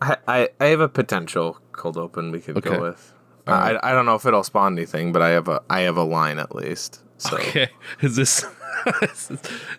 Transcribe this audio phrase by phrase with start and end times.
[0.00, 2.70] I, I, I have a potential cold open we could Okay.
[2.70, 3.12] go with.
[3.46, 6.02] I, I don't know if it'll spawn anything, but I have a I have a
[6.02, 7.00] line at least.
[7.16, 7.68] So Okay,
[8.02, 8.44] is this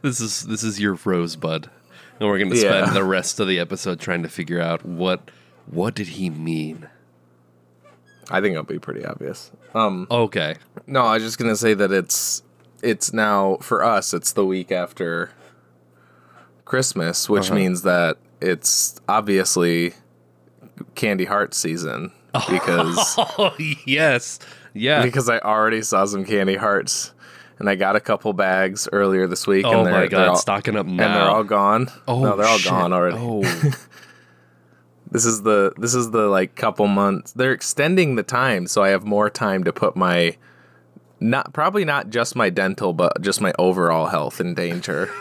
[0.02, 1.70] this is this is your rosebud,
[2.20, 2.62] and we're gonna Yeah.
[2.82, 5.30] spend the rest of the episode trying to figure out what
[5.68, 6.88] what did he mean?
[8.32, 9.52] I think it'll be pretty obvious.
[9.76, 10.56] Um, Okay,
[10.88, 12.42] no, I was just gonna say that it's
[12.82, 14.16] it's now for us.
[14.16, 15.30] It's the week after
[16.66, 17.56] Christmas, which Uh-huh.
[17.56, 19.94] means that it's obviously
[20.96, 24.40] candy heart season oh, because oh yes,
[24.74, 25.04] yeah.
[25.04, 27.14] because I already saw some candy hearts.
[27.58, 29.66] And I got a couple bags earlier this week.
[29.66, 31.90] oh and they're, my they're god, all, stocking up and they're all gone.
[32.08, 32.72] oh, no, they're all shit.
[32.72, 33.18] gone already.
[33.20, 33.44] Oh,
[35.12, 37.32] This is the this is the like couple months.
[37.32, 40.38] They're extending the time so I have more time to put my
[41.20, 45.10] not probably not just my dental but just my overall health in danger.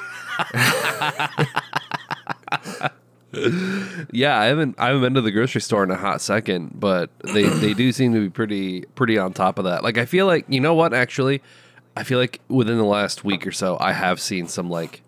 [3.33, 4.39] yeah.
[4.39, 7.43] I haven't I haven't been to the grocery store in a hot second, but they
[7.45, 9.83] they do seem to be pretty pretty on top of that.
[9.85, 11.43] Like I feel like you know what actually,
[11.97, 15.03] I feel like within the last week or so, I have seen some like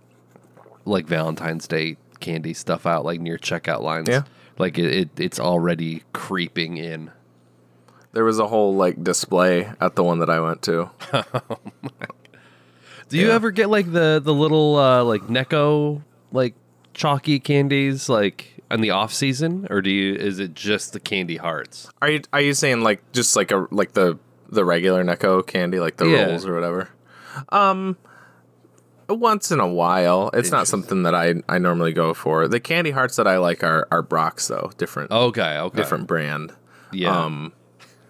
[0.85, 4.09] like Valentine's Day candy stuff out like near checkout lines.
[4.09, 4.23] Yeah.
[4.59, 7.11] Like it, it it's already creeping in.
[8.13, 10.91] there was a whole like display at the one that I went to.
[13.09, 13.35] Do you Yeah.
[13.35, 16.55] ever get like the the little uh like Necco like
[16.95, 21.37] chalky candies like in the off season or do you is it just the candy
[21.37, 21.89] hearts?
[22.03, 25.79] Are you are you saying like just like a like the the regular Necco candy
[25.81, 26.27] like the Yeah.
[26.27, 26.89] rolls or whatever?
[27.51, 27.97] Um
[29.09, 30.31] once in a while.
[30.35, 32.47] It's not something that I I normally go for.
[32.47, 35.77] The candy hearts that I like are are Brach's though, different Okay, okay.
[35.77, 36.53] different brand.
[36.93, 37.17] Yeah.
[37.25, 37.53] Um,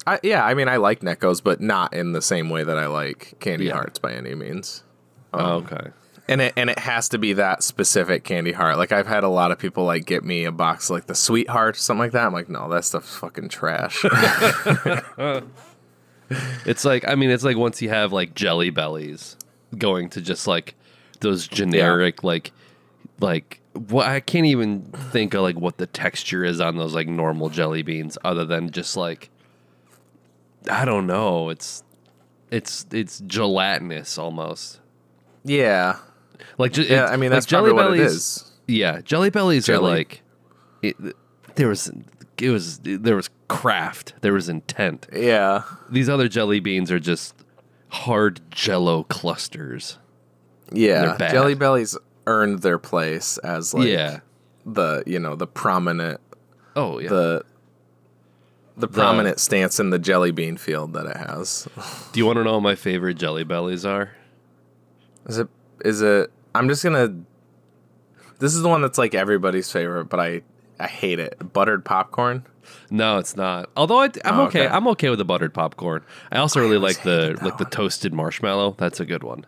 [0.07, 2.87] I, yeah, I mean, I like Neccos, but not in the same way that I
[2.87, 3.75] like Candy Yeah.
[3.75, 4.83] Hearts by any means.
[5.35, 5.91] okay.
[6.31, 8.79] And it and it has to be that specific candy heart.
[8.79, 11.77] Like I've had a lot of people like get me a box like the sweetheart
[11.77, 12.25] or something like that.
[12.25, 14.05] I'm like, no, that stuff's fucking trash.
[16.65, 19.37] It's like I mean it's like once you have like jelly bellies
[19.77, 20.77] going to just like
[21.19, 22.53] those generic like
[23.19, 27.09] like what I can't even think of like what the texture is on those like
[27.09, 29.31] normal jelly beans other than just like
[30.71, 31.51] I don't know.
[31.51, 31.83] It's
[32.51, 34.79] it's it's gelatinous almost.
[35.45, 35.99] yeah,
[36.59, 37.07] Like yeah.
[37.07, 40.23] it- I mean, like that's probably what it bellies- Yeah, jelly bellies are like
[40.83, 40.97] it,
[41.57, 41.91] there was
[42.39, 45.07] it was there was craft, there was intent.
[45.13, 47.35] Yeah, These other jelly beans are just
[47.89, 49.99] hard jello clusters.
[50.73, 51.17] yeah.
[51.31, 51.97] Jelly Bellies
[52.27, 54.21] earned their place as like yeah.
[54.65, 56.21] the you know the prominent
[56.77, 57.09] Oh yeah.
[57.09, 57.45] the
[58.77, 61.69] the prominent stance in the jelly bean field that it has.
[62.13, 64.13] Do you want to know what my favorite jelly bellies are?
[65.27, 65.49] Is it?
[65.85, 66.31] Is it?
[66.55, 67.15] I'm just gonna.
[68.39, 70.43] This is the one that's like everybody's favorite, but I
[70.79, 71.53] I hate it.
[71.53, 72.45] Buttered popcorn.
[72.91, 73.69] No, it's not.
[73.77, 74.67] Although I, I'm Oh, okay.
[74.67, 74.69] okay.
[74.75, 76.03] I'm okay with the buttered popcorn.
[76.31, 78.77] I also really always like the like the toasted marshmallow.
[78.79, 79.45] That's a good one.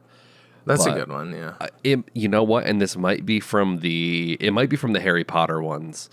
[0.67, 1.33] That's But- a good one.
[1.33, 1.55] Yeah.
[1.83, 2.67] It, you know what?
[2.67, 6.09] And this might be from the it might be from the Harry Potter ones,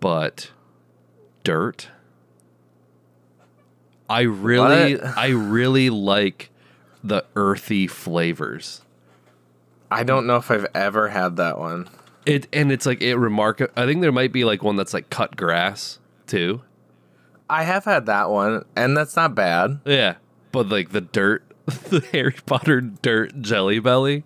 [0.00, 0.50] but
[1.44, 1.88] dirt.
[4.08, 5.18] I really What?
[5.18, 6.50] I really like
[7.04, 8.82] the earthy flavors.
[9.90, 11.88] I don't know if I've ever had that one.
[12.26, 13.60] It and it's like it remark.
[13.76, 16.62] I think there might be like one that's like cut grass too.
[17.48, 19.80] I have had that one, and that's not bad.
[19.84, 20.16] Yeah,
[20.52, 24.24] but like the dirt, the Harry Potter dirt jelly belly.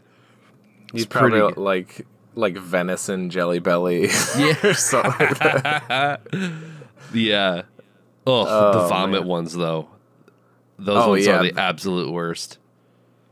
[0.90, 4.02] Pretty probably like like venison jelly belly
[4.38, 6.20] Yeah, or something like that.
[7.14, 7.62] yeah.
[8.26, 9.28] Oh, the vomit man.
[9.28, 9.88] ones though.
[10.78, 11.38] Those Oh, ones yeah.
[11.38, 12.58] are the absolute worst.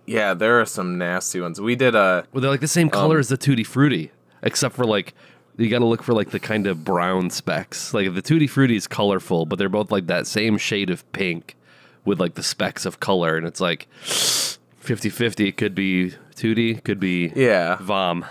[0.07, 1.61] Yeah, there are some nasty ones.
[1.61, 4.11] We did a Well, they're like the same color Um, as the Tutti Frutti,
[4.43, 5.15] except for like
[5.57, 7.93] you got to look for like the kind of brown specks.
[7.95, 11.57] Like the Tutti Frutti is colorful, but they're both like that same shade of pink
[12.05, 15.49] with like the specks of color, and it's like 50-50.
[15.49, 18.25] It could be Tutti, could be yeah Vom.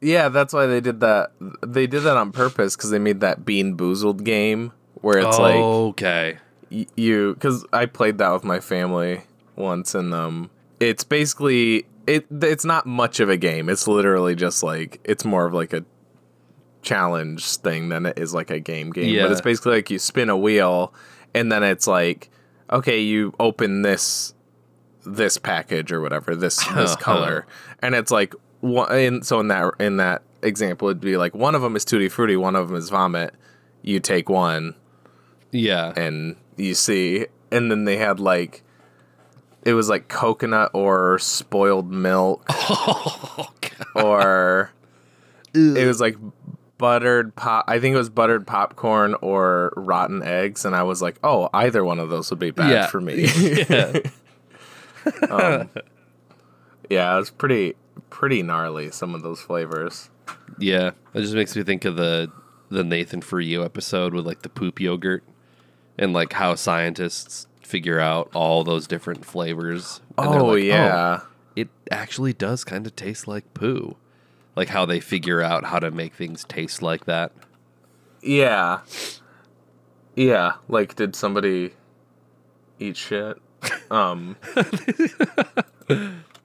[0.00, 0.28] yeah.
[0.28, 1.32] That's why they did that.
[1.64, 5.54] They did that on purpose because they made that Bean Boozled game where it's like
[5.54, 6.38] okay.
[6.70, 9.22] you because I played that with my family
[9.58, 10.50] once, and um,
[10.80, 12.26] it's basically it.
[12.30, 13.68] It's not much of a game.
[13.68, 15.84] It's literally just like it's more of like a
[16.82, 19.14] challenge thing than it is like a game game.
[19.14, 19.22] Yeah.
[19.24, 20.94] But it's basically like you spin a wheel,
[21.34, 22.30] and then it's like,
[22.70, 24.34] okay, you open this
[25.04, 27.46] this package or whatever this this color,
[27.82, 28.90] and it's like one.
[28.92, 32.08] And so in that in that example, it'd be like one of them is tutti
[32.08, 33.34] frutti, one of them is vomit.
[33.82, 34.74] You take one
[35.52, 35.92] Yeah.
[35.96, 38.62] and you see and then they had like
[39.68, 44.04] it was like coconut or spoiled milk Oh, God.
[44.04, 44.70] or
[45.54, 46.16] it was like
[46.78, 47.64] buttered pop.
[47.68, 51.84] I think it was buttered popcorn or rotten eggs, and I was like, oh, either
[51.84, 52.86] one of those would be bad Yeah.
[52.86, 53.26] for me.
[53.38, 53.98] yeah.
[55.30, 55.70] um,
[56.90, 57.74] yeah, it was pretty
[58.10, 58.90] pretty gnarly.
[58.90, 60.10] Some of those flavors.
[60.58, 62.30] Yeah, it just makes me think of the
[62.70, 65.24] the Nathan for You episode with like the poop yogurt
[65.98, 70.00] and like how scientists figure out all those different flavors.
[70.16, 71.20] And Oh like, yeah.
[71.54, 73.96] it actually does kind of taste like poo.
[74.56, 77.30] Like how they figure out how to make things taste like that.
[78.22, 78.80] Yeah.
[80.16, 81.74] Yeah, like did somebody
[82.78, 83.36] eat shit?
[83.90, 84.36] Um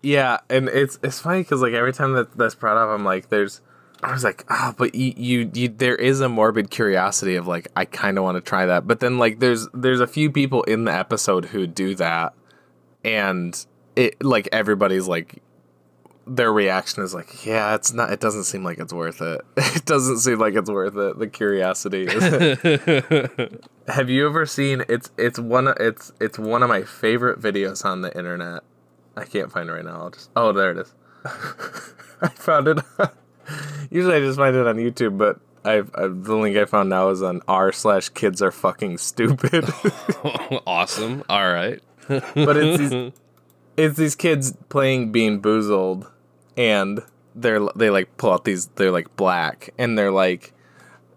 [0.01, 3.29] Yeah, and it's it's funny cuz like every time that that's brought up I'm like
[3.29, 3.61] there's
[4.03, 7.67] I was like, "Ah, but you, you you there is a morbid curiosity of like
[7.75, 10.63] I kind of want to try that." But then like there's there's a few people
[10.63, 12.33] in the episode who do that
[13.03, 13.65] and
[13.95, 15.41] it like everybody's like
[16.25, 18.11] their reaction is like, yeah, it's not.
[18.11, 19.41] It doesn't seem like it's worth it.
[19.75, 21.19] It doesn't seem like it's worth it.
[21.19, 22.07] The curiosity.
[23.87, 24.83] Have you ever seen?
[24.87, 25.73] It's it's one.
[25.79, 28.63] It's it's one of my favorite videos on the internet.
[29.17, 30.03] I can't find it right now.
[30.03, 30.29] I'll just.
[30.35, 30.93] Oh, there it is.
[32.21, 32.79] I found it.
[33.89, 37.09] Usually, I just find it on YouTube, but I've, I've the link I found now
[37.09, 39.65] is on r slash kids are fucking stupid.
[40.67, 41.23] awesome.
[41.29, 41.81] All right.
[42.07, 43.11] but it's these
[43.77, 46.09] it's these kids playing Bean Boozled,
[46.57, 47.01] and
[47.35, 50.53] they're they like pull out these they're like black, and they're like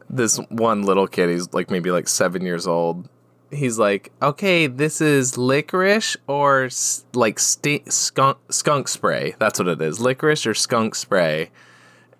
[0.08, 1.29] this one little kid.
[1.29, 3.08] He's like maybe like seven years old.
[3.50, 9.34] He's like, okay, this is licorice or s- like sti- skunk skunk spray.
[9.38, 11.50] That's what it is, licorice or skunk spray.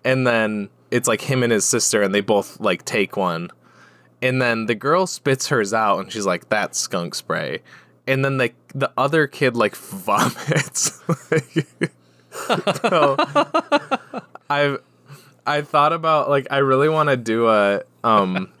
[0.07, 3.49] And then it's like him and his sister, and they both like take one.
[4.21, 7.61] And then the girl spits hers out, and she's like, "That's skunk spray."
[8.07, 11.03] And then the the other kid like vomits.
[12.81, 13.17] so
[14.49, 14.81] I've
[15.45, 18.53] I thought about like I really want to do a um.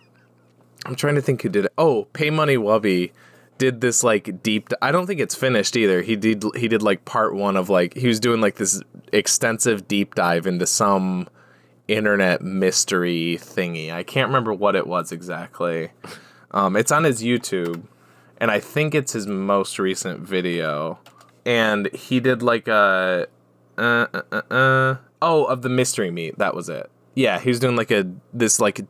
[0.85, 1.73] I'm trying to think who did it.
[1.77, 3.11] Oh, Pay Money Wubby
[3.57, 4.69] did this like deep.
[4.81, 6.01] I don't think it's finished either.
[6.01, 8.81] He did he did like part one of like he was doing like this
[9.13, 11.29] extensive deep dive into some
[11.87, 13.91] internet mystery thingy.
[13.91, 15.91] I can't remember what it was exactly.
[16.51, 17.83] Um, it's on his YouTube,
[18.39, 20.99] and I think it's his most recent video.
[21.45, 23.27] And he did like a
[23.77, 23.81] uh,
[24.13, 26.37] uh, uh, uh, oh of the mystery meat.
[26.37, 26.89] That was it.
[27.15, 28.81] Yeah, he was doing like a this like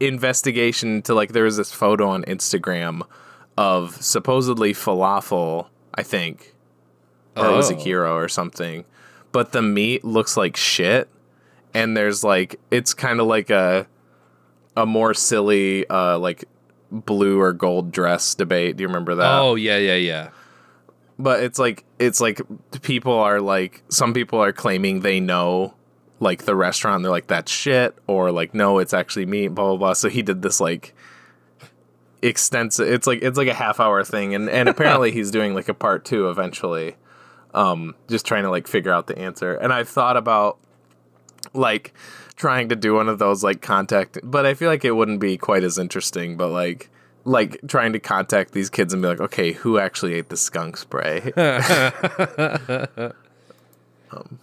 [0.00, 3.02] investigation to like there was this photo on Instagram
[3.56, 5.66] of supposedly falafel.
[5.94, 6.54] I think,
[7.36, 7.78] or it was a Oh.
[7.80, 8.84] hero or something.
[9.32, 11.08] But the meat looks like shit,
[11.74, 13.86] and there's like it's kind of like a
[14.76, 16.44] a more silly uh like
[16.90, 18.76] blue or gold dress debate.
[18.76, 19.38] Do you remember that?
[19.38, 20.30] Oh yeah, yeah, yeah.
[21.18, 22.40] but it's like it's like
[22.82, 25.74] people are like some people are claiming they know
[26.18, 29.76] like the restaurant they're like that's shit or like no it's actually meat blah blah
[29.76, 30.94] blah so he did this like
[32.22, 35.68] extensive it's like it's like a half hour thing and and apparently he's doing like
[35.68, 36.94] a part two eventually
[37.54, 40.58] um just trying to like figure out the answer and i've thought about
[41.54, 41.92] like
[42.36, 45.36] trying to do one of those like contact but i feel like it wouldn't be
[45.36, 46.88] quite as interesting but like
[47.24, 50.76] like trying to contact these kids and be like okay who actually ate the skunk
[50.76, 51.32] spray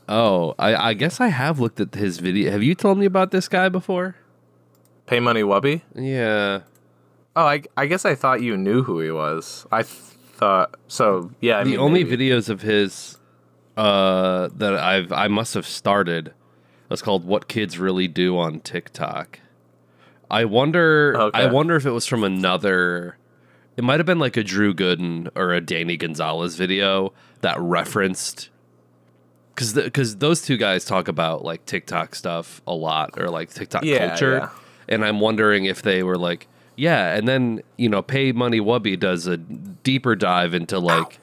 [0.08, 2.52] Oh, I, I guess I have looked at his video.
[2.52, 4.16] Have you told me about this guy before?
[5.08, 6.62] pay money wubby Yeah.
[7.36, 9.94] oh I, I guess i thought you knew who he was i th-
[10.34, 12.28] thought so yeah I the mean, only maybe.
[12.30, 13.18] videos of his
[13.78, 16.34] uh, that I've I must have started
[16.90, 19.40] was called "What Kids Really Do" on TikTok.
[20.30, 21.16] I wonder.
[21.18, 21.44] Okay.
[21.44, 23.18] I wonder if it was from another.
[23.76, 28.50] It might have been like a Drew Gooden or a Danny Gonzalez video that referenced.
[29.54, 33.84] Because because those two guys talk about like TikTok stuff a lot or like TikTok
[33.84, 34.50] Yeah, culture, yeah.
[34.88, 39.00] and I'm wondering if they were like, yeah, and then you know, Pay Money Wubby
[39.00, 41.20] does a deeper dive into like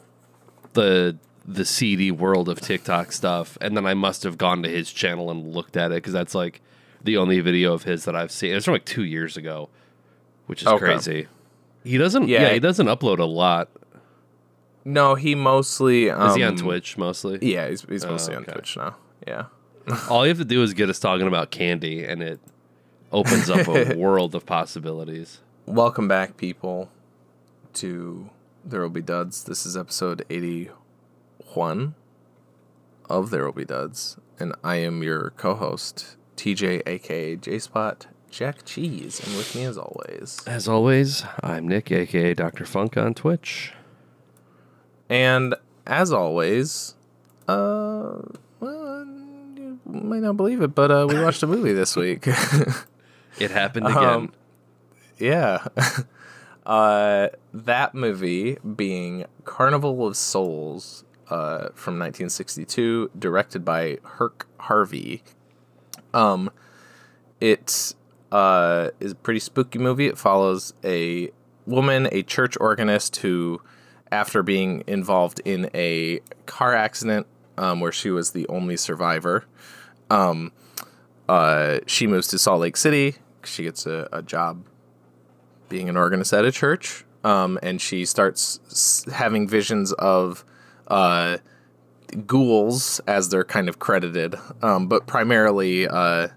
[0.73, 4.91] the the seedy world of TikTok stuff, and then I must have gone to his
[4.93, 6.61] channel and looked at it because that's like
[7.03, 8.55] the only video of his that I've seen.
[8.55, 9.69] It's from like two years ago,
[10.47, 10.79] which is Okay.
[10.79, 11.27] crazy.
[11.85, 12.29] He doesn't.
[12.29, 12.43] Yeah.
[12.43, 12.53] Yeah.
[12.55, 13.69] he doesn't upload a lot.
[14.87, 17.39] no he mostly um, Is he on Twitch mostly?
[17.43, 18.97] yeah he's, he's mostly Oh, on twitch now
[19.27, 19.45] yeah
[20.09, 22.41] All you have to do is get us talking about candy, and it
[23.13, 25.41] opens up a world of possibilities.
[25.67, 26.89] welcome back people
[27.75, 28.31] to
[28.65, 30.25] there will be duds this is episode
[31.55, 31.95] 81
[33.09, 39.21] of there will be duds and i am your co-host tj aka j-spot jack cheese
[39.25, 42.65] and with me as always As always, I'm Nick, aka Dr.
[42.65, 43.73] Funk on Twitch.
[45.09, 45.55] and
[45.87, 46.95] as always
[47.47, 48.17] uh
[48.59, 49.07] well,
[49.57, 52.27] you might not believe it but uh we watched a movie this week
[53.41, 54.05] It happened again.
[54.05, 54.33] Um,
[55.19, 55.67] yeah.
[56.67, 61.03] uh, that movie being Carnival of Souls
[61.35, 65.25] uh, from 1962, directed by Herk Harvey.
[66.13, 66.49] Um,
[67.41, 67.97] it
[68.31, 70.07] uh, is a pretty spooky movie.
[70.07, 71.33] It follows a
[71.67, 73.61] woman, a church organist, who,
[74.13, 77.27] after being involved in a car accident
[77.59, 79.45] um, where she was the only survivor,
[80.11, 80.53] um,
[81.29, 83.17] uh, she moves to Salt Lake City.
[83.43, 84.65] She gets a, a job
[85.69, 90.45] being an organist at a church, um, and she starts having visions of
[90.89, 91.39] uh,
[92.27, 96.29] ghouls as they're kind of credited, um, but primarily uh,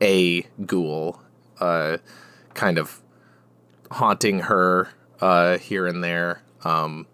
[0.00, 1.20] a ghoul,
[1.60, 1.98] uh,
[2.54, 3.00] kind of
[3.90, 4.88] haunting her
[5.20, 7.06] uh, here and there, um,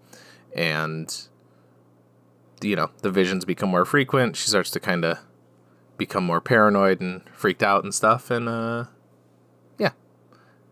[0.54, 1.28] and
[2.62, 4.37] you know the visions become more frequent.
[4.37, 5.18] She starts to kind of
[5.99, 8.85] become more paranoid and freaked out and stuff, and uh,
[9.78, 9.92] yeah,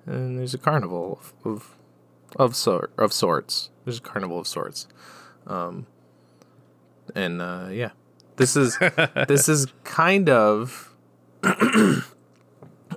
[0.06, 1.76] and there's a carnival of of
[2.36, 3.70] of, sort of sorts.
[3.84, 4.88] There's a carnival of sorts,
[5.46, 5.86] um,
[7.14, 7.90] and uh, yeah,
[8.36, 8.78] this is
[9.28, 10.94] this is kind of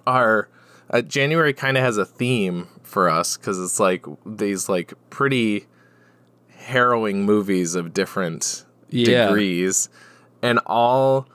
[0.07, 0.49] our
[0.89, 5.65] uh, January kind of has a theme for us because it's like these like pretty
[6.49, 9.25] harrowing movies of different Yeah.
[9.27, 9.89] degrees,
[10.41, 11.27] and all.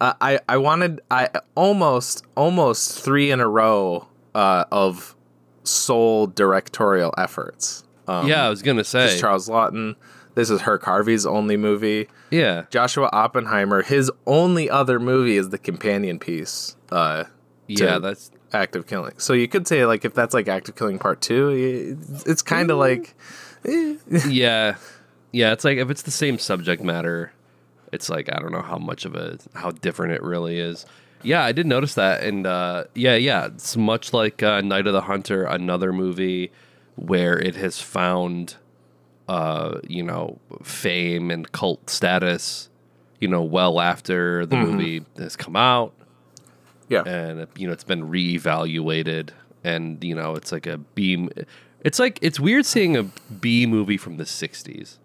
[0.00, 5.14] Uh, I I wanted I almost almost three in a row uh, of
[5.62, 7.84] sole directorial efforts.
[8.08, 9.16] Um, yeah, I was gonna say.
[9.20, 9.94] Charles Laughton.
[10.34, 12.08] This is Herk Harvey's only movie.
[12.30, 17.24] yeah, Joshua Oppenheimer, his only other movie is the companion piece, uh,
[17.66, 19.14] yeah, that's Act of Killing.
[19.18, 21.50] So you could say like if that's like Act of Killing Part Two,
[22.26, 23.14] it's, kind of like
[23.64, 24.76] yeah,
[25.32, 25.52] yeah.
[25.52, 27.32] It's like if it's the same subject matter,
[27.92, 30.86] it's like I don't know how much of a how different it really is.
[31.22, 34.92] Yeah, I did notice that, and uh, yeah, yeah, it's much like uh, Night of
[34.92, 36.50] the Hunter, another movie
[36.96, 38.56] where it has found,
[39.28, 42.68] uh, you know, fame and cult status,
[43.20, 45.94] you know, well after the movie has come out.
[46.88, 49.30] Yeah, and you know it's been reevaluated.
[49.64, 51.28] And you know it's like a B
[51.82, 54.98] it's like it's weird seeing a B movie from the 60s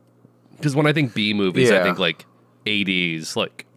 [0.55, 2.25] because when I think B movies I think like
[2.65, 3.67] 80s like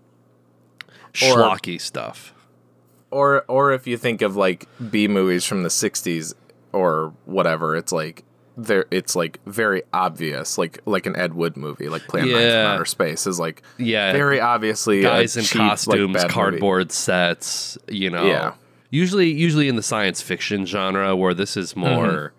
[1.12, 2.35] schlocky stuff.
[3.11, 6.32] Or or if you think of like B movies from the '60s
[6.73, 8.23] or whatever, it's like
[8.57, 12.64] there it's like very obvious, like like an Ed Wood movie, like Plan 9 Yeah.
[12.64, 16.28] from Outer Space is like yeah very obviously guys in cheap, like, costumes movie.
[16.28, 18.52] cardboard sets you know Yeah.
[18.90, 21.80] usually usually in the science fiction genre where this is Mm-hmm.
[21.80, 22.33] more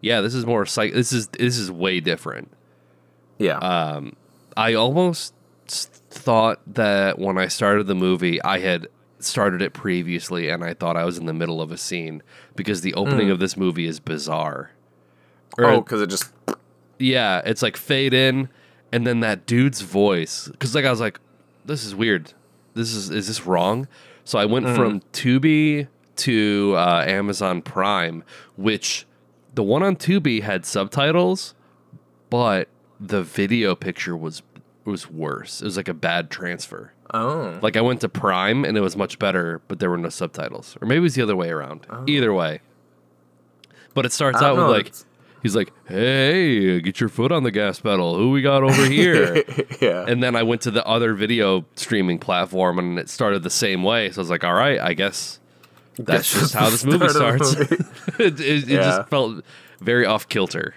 [0.00, 2.52] yeah this is more psych this is this is way different
[3.38, 4.02] Yeah, Uh,
[4.56, 5.34] I almost
[5.66, 8.86] thought that when I started the movie, I had
[9.18, 12.22] started it previously and I thought I was in the middle of a scene
[12.54, 14.70] because the opening of this movie is bizarre.
[15.58, 16.32] Or- oh, because it just
[16.98, 18.48] yeah, it's like fade in
[18.92, 21.18] and then that dude's voice cuz like I was like
[21.64, 22.32] this is weird.
[22.74, 23.86] This is is this wrong?
[24.24, 28.22] So I went from Tubi to uh, Amazon Prime,
[28.56, 29.06] which
[29.54, 31.54] the one on Tubi had subtitles,
[32.30, 32.68] but
[33.00, 34.42] the video picture was
[34.84, 35.60] was worse.
[35.62, 36.92] It was like a bad transfer.
[37.12, 40.08] oh Like I went to Prime and it was much better, but there were no
[40.10, 40.76] subtitles.
[40.80, 41.86] Or maybe it was the other way around.
[42.06, 42.60] Either way.
[43.94, 45.04] But it starts out don't with know, like it's-
[45.44, 48.16] he's like, "Hey, get your foot on the gas pedal.
[48.16, 49.44] Who we got over here?"
[49.80, 53.50] yeah, and then I went to the other video streaming platform and it started the
[53.50, 54.10] same way.
[54.10, 55.38] So I was like, "All right, I guess
[55.96, 57.84] that's Guess just how this movie start of the starts." movie.
[58.24, 58.82] it it, it Yeah.
[58.82, 59.44] just felt
[59.80, 60.74] very off kilter.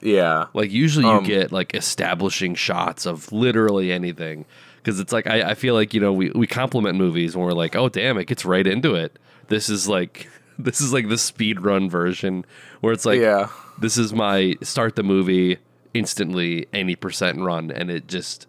[0.00, 4.44] yeah, Like usually you Um, get like establishing shots of literally anything
[4.76, 7.52] because it's like I, I feel like you know we we compliment movies when we're
[7.52, 9.18] like oh damn it gets right into it.
[9.48, 12.44] This is like this is like the speed run version
[12.80, 13.48] where it's like yeah.
[13.80, 15.58] This is my start the movie
[15.94, 18.46] instantly any percent run and it just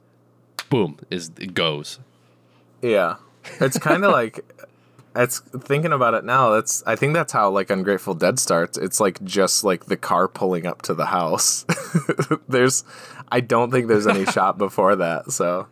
[0.70, 2.00] boom is it goes.
[2.82, 3.16] Yeah.
[3.60, 4.44] It's kind of like
[5.16, 8.78] it's thinking about it now, that's I think that's how like Ungrateful Dead starts.
[8.78, 11.66] It's like just like the car pulling up to the house.
[12.48, 12.84] there's
[13.32, 15.68] I don't think there's any shot before that, so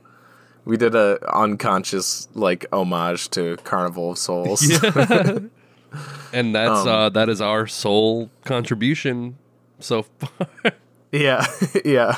[0.65, 4.61] we did a unconscious like homage to Carnival of Souls.
[6.33, 9.37] And that's Um, uh that is our sole contribution
[9.79, 10.47] so far.
[11.09, 11.45] Yeah,
[11.85, 12.17] yeah,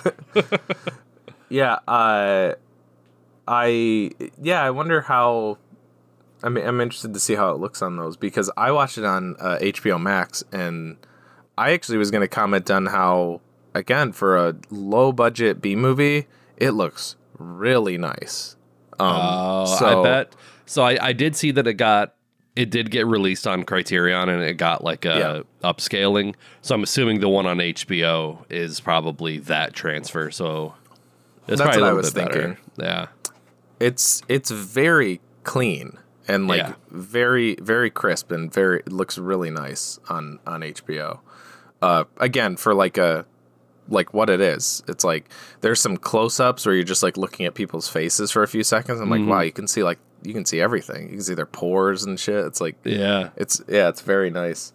[1.49, 1.73] yeah.
[1.87, 2.55] Uh,
[3.47, 4.11] I
[4.41, 4.63] yeah.
[4.63, 5.59] I wonder how.
[6.41, 9.05] I mean, I'm interested to see how it looks on those because I watched it
[9.05, 10.97] on uh, HBO Max, and
[11.55, 13.41] I actually was going to comment on how,
[13.75, 18.55] again, for a low budget B movie, it looks really nice.
[18.99, 20.35] Um, Oh, so- I bet.
[20.65, 22.15] So I, I did see that it got
[22.59, 26.35] it did get released on Criterion and it got like a upscaling.
[26.61, 30.29] So I'm assuming the one on HBO is probably that transfer.
[30.31, 30.73] So
[31.47, 32.41] it's That's what I was bit better.
[32.41, 32.57] thinking.
[32.77, 33.07] Yeah.
[33.79, 35.97] it's it's very clean
[36.27, 36.73] and like Yeah.
[36.91, 41.19] very very crisp and very it looks really nice on on HBO.
[41.81, 43.25] Uh, again for like a
[43.87, 44.83] like what it is.
[44.87, 45.29] It's like
[45.61, 48.99] there's some close-ups where you're just like looking at people's faces for a few seconds.
[48.99, 49.29] I'm like, Mm-hmm.
[49.29, 51.03] wow, you can see like you can see everything.
[51.03, 52.45] You can see their pores and shit.
[52.45, 53.29] It's like Yeah.
[53.35, 54.73] it's yeah, it's very nice.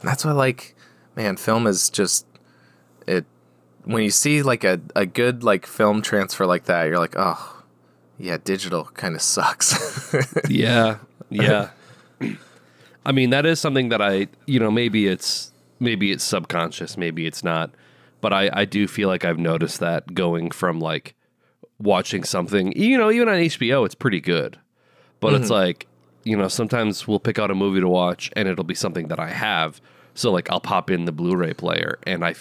[0.00, 0.74] And that's why like
[1.16, 2.26] man, film is just
[3.06, 3.24] it
[3.84, 7.62] when you see like a, a good like film transfer like that, you're like, oh
[8.18, 9.74] yeah, digital kind of sucks.
[10.48, 10.98] Yeah.
[11.30, 11.70] Yeah.
[13.06, 17.26] I mean, that is something that I, you know, maybe it's maybe it's subconscious, maybe
[17.26, 17.70] it's not,
[18.20, 21.14] but I I do feel like I've noticed that going from like
[21.78, 24.58] watching something, you know, even on HBO, it's pretty good.
[25.24, 25.54] But it's mm-hmm.
[25.54, 25.86] like,
[26.24, 29.18] you know, sometimes we'll pick out a movie to watch and it'll be something that
[29.18, 29.80] I have.
[30.14, 32.34] So like I'll pop in the Blu-ray player and I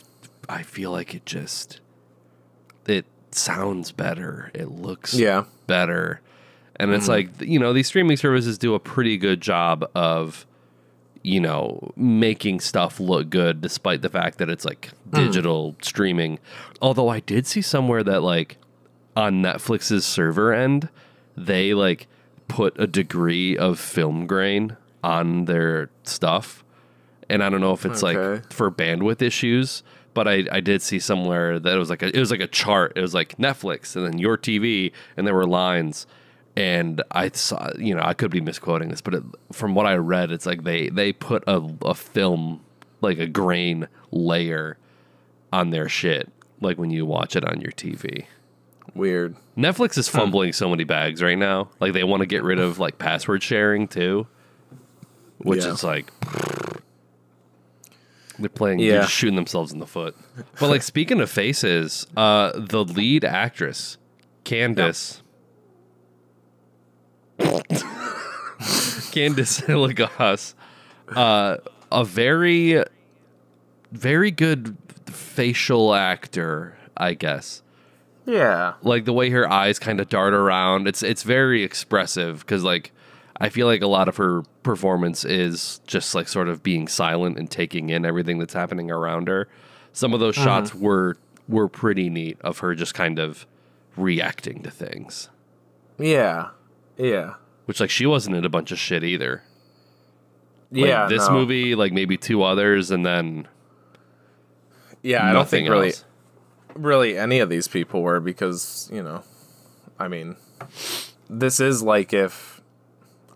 [0.50, 1.80] I feel like it just
[2.86, 4.52] it sounds better.
[4.54, 5.46] It looks yeah.
[5.68, 6.22] better.
[6.76, 7.40] And it's mm-hmm.
[7.40, 10.46] like, you know, these streaming services do a pretty good job of,
[11.22, 15.16] you know, making stuff look good despite the fact that it's like hmm.
[15.16, 16.40] digital streaming.
[16.82, 18.58] Although I did see somewhere that, like,
[19.16, 20.90] on Netflix's server end,
[21.38, 22.08] they like
[22.48, 26.64] put a degree of film grain on their stuff.
[27.30, 28.18] And I don't know if it's Okay.
[28.18, 29.82] like for bandwidth issues,
[30.14, 32.48] but I, I did see somewhere that it was like a, it was like a
[32.48, 32.94] chart.
[32.96, 36.06] It was like Netflix and then your TV, and there were lines.
[36.56, 39.96] And I saw, you know, I could be misquoting this, but it, from what I
[39.96, 42.62] read, it's like they they put a, a film
[43.02, 44.78] like a grain layer
[45.52, 46.32] on their shit,
[46.62, 48.26] like when you watch it on your TV.
[48.96, 49.36] Weird.
[49.58, 51.70] Netflix is fumbling so many bags right now.
[51.80, 54.28] Like they want to get rid of like password sharing too,
[55.40, 55.72] which Yeah.
[55.72, 56.12] is like
[58.40, 59.02] they're playing, they're Yeah.
[59.02, 60.16] just shooting themselves in the foot.
[60.60, 63.98] But like speaking of faces, uh, the lead actress,
[64.44, 65.22] Candace,
[69.12, 70.54] Candace Hilligoss,
[71.16, 71.58] uh,
[71.92, 72.84] a very,
[73.92, 74.78] very good
[75.08, 77.63] facial actor, I guess
[78.26, 78.74] Yeah.
[78.82, 82.92] like the way her eyes kind of dart around it's it's very expressive because like
[83.42, 87.38] i feel like a lot of her performance is just like sort of being silent
[87.38, 89.50] and taking in everything that's happening around her
[89.92, 90.46] some of those uh-huh.
[90.46, 91.18] shots were
[91.50, 93.46] were pretty neat of her just kind of
[93.98, 95.30] reacting to things
[96.00, 96.50] Yeah.
[96.98, 97.34] Yeah.
[97.66, 99.44] which like she wasn't in a bunch of shit either
[100.72, 101.08] Like, yeah.
[101.08, 101.34] this no.
[101.34, 103.48] movie like maybe two others and then
[105.02, 105.72] Yeah, I don't think else.
[105.74, 105.94] really
[106.76, 109.24] any of these people were because, you know,
[110.00, 110.36] I mean,
[111.30, 112.62] this is like if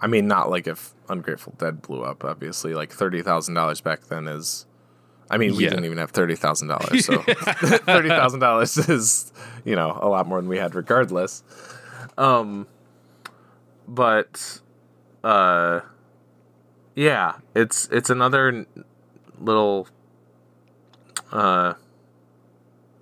[0.01, 2.73] I mean not like if Ungrateful Dead blew up, obviously.
[2.73, 4.65] Like thirty thousand dollars back then is
[5.29, 5.71] I mean, we Yeah.
[5.71, 9.31] didn't even have thirty thousand dollars, so thirty thousand dollars is,
[9.65, 11.43] you know, a lot more than we had regardless.
[12.17, 12.67] Um
[13.87, 14.59] but
[15.23, 15.81] uh
[16.95, 18.65] yeah, it's it's another
[19.39, 19.87] little
[21.31, 21.73] uh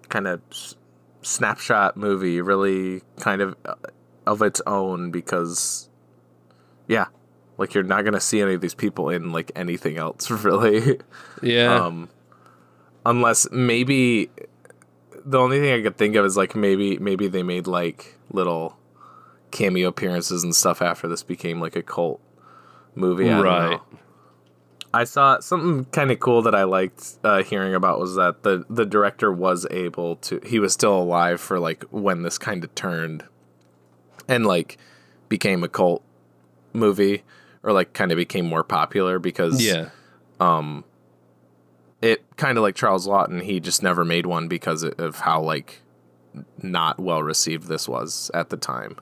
[0.09, 0.41] kind of
[1.21, 3.73] snapshot movie really kind of uh,
[4.27, 5.89] of its own because
[6.87, 7.05] yeah
[7.57, 10.99] like you're not gonna see any of these people in like anything else really.
[11.41, 11.85] Yeah.
[11.85, 12.09] Um
[13.05, 14.29] unless maybe
[15.23, 18.77] the only thing i could think of is like maybe maybe they made like little
[19.51, 22.19] cameo appearances and stuff after this became like a cult
[22.95, 23.79] movie I Right.
[24.95, 28.65] I saw something kind of cool that I liked uh, hearing about was that the
[28.69, 32.73] the director was able to he was still alive for like when this kind of
[32.75, 33.25] turned
[34.29, 34.77] and like
[35.27, 36.01] became a cult
[36.71, 37.23] movie
[37.61, 39.89] or like kind of became more popular because yeah
[40.39, 40.85] um
[42.01, 45.81] it kind of like Charles Laughton he just never made one because of how like
[46.61, 48.95] not well received this was at the time.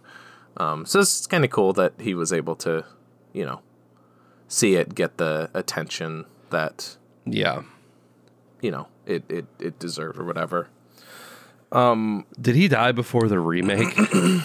[0.57, 2.85] Um, so it's kind of cool that he was able to,
[3.31, 3.61] you know,
[4.53, 7.63] see it get the attention that yeah
[8.61, 10.69] you know it it, it deserved or whatever.
[11.71, 13.97] Um did he die before the remake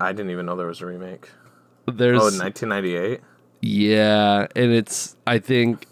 [0.00, 1.28] I didn't even know there was a remake.
[1.86, 3.20] there's Oh, 1998.
[3.60, 5.86] Yeah, and it's I think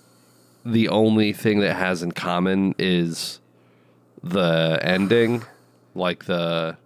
[0.64, 3.40] the only thing that has in common is
[4.22, 5.42] the ending,
[5.94, 6.76] like the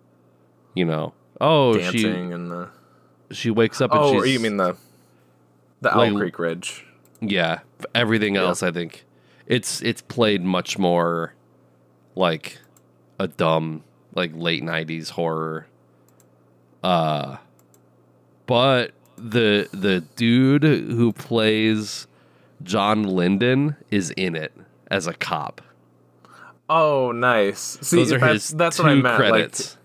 [0.74, 2.68] you know, oh Dancing and the
[3.30, 4.76] she she wakes up and oh, she's you mean the
[5.80, 6.84] the Like- Owl Creek Bridge?
[7.20, 7.60] yeah,
[7.94, 9.04] everything else I think
[9.46, 11.34] it's it's played much more
[12.14, 12.58] like
[13.18, 13.82] a dumb
[14.14, 15.66] like late 90s horror
[16.82, 17.36] uh
[18.46, 22.06] but the the dude who plays
[22.62, 24.52] John Linden is in it
[24.90, 25.60] as a cop.
[26.68, 27.78] Oh, nice.
[27.82, 29.16] See, Those are that's, his that's what I meant.
[29.16, 29.76] credits.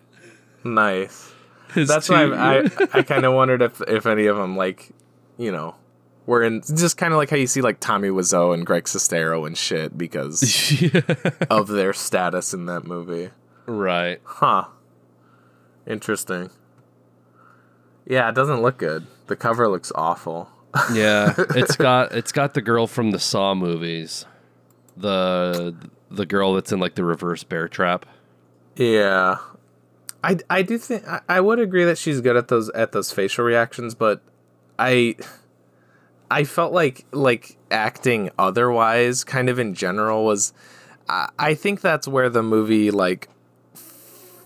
[0.63, 1.31] Like, nice.
[1.73, 4.57] His That's two- why I, I, I kind of wondered if, if any of them,
[4.57, 4.89] like,
[5.37, 5.75] you know,
[6.25, 9.45] were in just kind of like how you see like Tommy Wiseau and Greg Sestero
[9.45, 10.41] and shit because
[11.49, 13.29] of their status in that movie.
[13.65, 14.21] right.
[14.23, 14.65] Huh.
[15.87, 16.51] Interesting.
[18.05, 19.07] Yeah, it doesn't look good.
[19.27, 20.49] The cover looks awful.
[20.93, 24.25] Yeah, it's got it's got the girl from the Saw movies,
[24.95, 25.75] the
[26.09, 28.05] the girl that's in like the reverse bear trap.
[28.77, 29.37] Yeah.
[30.23, 33.11] I, I do think I, I would agree that she's good at those at those
[33.11, 34.21] facial reactions, but
[34.79, 35.17] I
[36.31, 40.53] I felt like like acting otherwise kind of in general was
[41.09, 43.27] I, I think that's where the movie like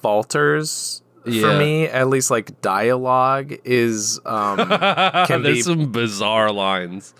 [0.02, 4.58] falters for me at least like dialogue is um
[5.28, 7.14] can be some bizarre lines.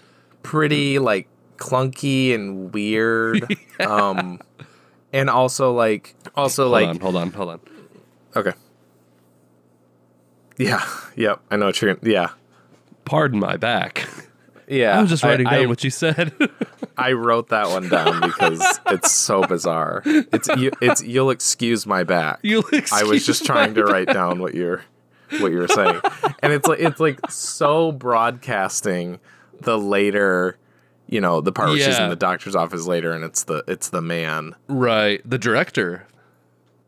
[0.44, 4.40] pretty like clunky and weird um
[5.14, 7.60] and also like also Hold like on, hold on, hold on.
[8.36, 8.54] Okay.
[10.58, 10.86] Yeah.
[11.16, 11.42] Yep.
[11.50, 11.98] I know what you're.
[12.02, 12.32] Yeah.
[13.06, 14.05] Pardon my back.
[14.68, 14.98] Yeah.
[14.98, 16.34] I was just writing I, down what you said.
[16.40, 16.50] I,
[17.10, 20.02] I wrote that one down because it's so bizarre.
[20.06, 20.72] It's you.
[20.82, 22.40] It's you'll excuse my back.
[22.42, 24.84] You'll I was just trying to write down what you're
[25.40, 26.00] what you were saying,
[26.42, 29.20] and it's like it's like so broadcasting
[29.62, 30.58] the later.
[31.08, 33.90] You know the part where she's in the doctor's office later, and it's the it's
[33.90, 34.56] the man.
[34.68, 36.08] right, the director.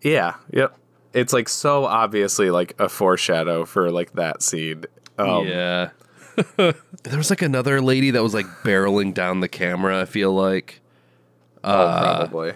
[0.01, 0.35] Yeah.
[0.51, 0.77] Yep.
[1.13, 4.85] It's like so obviously like a foreshadow for like that scene.
[5.17, 5.89] Um, yeah.
[6.57, 10.01] there was like another lady that was like barreling down the camera.
[10.01, 10.81] I feel like
[11.63, 12.53] oh, uh, probably.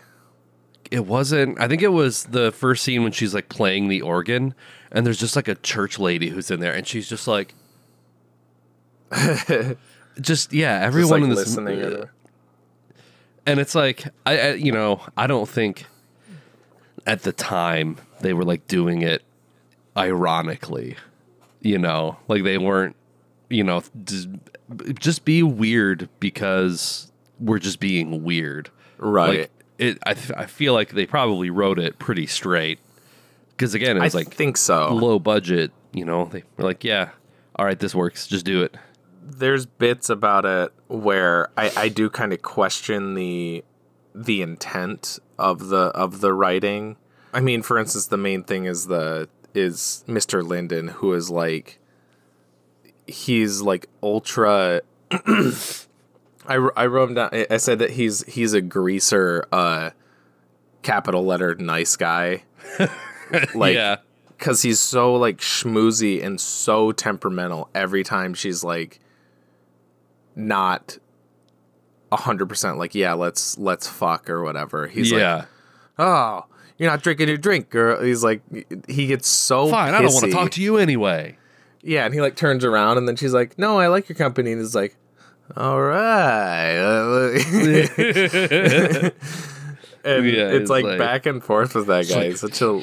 [0.91, 1.59] it wasn't.
[1.59, 4.53] I think it was the first scene when she's like playing the organ,
[4.91, 7.55] and there's just like a church lady who's in there, and she's just like,
[10.21, 10.79] just yeah.
[10.79, 12.11] Just, Everyone like, in this her.
[13.45, 15.85] and it's like I, I you know i don't think
[17.05, 19.23] at the time they were like doing it
[19.97, 20.95] ironically
[21.61, 22.95] you know like they weren't
[23.51, 29.39] you know just, be weird because we're just being weird Right.
[29.41, 32.79] like it I, th- I feel like they probably wrote it pretty straight
[33.51, 34.93] because again it I was like think so.
[34.93, 37.09] low budget you know they were like yeah
[37.55, 38.75] all right this works just do it
[39.23, 43.63] There's bits about it where I, I do kind of question the
[44.13, 46.97] the intent of the of the writing.
[47.33, 50.45] I mean, for instance, the main thing is the is Mr.
[50.45, 51.79] Linden, who is like
[53.07, 54.81] he's like ultra.
[55.11, 55.51] I,
[56.47, 57.29] I wrote him down.
[57.31, 59.91] I- said that he's he's a greaser, uh,
[60.81, 62.43] capital letter nice guy.
[63.55, 63.97] like yeah
[64.41, 68.99] because he's so like schmoozy and so temperamental every time she's like
[70.35, 70.97] not
[72.11, 75.47] a hundred percent like yeah let's let's fuck or whatever he's yeah like
[75.99, 76.45] oh
[76.77, 78.41] you're not drinking your drink girl he's like
[78.89, 81.37] he gets so fine i don't want to talk to you anyway
[81.83, 84.51] yeah and he like turns around and then she's like no i like your company
[84.51, 84.95] and he's like
[85.57, 86.77] all right
[90.03, 92.61] and Yeah, it's it's like, like- back and forth with that guy like- he's such
[92.61, 92.81] a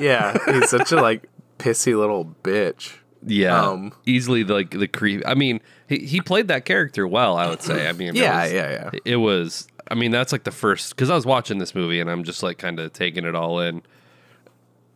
[0.00, 2.94] yeah he's such a like pissy little bitch
[3.26, 5.22] Yeah, Um, easily like the creep.
[5.26, 7.36] I mean, he, he played that character well.
[7.38, 7.88] I would say.
[7.88, 9.66] I mean, yeah was- yeah yeah It was.
[9.90, 12.42] I mean, that's like the first because I was watching this movie and I'm just
[12.42, 13.82] like kind of taking it all in.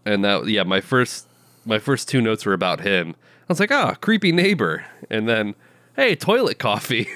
[0.04, 1.27] And that, yeah, my first
[1.68, 3.14] my first two notes were about him.
[3.48, 5.54] I was like, ah, creepy neighbor, and then,
[5.96, 7.08] hey, toilet coffee.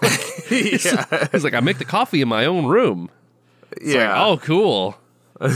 [0.50, 3.10] yeah He's like, I make the coffee in my own room.
[3.72, 4.98] It's yeah like, oh, cool.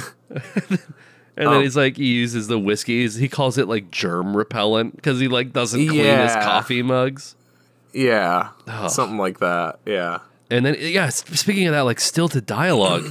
[1.37, 1.51] And Oh.
[1.55, 3.17] then he's like, he uses the whiskeys.
[3.17, 7.35] He calls it like germ repellent because he like doesn't clean his coffee mugs.
[7.93, 8.51] yeah
[8.89, 13.05] something like that yeah And then, yeah, speaking of that, like stilted dialogue,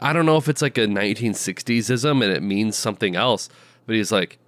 [0.00, 3.48] I don't know if it's like a 1960s-ism and it means something else,
[3.92, 4.38] but he's like,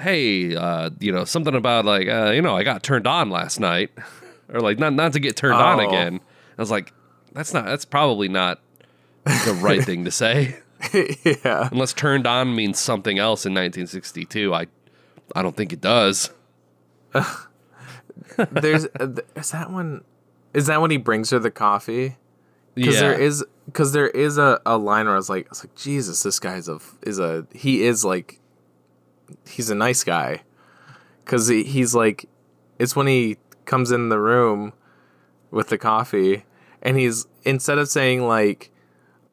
[0.00, 3.60] hey, uh, you know, something about like, uh, you know, I got turned on last
[3.60, 3.90] night,
[4.48, 5.86] or like, not not to get turned on Oh.
[5.88, 6.18] again.
[6.56, 6.94] I was like,
[7.32, 8.60] that's not, that's probably not
[9.24, 10.56] the right thing to say,
[11.44, 14.54] yeah unless turned on means something else in 1962.
[14.54, 14.66] I,
[15.34, 16.30] I don't think it does.
[18.50, 20.04] there's uh, is that one
[20.54, 22.16] is that when he brings her the coffee
[22.74, 25.50] because yeah, there is because there is a, a line where I was like I
[25.50, 28.40] was like Jesus this guy's a is a he is like
[29.48, 30.42] he's a nice guy
[31.24, 32.28] because he, he's like
[32.78, 34.72] it's when he comes in the room
[35.50, 36.44] with the coffee
[36.82, 38.70] and he's instead of saying like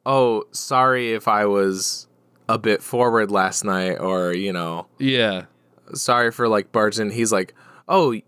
[0.06, 2.06] oh sorry if I was
[2.48, 5.46] a bit forward last night or you know yeah,
[5.94, 7.54] sorry for like barging he's like
[7.88, 8.20] "Oh,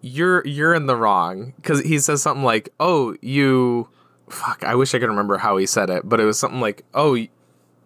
[0.00, 3.88] you're you're in the wrong," because he says something like, "Oh, you."
[4.28, 6.84] Fuck, I wish I could remember how he said it, but it was something like,
[6.94, 7.18] "Oh,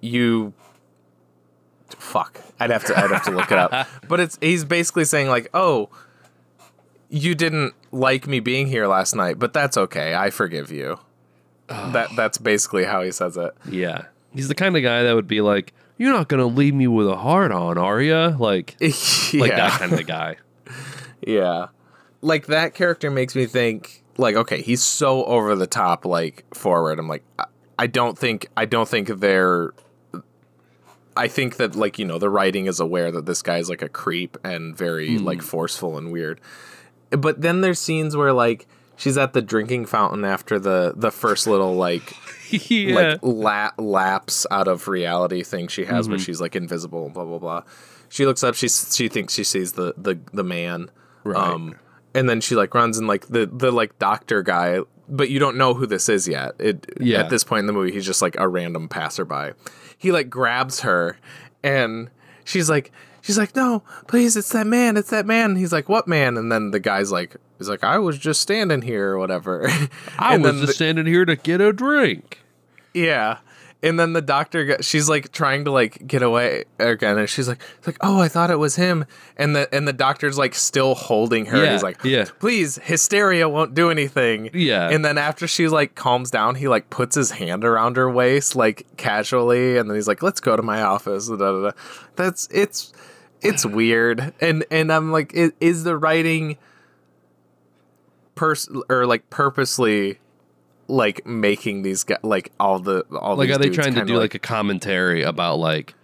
[0.00, 0.52] you."
[1.88, 3.88] Fuck, I'd have to I'd have to look it up.
[4.08, 5.90] But it's he's basically saying like, "Oh,
[7.08, 10.14] you didn't like me being here last night, but that's okay.
[10.14, 10.98] I forgive you."
[11.68, 13.54] That that's basically how he says it.
[13.68, 14.06] Yeah.
[14.32, 17.08] He's the kind of guy that would be like, "You're not gonna leave me with
[17.08, 18.88] a heart on, are you?" Like, yeah.
[19.40, 20.36] like that kind of guy.
[21.26, 21.68] Yeah.
[22.22, 26.98] Like that character makes me think like okay, he's so over the top like forward.
[26.98, 27.24] I'm like
[27.78, 29.72] I don't think I don't think they're
[31.18, 33.88] I think that like, you know, the writing is aware that this guy's like a
[33.88, 35.24] creep and very hmm.
[35.24, 36.40] like forceful and weird.
[37.10, 41.46] But then there's scenes where like she's at the drinking fountain after the the first
[41.46, 42.14] little like
[42.70, 42.94] yeah.
[42.94, 46.24] like la- lapse out of reality thing she has where mm-hmm.
[46.24, 47.62] she's like invisible and blah blah blah.
[48.08, 48.54] She looks up.
[48.54, 50.90] She she thinks she sees the the the man.
[51.24, 51.36] Right.
[51.36, 51.76] Um,
[52.14, 55.56] and then she like runs and like the the like doctor guy, but you don't
[55.56, 56.52] know who this is yet.
[56.58, 57.20] It Yeah.
[57.20, 59.52] at this point in the movie, he's just like a random passerby.
[59.98, 61.18] He like grabs her,
[61.62, 62.08] and
[62.44, 62.92] she's like.
[63.20, 65.56] She's like, no, please, it's that man, it's that man.
[65.56, 66.38] He's like, what man?
[66.38, 69.68] And then the guy's like, he's like, I was just standing here or whatever.
[70.18, 72.38] I was just the- standing here to get a drink.
[72.94, 73.38] yeah.
[73.80, 77.60] And then the doctor, she's like trying to like get away again, and she's like,
[77.78, 79.04] it's like, oh, I thought it was him.
[79.36, 81.56] And the and the doctor's like still holding her.
[81.58, 82.24] and Yeah, he's like, yeah.
[82.40, 84.50] please, hysteria won't do anything.
[84.52, 84.88] Yeah.
[84.90, 88.56] And then after she like calms down, he like puts his hand around her waist
[88.56, 91.28] like casually, and then he's like, let's go to my office.
[91.28, 91.70] Da, da, da.
[92.16, 92.92] That's it's
[93.42, 96.58] it's weird, and and I'm like, is, is the writing
[98.34, 100.18] pers or like purposely
[100.88, 104.16] like making these guys like all the all Like, these are they trying to do
[104.16, 105.94] like, a commentary about like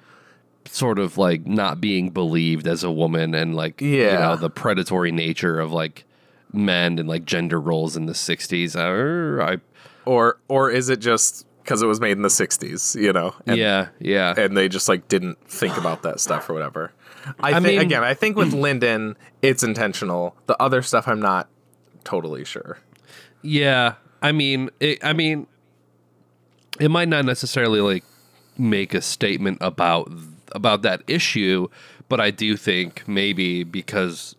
[0.66, 3.88] sort of like not being believed as a woman and like yeah.
[3.88, 6.05] you know the predatory nature of like
[6.53, 9.59] men and like gender roles in the 60s or I
[10.05, 13.57] or or is it just because it was made in the 60s you know and,
[13.57, 14.35] yeah yeah.
[14.37, 16.92] and they just like didn't think about that stuff or whatever?
[17.40, 20.37] I, I think mean- again i think with Linden it's intentional.
[20.47, 21.49] The other stuff i'm not
[22.05, 22.79] totally sure.
[23.42, 23.94] Yeah,
[24.25, 25.47] I mean, it, I mean,
[26.81, 28.05] it might not necessarily like
[28.57, 30.11] make a statement about
[30.53, 31.69] about that issue,
[32.09, 34.35] but I do think maybe because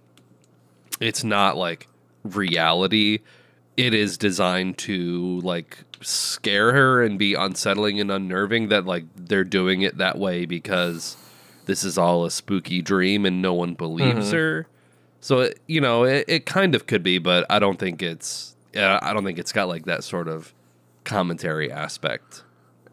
[1.00, 1.88] it's not like
[2.24, 3.20] reality,
[3.78, 9.44] it is designed to like scare her and be unsettling and unnerving that like they're
[9.44, 11.16] doing it that way because
[11.68, 14.36] this is all a spooky dream and no one believes mm-hmm.
[14.36, 14.68] her.
[15.22, 18.55] So it, you know, it, it kind of could be, but I don't think it's.
[18.76, 20.54] Uh, I don't think it's got like that sort of
[21.04, 22.44] commentary aspect.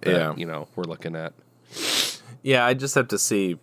[0.02, 0.34] That, Yeah.
[0.36, 1.32] you know, we're looking at.
[2.42, 3.56] yeah i just have to see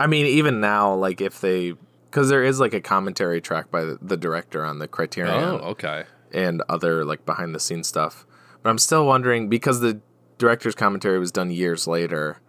[0.00, 1.72] i mean even now like if they
[2.10, 5.56] because there is like a commentary track by the, the director on the criterion Oh,
[5.72, 6.04] okay.
[6.32, 8.26] and other like behind the scenes stuff.
[8.62, 10.00] But I'm still wondering because the
[10.38, 12.40] director's commentary was done years later.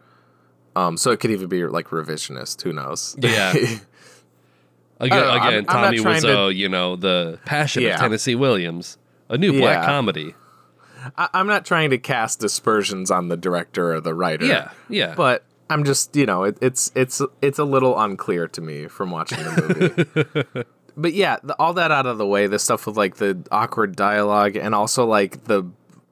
[0.75, 2.61] Um, so it could even be like revisionist.
[2.63, 3.15] Who knows?
[3.19, 3.51] Yeah.
[4.99, 7.93] Again, know, I'm- again, I'm Tommy trying to- Wiseau, you know, the passion Yeah.
[7.95, 8.97] of Tennessee Williams,
[9.29, 10.33] a new black comedy.
[11.17, 14.45] I, I'm not trying to cast dispersions on the director or the writer.
[14.45, 15.15] Yeah, yeah.
[15.15, 19.11] But I'm just you know it, it's it's it's a little unclear to me from
[19.11, 20.63] watching the movie.
[20.97, 23.95] but yeah, the, all that out of the way, the stuff with like the awkward
[23.95, 25.63] dialogue and also like the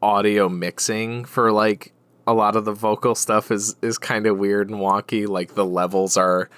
[0.02, 1.94] audio mixing for like
[2.28, 5.28] a lot of the vocal stuff is is kind of weird and wonky.
[5.28, 6.50] Like the levels are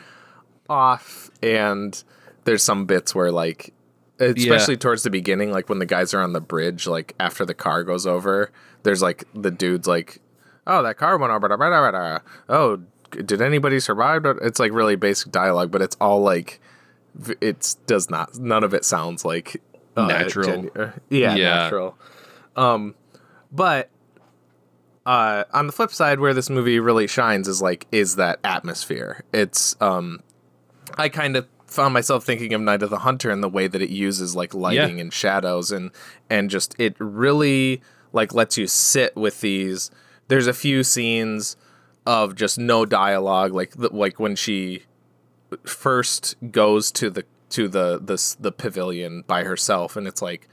[0.70, 2.04] off, and
[2.44, 3.74] there's some bits where like.
[4.20, 7.54] Especially towards the beginning, like when the guys are on the bridge, like after the
[7.54, 8.52] car goes over,
[8.84, 10.22] there's like the dude's like,
[10.66, 12.80] "Oh, that car went over." Oh,
[13.12, 14.26] did anybody survive?
[14.42, 16.60] It's like really basic dialogue, but it's all like
[17.42, 18.38] it's does not.
[18.38, 19.62] None of it sounds like
[19.96, 20.46] uh, Natural.
[20.48, 21.56] genu- uh, yeah, Yeah.
[21.56, 21.98] natural.
[22.56, 22.96] Um,
[23.52, 23.90] but
[25.06, 29.24] uh, on the flip side, where this movie really shines is like is that atmosphere.
[29.32, 30.22] It's um,
[30.98, 33.82] I kind of found myself thinking of Night of the Hunter in the way that
[33.82, 35.02] it uses like lighting Yeah.
[35.04, 35.92] and shadows and
[36.30, 37.82] and just it really
[38.14, 39.92] like lets you sit with these.
[40.30, 41.56] There's a few scenes
[42.06, 44.84] of just no dialogue, like the, like when she
[45.66, 50.48] first goes to the to the the the pavilion by herself, and it's like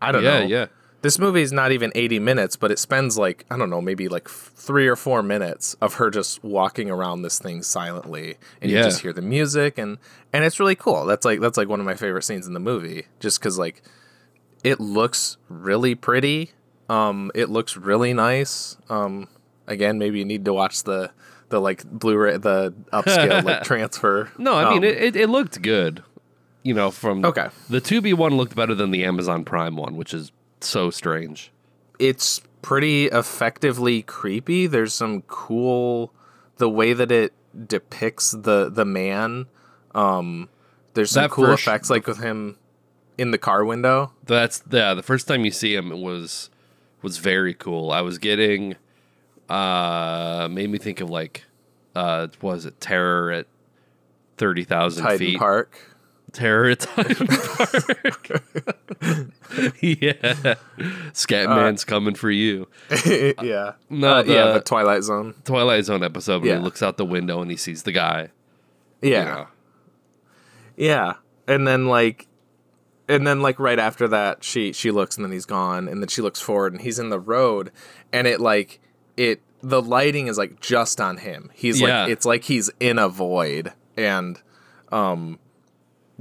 [0.00, 0.46] I don't yeah, know.
[0.46, 0.66] yeah.
[1.02, 4.08] This movie is not even 80 minutes, but it spends like, I don't know, maybe
[4.08, 8.36] like three or four minutes of her just walking around this thing silently.
[8.60, 9.98] And you just hear the music and,
[10.32, 11.04] and it's really cool.
[11.04, 13.82] That's like, that's like one of my favorite scenes in the movie just cause like
[14.62, 16.52] it looks really pretty.
[16.88, 18.76] Um, it looks really nice.
[18.88, 19.26] Um,
[19.66, 21.10] again, maybe you need to watch the,
[21.48, 24.30] the like Blu-ray, the upscale like transfer.
[24.38, 26.04] No, I mean Um, it, it, it looked good.
[26.62, 27.48] you know, from Okay.
[27.68, 30.30] the Tubi one looked better than the Amazon Prime one, which is
[30.68, 31.50] so strange.
[31.98, 34.66] it's pretty effectively creepy.
[34.68, 36.12] There's some cool
[36.58, 37.32] the way that it
[37.66, 39.46] depicts the the man.
[39.94, 40.48] Um
[40.94, 42.56] there's some That cool first- effects like with him
[43.18, 44.12] in the car window.
[44.24, 44.94] That's yeah.
[44.94, 46.50] The first time you see him it was
[47.02, 47.90] was very cool.
[47.90, 48.76] I was getting
[49.48, 51.44] uh made me think of like
[51.94, 53.46] uh was it Terror at
[54.36, 55.38] thirty thousand feet.
[55.38, 55.78] Park.
[56.32, 57.08] Terror at Park.
[59.80, 60.54] yeah,
[61.12, 62.68] Scatman's coming for you.
[63.06, 63.72] yeah.
[63.90, 65.34] No, Uh, yeah, the- the Twilight Zone.
[65.44, 66.56] Twilight Zone episode when Yeah.
[66.58, 68.30] he looks out the window and he sees the guy.
[69.00, 69.20] Yeah.
[69.20, 69.46] you know.
[70.76, 71.14] Yeah.
[71.46, 72.28] And then like
[73.08, 76.08] and then like right after that she she looks and then he's gone and then
[76.08, 77.72] she looks forward and he's in the road
[78.12, 78.80] and it like
[79.16, 81.50] it the lighting is like just on him.
[81.52, 82.02] He's Yeah.
[82.04, 84.40] like it's like he's in a void and
[84.92, 85.38] um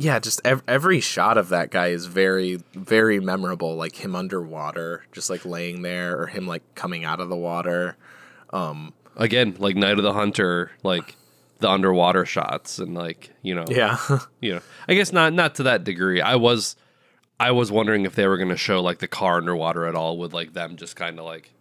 [0.02, 5.06] yeah, just ev- every shot of that guy is very very memorable like him underwater
[5.12, 7.96] just like laying there or him like coming out of the water.
[8.52, 11.16] Um, Again, like Night of the Hunter, like
[11.60, 13.98] the underwater shots and like you know Yeah.
[14.42, 16.76] you know i guess not not to that degree i was
[17.40, 20.18] i was wondering if they were going to show like the car underwater at all
[20.18, 21.52] with like them just kind of like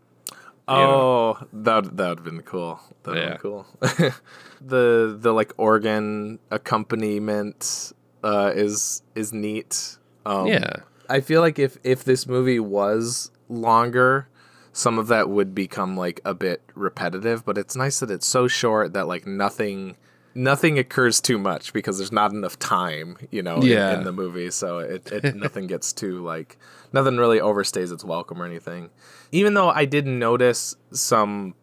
[0.72, 2.78] Oh, that that would have been cool.
[3.02, 3.28] That would Yeah.
[3.30, 3.66] been cool.
[4.60, 9.96] the the like organ accompaniment uh, is is neat.
[10.26, 10.76] Um, yeah
[11.10, 14.28] I feel like if if this movie was longer,
[14.72, 17.44] some of that would become like a bit repetitive.
[17.44, 19.96] But it's nice that it's so short that like nothing
[20.32, 24.50] nothing occurs too much because there's not enough time, you know, in- in, the movie.
[24.52, 26.56] So it, it nothing gets too like
[26.92, 28.90] nothing really overstays its welcome or anything.
[29.32, 31.54] Even though I did notice some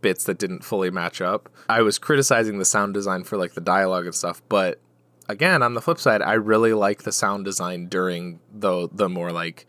[0.00, 1.50] bits that didn't fully match up.
[1.68, 4.80] I was criticizing the sound design for like the dialogue and stuff, but
[5.30, 9.32] again, on the flip side, I really like the sound design during the the more
[9.32, 9.66] like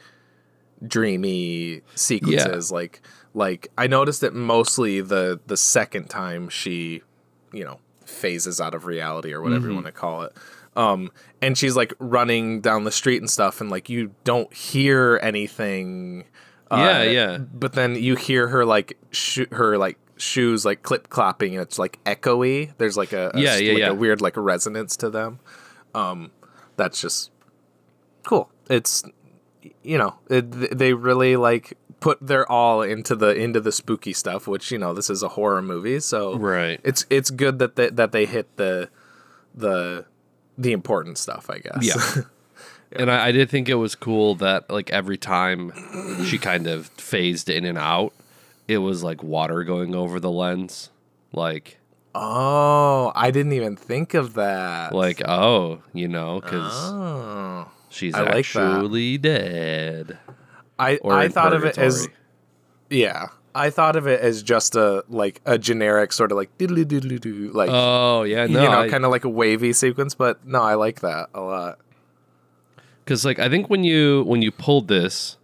[0.86, 2.72] dreamy sequences.
[2.72, 3.02] Like
[3.34, 7.02] like I noticed it mostly the the second time she,
[7.54, 10.34] you know, phases out of reality or whatever you want to call it.
[10.76, 15.20] Um, and she's like running down the street and stuff, and like you don't hear
[15.22, 16.26] anything.
[16.70, 17.38] uh, Yeah, yeah.
[17.40, 21.80] But then you hear her like sho- her like shoes like clip clopping, and it's
[21.80, 22.72] like echoey.
[22.78, 23.90] There's like a, a Yeah, yeah, like yeah.
[23.90, 25.40] a weird like resonance to them.
[25.94, 26.32] Um,
[26.78, 27.32] that's just
[28.24, 28.50] cool.
[28.70, 29.04] It's
[29.84, 34.48] you know it, they really like put their all into the into the spooky stuff,
[34.48, 36.80] which you know this is a horror movie, so Right.
[36.84, 38.90] It's it's good that they, that they hit the
[39.56, 40.06] the
[40.58, 42.16] the important stuff, I guess.
[42.16, 42.24] Yeah.
[42.94, 45.72] And I, I did think it was cool that like every time
[46.26, 48.12] she kind of phased in and out,
[48.72, 50.90] it was like water going over the lens.
[51.34, 51.80] Like
[52.16, 54.94] oh, I didn't even think of that.
[54.94, 57.70] like oh, you know, because oh.
[57.90, 58.38] she's I like that.
[58.38, 60.18] actually dead.
[60.80, 62.18] I Or I in thought of it as purgatory.
[62.90, 63.28] yeah.
[63.54, 67.20] I thought of it as just a like a generic sort of like diddly diddly
[67.20, 70.62] doo like Oh yeah, no, you know kind of like a wavy sequence, but no,
[70.62, 71.78] I like that a lot.
[73.04, 75.36] because like I think when you when you pulled this,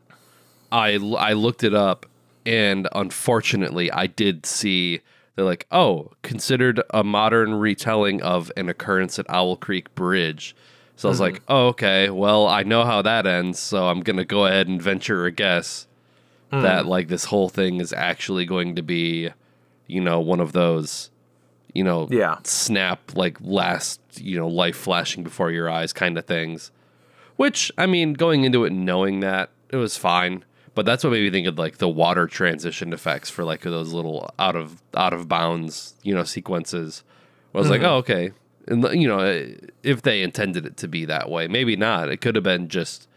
[0.72, 2.06] I l- I looked it up,
[2.48, 5.02] and unfortunately, I did see
[5.36, 10.56] they're like, oh, considered a modern retelling of an occurrence at Owl Creek Bridge.
[10.96, 11.54] So I was like, mm-hmm.
[11.54, 15.26] oh, okay, well, I know how that ends, so I'm gonna go ahead and venture
[15.26, 15.88] a guess
[16.52, 16.62] hmm.
[16.62, 19.30] that like this whole thing is actually going to be,
[19.86, 21.12] you know, one of those,
[21.74, 22.38] you know, Yeah.
[22.44, 26.72] snap like last, you know, life flashing before your eyes kind of things.
[27.36, 30.46] Which I mean, going into it knowing that it was fine,
[30.78, 33.94] but that's what made me think of like the water transition effects for like those
[33.94, 37.04] little out of out of bounds, you know, sequences.
[37.56, 37.90] I was like, mm-hmm.
[37.90, 38.32] oh, okay,
[38.68, 42.10] and you know, eh, if they intended it to be that way, maybe not.
[42.10, 43.08] It could have been just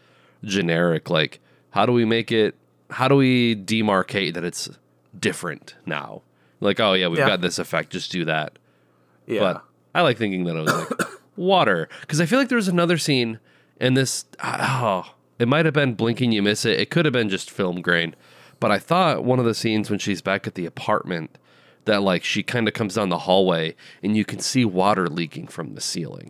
[0.43, 1.11] generic.
[1.11, 2.55] Like, how do we make it?
[2.89, 4.67] How do we demarcate that it's
[5.19, 6.23] different now?
[6.61, 7.27] Like, oh yeah, we've Yeah.
[7.27, 7.91] got this effect.
[7.91, 8.57] Just do that.
[9.27, 9.39] Yeah.
[9.39, 9.63] But
[9.93, 12.97] I like thinking that it was like water because I feel like there was another
[12.97, 13.37] scene
[13.79, 14.25] in this.
[14.39, 16.79] Ah, oh, it might have been blinking you miss it.
[16.79, 18.15] It could have been just film grain,
[18.59, 21.39] but I thought one of the scenes when she's back at the apartment
[21.85, 25.47] that like she kind of comes down the hallway and you can see water leaking
[25.47, 26.29] from the ceiling.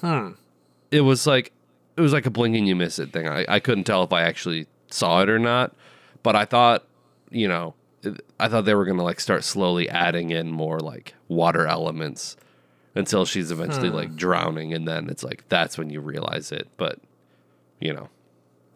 [0.00, 0.34] Hmm.
[0.92, 1.50] It was like
[1.96, 3.26] it was like a blinking you miss it thing.
[3.26, 5.74] I, I couldn't tell if I actually saw it or not,
[6.22, 6.86] but I thought
[7.32, 7.74] you know
[8.38, 12.36] I thought they were gonna like start slowly adding in more like water elements
[12.94, 16.68] until she's eventually like drowning, and then it's like that's when you realize it.
[16.76, 17.00] But
[17.80, 18.08] you know,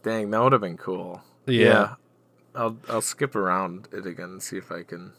[0.02, 1.22] Dang, that would have been cool.
[1.46, 1.94] Yeah.
[2.54, 5.12] I'll I'll skip around it again and see if I can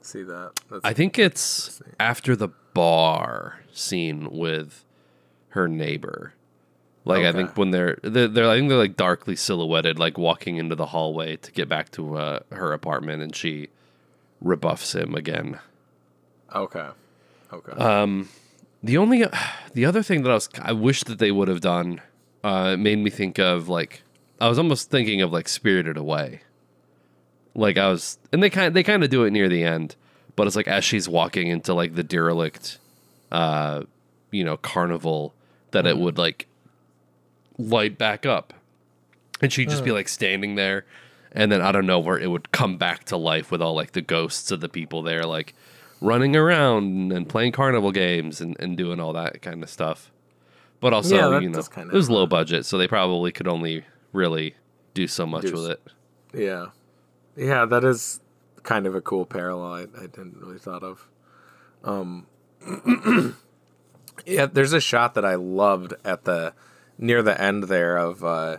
[0.00, 0.52] see that.
[0.70, 4.84] That's, I think it's after the bar scene with
[5.50, 6.34] her neighbor.
[7.04, 10.56] Like I think when they're, they're they're I think they're like darkly silhouetted, like walking
[10.56, 13.68] into the hallway to get back to uh, her apartment, and she
[14.40, 15.58] rebuffs him again.
[16.54, 16.88] Okay.
[17.52, 17.72] Okay.
[17.76, 18.24] Uh,
[18.84, 19.24] The only
[19.74, 22.00] the other thing that I was I wish that they would have done
[22.44, 24.02] uh, it made me think of like
[24.40, 26.42] I was almost thinking of like Spirited Away.
[27.54, 29.94] Like I was, and they kind they kind of do it near the end,
[30.36, 32.78] but it's like as she's walking into like the derelict,
[33.30, 33.82] uh,
[34.30, 35.34] you know, carnival,
[35.70, 36.46] that it would like
[37.58, 38.54] light back up,
[39.40, 40.86] and she'd just be like standing there,
[41.30, 43.92] and then I don't know where it would come back to life with all like
[43.92, 45.54] the ghosts of the people there, like
[46.00, 50.10] running around and playing carnival games and, and doing all that kind of stuff.
[50.82, 53.84] But also, Yeah, that you know, it was low budget, so they probably could only
[54.12, 54.56] really
[54.94, 55.82] do so much Do with it.
[56.34, 56.66] yeah.
[57.36, 58.20] Yeah, that is
[58.64, 61.08] kind of a cool parallel I, I didn't really thought of.
[61.84, 62.26] Um
[64.26, 66.52] Yeah, there's a shot that I loved at the
[66.98, 68.58] near the end there of uh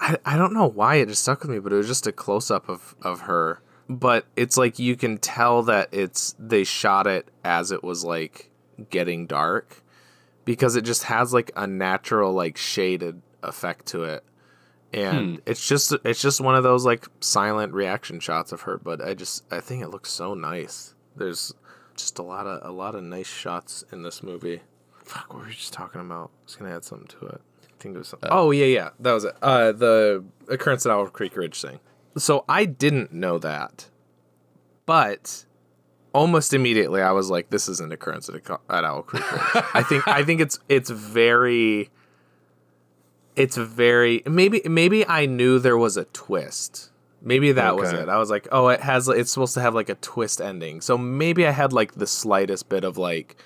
[0.00, 2.12] I, I don't know why it just stuck with me, but it was just a
[2.12, 3.60] close up of, of her.
[3.88, 8.50] But it's like you can tell that it's they shot it as it was like
[8.90, 9.82] getting dark
[10.48, 14.24] because it just has like a natural like shaded effect to it.
[14.94, 19.04] And it's just it's just one of those like silent reaction shots of her, but
[19.04, 20.94] I just I think it looks so nice.
[21.14, 21.52] There's
[21.96, 24.62] just a lot of a lot of nice shots in this movie.
[25.04, 26.30] Fuck, what were we just talking about?
[26.32, 27.42] I was gonna add something to it.
[27.64, 28.30] I think it was something.
[28.32, 29.36] oh yeah, yeah, that was it.
[29.42, 31.78] Uh, the occurrence at Owl Creek Bridge thing.
[32.16, 33.90] So I didn't know that,
[34.86, 35.44] but
[36.18, 38.34] almost immediately I was like, "This is an occurrence at,
[38.68, 41.90] at Owl Creek Bridge." I think I think it's it's very,
[43.36, 46.90] it's very maybe maybe I knew there was a twist.
[47.20, 48.08] Maybe that was it.
[48.08, 50.96] I was like, "Oh, it has it's supposed to have like a twist ending." So
[50.98, 53.36] maybe I had like the slightest bit of like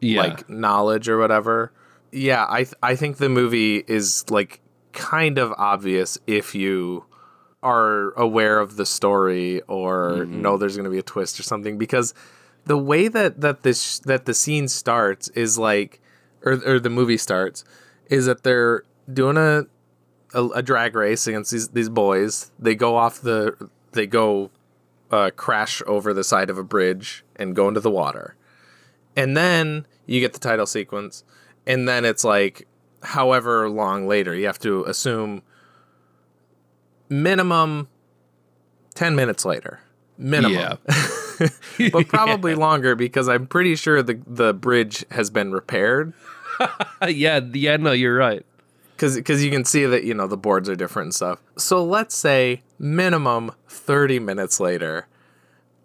[0.00, 1.72] Yeah, like knowledge or whatever.
[2.10, 4.60] Yeah, I th- I think the movie is like
[4.92, 7.04] kind of obvious if you
[7.62, 11.78] are aware of the story or know there's going to be a twist or something
[11.78, 12.12] because
[12.64, 16.00] the way that that this that the scene starts is like
[16.44, 17.64] or or the movie starts
[18.06, 18.82] is that they're
[19.12, 19.66] doing a
[20.34, 22.50] a, a drag race against these these boys.
[22.58, 24.50] They go off the they go
[25.10, 28.34] uh, crash over the side of a bridge and go into the water
[29.16, 31.24] and then you get the title sequence
[31.66, 32.66] and then it's like
[33.02, 35.42] however long later you have to assume
[37.12, 37.88] minimum
[38.94, 39.80] 10 minutes later
[40.18, 41.48] minimum yeah,
[41.92, 46.12] but probably longer because i'm pretty sure the the bridge has been repaired
[47.08, 47.76] yeah, yeah.
[47.76, 48.44] No, you're right.
[48.96, 51.40] because you can see that you know the boards are different and stuff.
[51.56, 55.06] So let's say minimum thirty minutes later,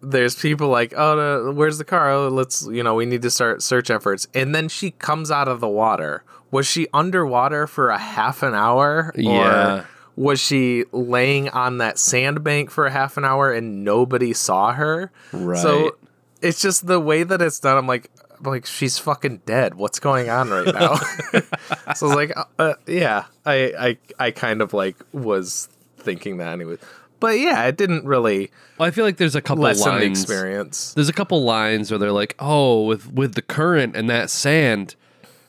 [0.02, 2.10] there's people like, oh, uh, where's the car?
[2.10, 5.48] Oh, let's you know we need to start search efforts, and then she comes out
[5.48, 6.24] of the water.
[6.50, 9.12] Was she underwater for a half an hour?
[9.14, 9.84] Yeah.
[10.18, 15.12] Was she laying on that sandbank for a half an hour and nobody saw her?
[15.32, 15.58] Right.
[15.62, 15.96] So
[16.42, 17.78] it's just the way that it's done.
[17.78, 19.76] I'm like, I'm like she's fucking dead.
[19.76, 20.96] What's going on right now?
[21.34, 21.40] so
[21.86, 26.52] I was like, uh, uh, yeah, I, I, I kind of like was thinking that
[26.52, 26.78] anyway.
[27.20, 30.20] But yeah, it didn't really Well, I feel like there's a couple lessen the lines.
[30.20, 30.94] experience.
[30.94, 34.96] There's a couple lines where they're like, "Oh, with with the current and that sand."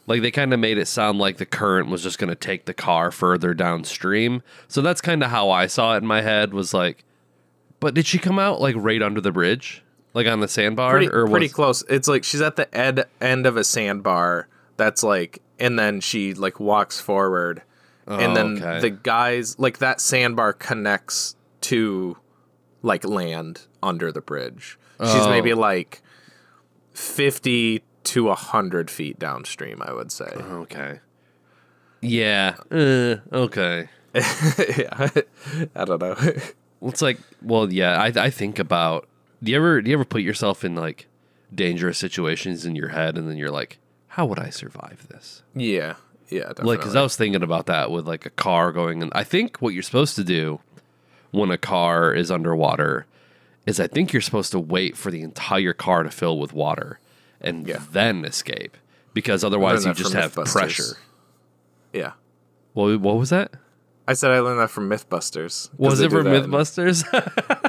[0.10, 2.66] Like they kind of made it sound like the current was just going to take
[2.66, 4.42] the car further downstream.
[4.68, 7.06] So that's kind of how I saw it in my head was like,
[7.80, 9.84] but did she come out like right under the bridge?
[10.16, 11.84] Like on the sandbar Pretty, or pretty was, close.
[11.88, 14.48] It's like she's at the ed, end of a sandbar.
[14.76, 17.62] That's like, and then she like walks forward,
[18.08, 18.80] and Oh, then okay.
[18.80, 22.18] the guys like that sandbar connects to
[22.82, 24.80] like land under the bridge.
[25.00, 25.30] She's Oh.
[25.30, 26.02] maybe like
[26.94, 29.82] fifty to hundred feet downstream.
[29.82, 30.32] I would say.
[30.40, 31.00] Okay.
[32.02, 32.56] Yeah.
[32.72, 33.90] Uh, okay.
[34.16, 35.10] yeah,
[35.76, 36.16] I don't know.
[36.82, 38.02] It's like, well, yeah.
[38.02, 39.06] I I think about.
[39.44, 41.08] Do you ever do you ever put yourself in like
[41.54, 45.44] dangerous situations in your head, and then you're like, how would I survive this?
[45.54, 45.96] yeah,
[46.30, 46.68] yeah, definitely.
[46.68, 49.58] Like, because I was thinking about that with like a car going, and I think
[49.62, 50.62] what you're supposed to do
[51.32, 53.06] when a car is underwater
[53.66, 57.00] is I think you're supposed to wait for the entire car to fill with water
[57.42, 57.82] and Yeah.
[57.92, 58.78] then escape
[59.14, 60.98] because otherwise you just have pressure.
[61.94, 62.14] yeah.
[62.74, 63.52] Well, what was that?
[64.08, 65.70] I said I learned that from MythBusters.
[65.78, 67.04] Was it from for that in- MythBusters?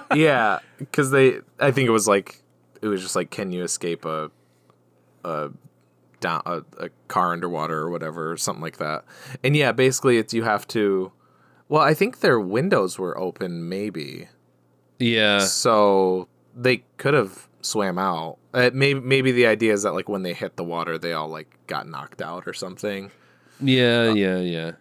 [0.17, 2.43] yeah, because they, I think it was like,
[2.81, 4.31] it was just like, can you escape a,
[5.25, 5.51] a
[6.21, 9.05] down a, a car underwater or whatever, or something like that.
[9.43, 11.13] And yeah, basically, it's you have to.
[11.69, 14.29] Well, I think their windows were open, maybe,
[14.99, 15.39] yeah.
[15.41, 18.39] so they could have swam out.
[18.55, 21.29] Uh, maybe maybe the idea is that like when they hit the water, they all
[21.29, 23.11] like got knocked out or something.
[23.61, 24.73] Yeah, yeah, yeah.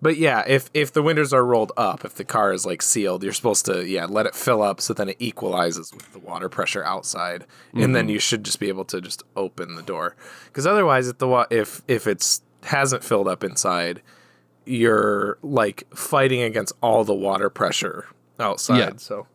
[0.00, 3.24] But yeah, if if the windows are rolled up, if the car is like sealed,
[3.24, 6.48] you're supposed to yeah let it fill up so then it equalizes with the water
[6.48, 7.92] pressure outside, and Mm-hmm.
[7.94, 10.14] then you should just be able to just open the door.
[10.46, 14.00] Because otherwise, if the wa- if if it's hasn't filled up inside,
[14.64, 18.06] you're like fighting against all the water pressure
[18.38, 18.78] outside.
[18.78, 18.90] Yeah.
[18.98, 19.26] So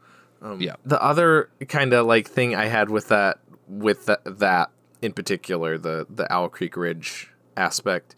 [0.44, 0.76] Um, yeah.
[0.86, 4.70] the other kind of like thing I had with that with that, that
[5.02, 8.16] in particular the the Owl Creek Bridge aspect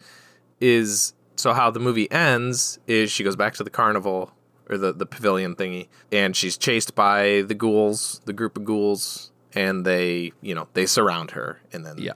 [0.60, 4.32] is so how the movie ends is she goes back to the carnival
[4.68, 9.30] or the the pavilion thingy and she's chased by the ghouls the group of ghouls
[9.54, 12.14] and they you know they surround her and then Yeah.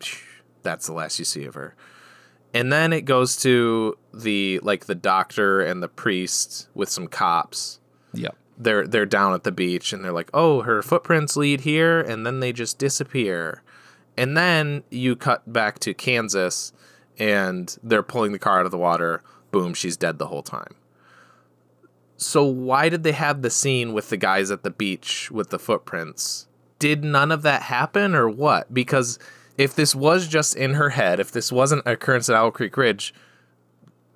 [0.63, 1.75] that's the last you see of her
[2.53, 7.79] and then it goes to the like the doctor and the priest with some cops
[8.13, 8.31] Yeah.
[8.63, 12.27] They're they're down at the beach and they're like, "Oh, her footprints lead here," and
[12.27, 13.63] then they just disappear.
[14.17, 16.73] And then you cut back to Kansas,
[17.19, 19.23] and they're pulling the car out of the water.
[19.51, 20.75] Boom, she's dead the whole time.
[22.17, 25.59] So why did they have the scene with the guys at the beach with the
[25.59, 26.47] footprints?
[26.79, 28.75] Did none of that happen or what?
[28.75, 29.19] Because
[29.57, 32.75] if this was just in her head, if this wasn't an occurrence at Owl Creek
[32.75, 33.15] Bridge,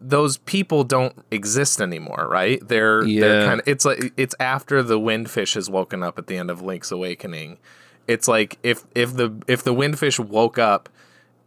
[0.07, 2.66] those people don't exist anymore, right?
[2.66, 6.36] They're they're kind of it's like it's after the windfish has woken up at the
[6.36, 7.59] end of Link's Awakening.
[8.07, 10.90] It's like if if the if the windfish woke up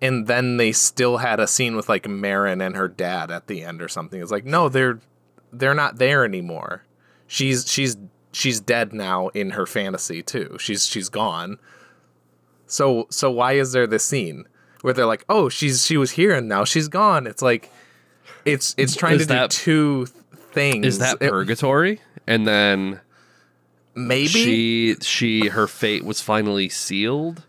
[0.02, 3.64] and then they still had a scene with like Marin and her dad at the
[3.64, 4.20] end or something.
[4.20, 5.00] It's like no, they're
[5.54, 6.84] they're not there anymore.
[7.28, 7.96] She's she's
[8.32, 10.58] she's dead now in her fantasy too.
[10.60, 11.60] She's she's gone.
[12.66, 14.46] So so why is there this scene
[14.82, 17.72] where they're like, "Oh, she's she was here and now she's gone." It's like
[18.48, 20.06] it's it's trying Is to that- do two
[20.52, 20.86] things.
[20.86, 22.00] Is that It- purgatory?
[22.26, 23.00] And then
[23.96, 27.44] maybe she she her fate was finally sealed.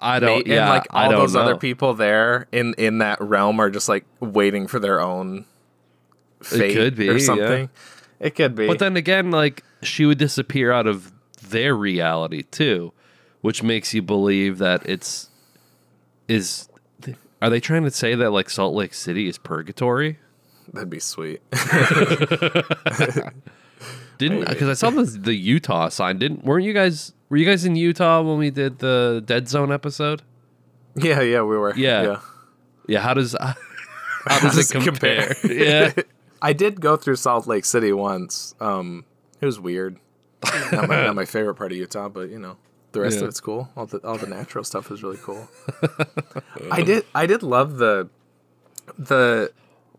[0.00, 0.46] I don't.
[0.46, 1.42] May- yeah, and like I all those know.
[1.42, 5.44] other people there in in that realm are just like waiting for their own
[6.42, 7.24] fate could be, or yeah.
[7.24, 7.70] something.
[8.18, 8.66] It could be.
[8.66, 12.92] But then again, like she would disappear out of their reality too,
[13.40, 15.28] which makes you believe that it's
[16.26, 16.68] is.
[17.42, 20.18] Are they trying to say that like Salt Lake City is purgatory?
[20.72, 21.42] that'd be sweet.
[24.18, 26.18] Didn't because I saw the the Utah sign.
[26.18, 29.72] Didn't weren't you guys were you guys in Utah when we did the Dead Zone
[29.72, 30.22] episode?
[30.94, 31.74] yeah, yeah, we were.
[31.74, 32.20] Yeah.
[32.86, 33.54] Yeah, how does how
[34.40, 35.34] does it compare?
[35.44, 35.92] yeah,
[36.40, 38.54] I did go through Salt Lake City once.
[38.60, 39.04] Um,
[39.40, 39.98] it was weird.
[40.70, 42.56] not, my, not my favorite part of Utah, but you know,
[42.92, 43.24] the rest Yeah.
[43.24, 43.70] of it's cool.
[43.76, 45.48] All the all the natural stuff is really cool.
[46.70, 48.08] I did I did love the
[48.98, 49.52] the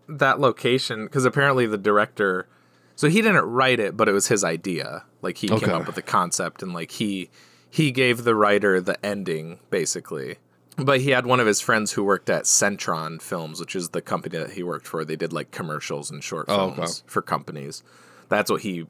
[0.08, 2.48] that location because apparently the director,
[2.96, 5.04] so he didn't write it, but it was his idea.
[5.22, 5.66] Like he Okay.
[5.66, 7.30] came up with the concept and like he
[7.70, 10.38] he gave the writer the ending basically.
[10.76, 14.02] But he had one of his friends who worked at Centron Films, which is the
[14.02, 15.06] company that he worked for.
[15.06, 17.04] They did like commercials and short Oh, films okay.
[17.12, 17.84] for companies.
[18.30, 18.88] That's what he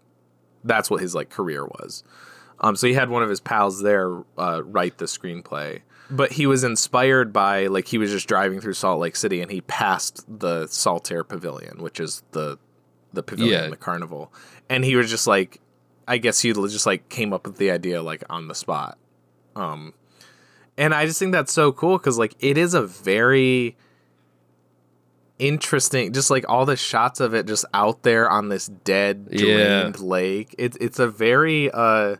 [0.63, 2.03] that's what his like career was.
[2.63, 6.47] Um, so he had one of his pals there uh, write the screenplay, but he
[6.47, 10.25] was inspired by like he was just driving through Salt Lake City and he passed
[10.27, 12.57] the Saltaire Pavilion, which is the
[13.11, 13.69] the pavilion, Yeah.
[13.69, 14.33] the carnival,
[14.69, 15.59] and he was just like,
[16.07, 18.97] I guess he just like came up with the idea like on the spot.
[19.55, 19.93] Um,
[20.77, 23.75] and I just think that's so cool because like it is a very
[25.39, 29.81] interesting just like all the shots of it just out there on this dead Yeah.
[29.81, 32.17] drained lake it's it's a very uh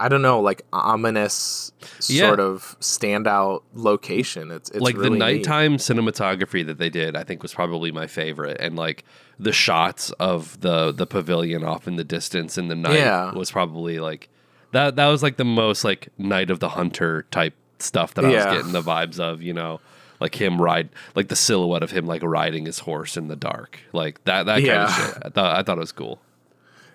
[0.00, 1.72] i don't know like ominous
[2.08, 2.26] Yeah.
[2.28, 5.18] sort of standout location it's, it's like the really neat.
[5.18, 9.04] nighttime cinematography that they did, I think was probably my favorite, and like
[9.38, 13.32] the shots of the the pavilion off in the distance in the night Yeah.
[13.32, 14.28] was probably like
[14.72, 14.96] that.
[14.96, 18.46] That was like the most like Night of the Hunter type stuff that I Yeah.
[18.46, 19.40] was getting the vibes of.
[19.42, 19.80] You know,
[20.20, 23.80] like him ride, like the silhouette of him like riding his horse in the dark,
[23.92, 24.46] like that.
[24.46, 24.84] That kind Yeah.
[24.84, 25.22] of shit.
[25.24, 26.20] I thought I thought it was cool.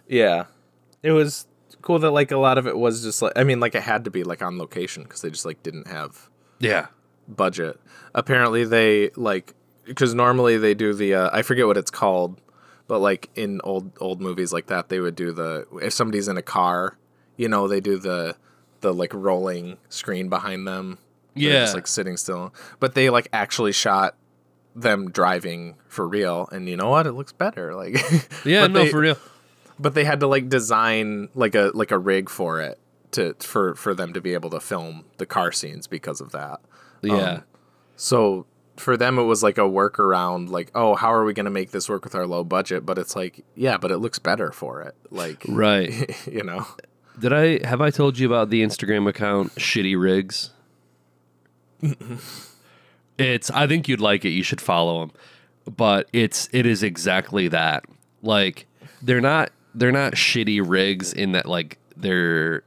[0.08, 0.46] yeah
[1.02, 1.48] it was
[1.84, 4.06] cool that like a lot of it was just like i mean like it had
[4.06, 6.30] to be like on location because they just like didn't have
[6.60, 6.88] Yeah.
[7.28, 7.80] budget.
[8.16, 9.54] Apparently, they like
[9.86, 12.40] because normally they do the uh, I forget what it's called,
[12.88, 16.38] but like in old old movies like that, they would do the if somebody's in
[16.38, 16.98] a car,
[17.38, 18.36] you know, they do the
[18.82, 20.98] the like rolling screen behind them.
[21.36, 21.62] Yeah.
[21.62, 22.54] just like sitting still.
[22.80, 24.16] But they like actually shot
[24.76, 27.08] them driving for real, and you know what?
[27.08, 27.74] It looks better.
[27.76, 27.96] Like
[28.46, 28.68] Yeah.
[28.68, 29.18] no, they- for real.
[29.84, 32.80] But they had to like design like a like a rig for it
[33.12, 36.62] to for for them to be able to film the car scenes because of that.
[37.02, 37.14] Yeah.
[37.14, 37.44] Um,
[37.98, 38.46] so
[38.78, 40.50] for them, it was like a workaround.
[40.50, 42.86] Like, oh, how are we going to make this work with our low budget?
[42.86, 44.96] But it's like, yeah, but it looks better for it.
[45.12, 46.10] Like, right.
[46.32, 46.66] you know,
[47.20, 50.52] Did I have I told you about the Instagram account Shitty Rigs?
[53.18, 54.30] it's I think you'd like it.
[54.30, 55.12] You should follow them.
[55.76, 57.84] But it's it is exactly that.
[58.22, 58.66] Like
[59.02, 62.64] they're not they're not shitty rigs in that like they're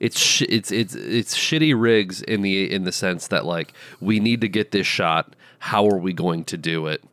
[0.00, 4.18] it's sh- it's it's it's shitty rigs in the in the sense that like we
[4.20, 5.34] need to get this shot.
[5.60, 7.04] How are we going to do it?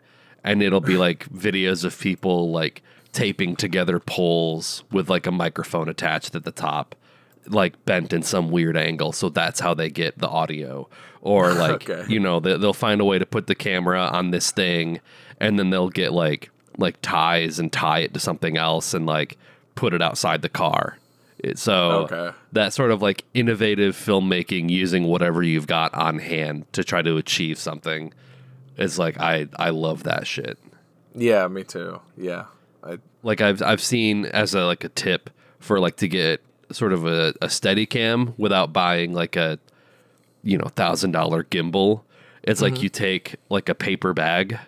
[0.44, 5.88] And it'll be like videos of people like taping together poles with like a microphone
[5.90, 6.96] attached at the top,
[7.48, 9.12] like bent in some weird angle.
[9.12, 10.90] So that's how they get the audio.
[11.22, 12.12] Or like Okay.
[12.12, 15.00] you know they, they'll find a way to put the camera on this thing,
[15.40, 16.50] and then they'll get like
[16.80, 19.38] like ties and tie it to something else and like
[19.76, 20.98] put it outside the car.
[21.40, 22.36] It, so Okay.
[22.52, 27.16] that sort of like innovative filmmaking using whatever you've got on hand to try to
[27.18, 28.14] achieve something
[28.78, 30.58] is like I I love that shit.
[31.16, 32.00] Yeah, me too.
[32.18, 32.46] Yeah.
[32.84, 36.94] I Like I've I've seen as a like a tip for like to get sort
[36.94, 39.60] of a, a steady cam without buying like a
[40.44, 42.02] you know thousand dollar gimbal.
[42.44, 42.84] It's like mm-hmm.
[42.84, 44.60] you take like a paper bag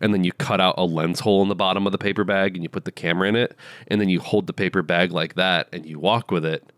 [0.00, 2.54] and then you cut out a lens hole in the bottom of the paper bag
[2.54, 3.56] and you put the camera in it
[3.88, 6.72] and then you hold the paper bag like that and you walk with it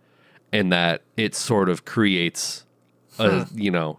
[0.53, 2.65] and that it sort of creates
[3.19, 3.99] a you know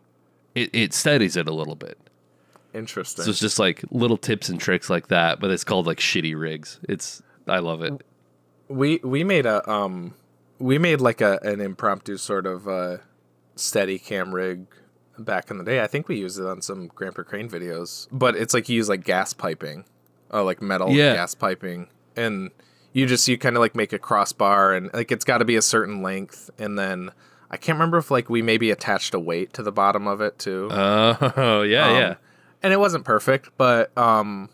[0.55, 1.97] it, it steadies it a little bit.
[2.73, 3.25] Interesting.
[3.25, 6.39] so it's just like little tips and tricks like that but it's called like shitty
[6.39, 6.79] rigs.
[6.87, 8.01] It's i love it.
[8.67, 10.13] We we made a um
[10.59, 12.97] we made like a an impromptu sort of uh
[13.55, 14.67] steady cam rig
[15.19, 15.81] back in the day.
[15.81, 18.07] I think we used it on some Grandpa Crane videos.
[18.11, 19.85] But it's like you use like gas piping.
[20.31, 21.13] Oh, like metal Yeah.
[21.15, 21.87] gas piping.
[22.15, 22.51] And
[22.93, 25.55] you just you kind of like make a crossbar and like it's got to be
[25.55, 27.11] a certain length and then
[27.51, 30.37] I can't remember if like we maybe attached a weight to the bottom of it
[30.39, 30.69] too.
[30.71, 32.15] oh yeah Um, yeah
[32.63, 34.49] And it wasn't perfect, but um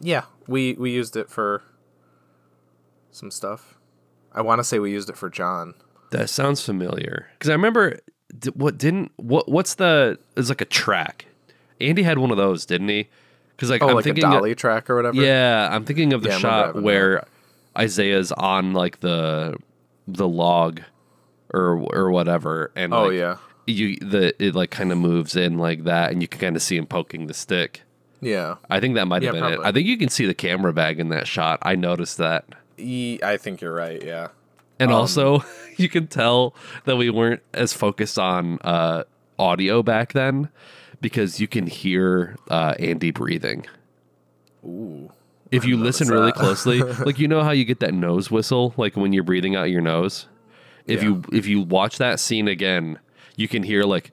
[0.00, 1.62] yeah, we we used it for
[3.10, 3.78] some stuff.
[4.32, 5.74] I want to say we used it for John.
[6.10, 7.98] that sounds familiar because i remember
[8.54, 11.26] what didn't what what's the it's like a track
[11.80, 13.08] andy had one of those didn't he
[13.56, 15.20] because like Oh, i'm like a thinking of- dolly track or whatever.
[15.22, 17.24] yeah i'm thinking of the Yeah, shot where
[17.78, 19.56] isaiah's on like the
[20.08, 20.80] the log
[21.52, 23.36] or or whatever and Oh like, yeah.
[23.66, 26.62] you the it like kind of moves in like that and you can kind of
[26.62, 27.82] see him poking the stick
[28.20, 28.56] Yeah.
[28.70, 29.60] I think that might have Yeah, been it.
[29.64, 31.58] I think you can see the camera bag in that shot.
[31.62, 32.44] I noticed that.
[32.78, 34.02] E- I think you're right.
[34.02, 34.28] Yeah.
[34.78, 35.44] And Um, also,
[35.76, 36.54] you can tell
[36.84, 39.04] that we weren't as focused on uh,
[39.38, 40.48] audio back then
[41.00, 43.66] because you can hear uh, Andy breathing.
[44.64, 45.10] Ooh.
[45.50, 48.96] If you listen really closely, like you know how you get that nose whistle, like
[48.96, 50.26] when you're breathing out your nose.
[50.86, 51.08] If Yeah.
[51.10, 52.98] you if you watch that scene again,
[53.36, 54.10] you can hear like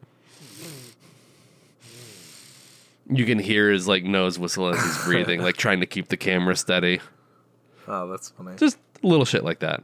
[3.10, 6.18] you can hear his like nose whistle as he's breathing, like trying to keep the
[6.18, 7.02] camera steady.
[7.88, 8.56] Oh, that's funny.
[8.58, 9.84] just little shit like that.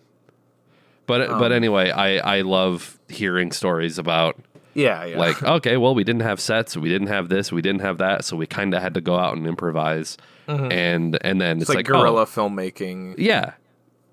[1.07, 4.35] But Um, but anyway, I I love hearing stories about
[4.75, 5.17] yeah, yeah.
[5.17, 8.23] like okay, well we didn't have sets, we didn't have this, we didn't have that,
[8.25, 11.61] so we kind of had to go out and improvise, and and then it's, Mm-hmm.
[11.61, 13.53] it's like, like, guerrilla oh, filmmaking yeah,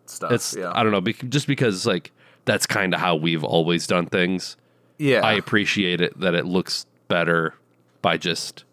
[0.07, 0.32] stuff.
[0.32, 0.72] it's yeah.
[0.74, 2.12] I don't know, bec- just because like
[2.47, 4.57] that's kind of how we've always done things.
[4.99, 5.20] yeah.
[5.20, 7.55] I appreciate it that it looks better
[8.03, 8.64] by just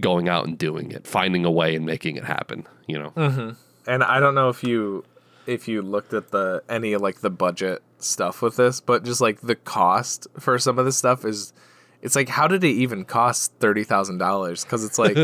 [0.00, 2.66] going out and doing it, finding a way and making it happen.
[2.86, 3.56] You know, Mm.
[3.86, 5.04] and I don't know if you
[5.46, 9.40] if you looked at the any like the budget stuff with this, but just like
[9.40, 11.52] the cost for some of this stuff is
[12.00, 14.64] it's like how did it even cost thirty thousand dollars?
[14.64, 15.16] Because it's like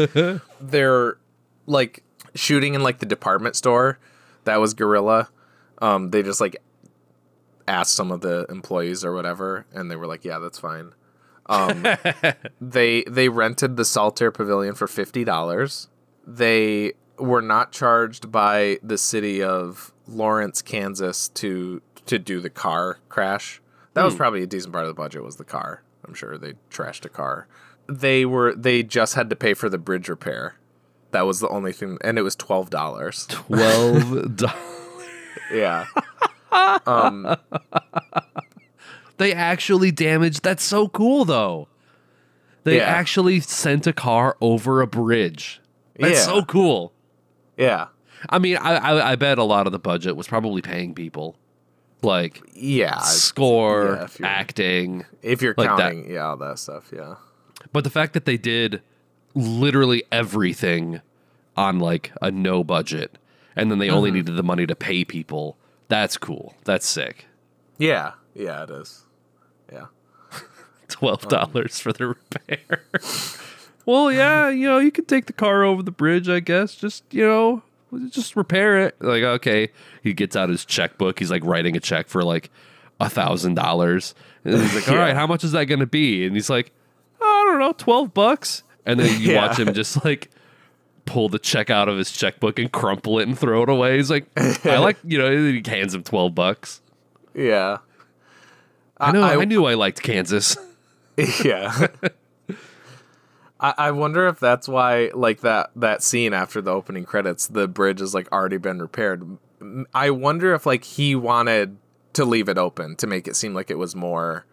[0.60, 1.18] they're
[1.66, 2.02] like
[2.34, 3.98] shooting in like the department store
[4.44, 5.28] that was Gorilla.
[5.80, 6.56] Um, they just like
[7.66, 10.92] asked some of the employees or whatever, and they were like, "Yeah, that's fine."
[11.46, 11.84] Um,
[12.60, 15.88] they they rented the Saltaire Pavilion for fifty dollars.
[16.26, 22.98] They were not charged by the city of Lawrence, Kansas, to to do the car
[23.09, 23.61] crash.
[23.94, 24.18] That was hmm.
[24.18, 25.22] probably a decent part of the budget.
[25.22, 25.82] Was the car?
[26.06, 27.46] I'm sure they trashed a car.
[27.88, 30.56] They were they just had to pay for the bridge repair.
[31.11, 33.26] That was the only thing, and it was twelve dollars.
[33.30, 34.54] twelve dollars.
[35.52, 35.86] Yeah,
[36.86, 37.36] um,
[39.18, 40.42] They actually damaged.
[40.42, 41.68] That's so cool, though.
[42.64, 42.84] They Yeah.
[42.84, 45.61] actually sent a car over a bridge.
[45.98, 46.24] That's Yeah.
[46.24, 46.92] so cool.
[47.56, 47.86] yeah,
[48.28, 51.36] I mean, I, I I bet a lot of the budget was probably paying people,
[52.02, 52.98] like yeah.
[52.98, 55.06] score, yeah, if acting.
[55.22, 55.92] If you're like that.
[55.92, 56.90] counting, yeah, all that stuff.
[56.94, 57.16] Yeah,
[57.72, 58.82] But the fact that they did
[59.34, 61.00] literally everything
[61.56, 63.18] on like a no budget,
[63.56, 64.16] and then they only mm-hmm.
[64.16, 65.56] needed the money to pay people.
[65.88, 66.54] That's cool.
[66.64, 67.26] That's sick.
[67.78, 68.64] yeah, yeah.
[68.64, 69.04] It is.
[69.72, 69.86] Yeah.
[70.88, 72.84] twelve dollars for the repair.
[73.86, 76.74] well, yeah, you know, you could take the car over the bridge, I guess.
[76.74, 77.62] Just you know,
[78.11, 78.97] just repair it.
[79.01, 79.70] Like, okay.
[80.03, 81.18] He gets out his checkbook.
[81.18, 82.51] He's like writing a check for like
[83.01, 84.14] a thousand dollars.
[84.45, 85.01] And he's like, all Yeah.
[85.01, 86.24] right, how much is that going to be?
[86.26, 86.72] And he's like,
[87.20, 88.62] I don't know, 12 bucks.
[88.86, 89.47] And then you Yeah.
[89.47, 90.30] watch him just like
[91.05, 93.97] pull the check out of his checkbook and crumple it and throw it away.
[93.97, 96.80] He's like, I like, you know, he hands him 12 bucks.
[97.34, 97.78] Yeah.
[99.01, 100.57] I know, I, I- knew I liked Kansas.
[101.45, 101.86] yeah.
[103.61, 107.66] I, I wonder if that's why, like that that scene after the opening credits, the
[107.68, 109.38] bridge has like already been repaired.
[109.92, 111.76] I wonder if like he wanted
[112.12, 114.46] to leave it open to make it seem like it was more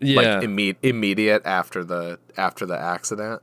[0.00, 0.16] Yeah.
[0.16, 3.42] like imme- immediate after the after the accident.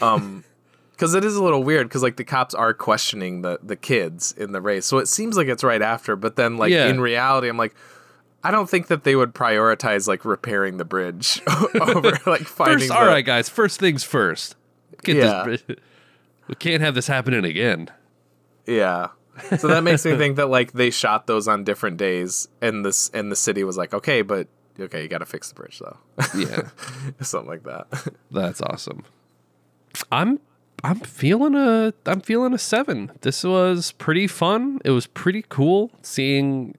[0.00, 0.44] Um,
[0.92, 4.32] because it is a little weird because like the cops are questioning the the kids
[4.32, 6.16] in the race, so it seems like it's right after.
[6.16, 6.86] But then like Yeah.
[6.88, 7.74] in reality, I'm like.
[8.44, 11.40] I don't think that they would prioritize like repairing the bridge
[11.80, 12.78] over like finding.
[12.78, 14.56] first, the, all right, guys, first things first.
[15.02, 15.56] Get Yeah.
[16.48, 17.88] We can't have this happening again.
[18.66, 19.08] Yeah.
[19.58, 23.08] So that makes me think that like they shot those on different days, and this
[23.14, 25.96] and the city was like, okay, but okay, you got to fix the bridge though,
[26.36, 26.68] Yeah.
[27.20, 27.86] something like that.
[28.30, 29.04] That's awesome.
[30.10, 30.40] I'm
[30.84, 33.12] I'm feeling a I'm feeling a seven.
[33.22, 34.80] This was pretty fun.
[34.84, 36.74] It was pretty cool seeing,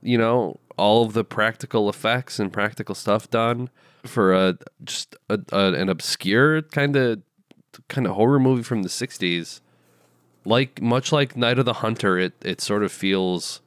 [0.00, 3.70] you know, all of the practical effects and practical stuff done
[4.04, 7.22] for a just a, a, an obscure kind of
[7.88, 9.60] kind of horror movie from the '60s.
[10.44, 13.60] Like much like Night of the Hunter, it it sort of feels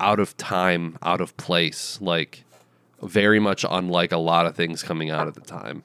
[0.00, 2.44] out of time, out of place, like
[3.02, 5.84] very much unlike a lot of things coming out at the time.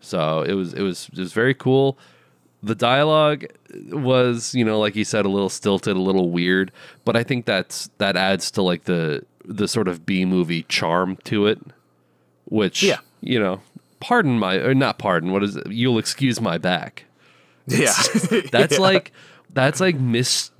[0.00, 1.98] So it was it was it was very cool.
[2.62, 3.46] The dialogue
[3.90, 6.72] was, you know, like you said, a little stilted, a little weird,
[7.04, 11.16] but I think that's that adds to like the the sort of B movie charm
[11.24, 11.60] to it,
[12.46, 12.98] which Yeah.
[13.20, 13.60] you know,
[14.00, 15.70] pardon my or not pardon, what is it?
[15.70, 17.04] You'll excuse my back.
[17.66, 17.92] yeah,
[18.50, 18.78] That's Yeah.
[18.78, 19.12] like
[19.52, 20.50] that's like mis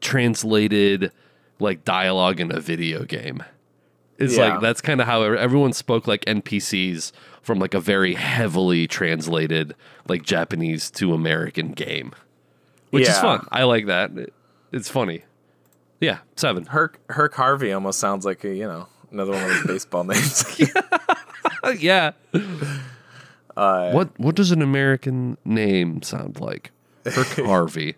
[0.00, 1.12] mistranslated
[1.58, 3.42] like dialogue in a video game.
[4.18, 4.48] It's Yeah.
[4.54, 9.74] like that's kind of how everyone spoke like NPCs from like a very heavily translated
[10.08, 12.12] like Japanese to American game,
[12.90, 13.46] which is fun.
[13.52, 14.10] I like that.
[14.72, 15.22] It's funny.
[16.00, 16.66] Yeah, seven.
[16.66, 20.44] Herk Herk Harvey almost sounds like a you know another one of those baseball names.
[21.78, 22.12] Yeah.
[23.56, 26.70] Uh, what what does an American name sound like?
[27.04, 27.96] Herk Harvey.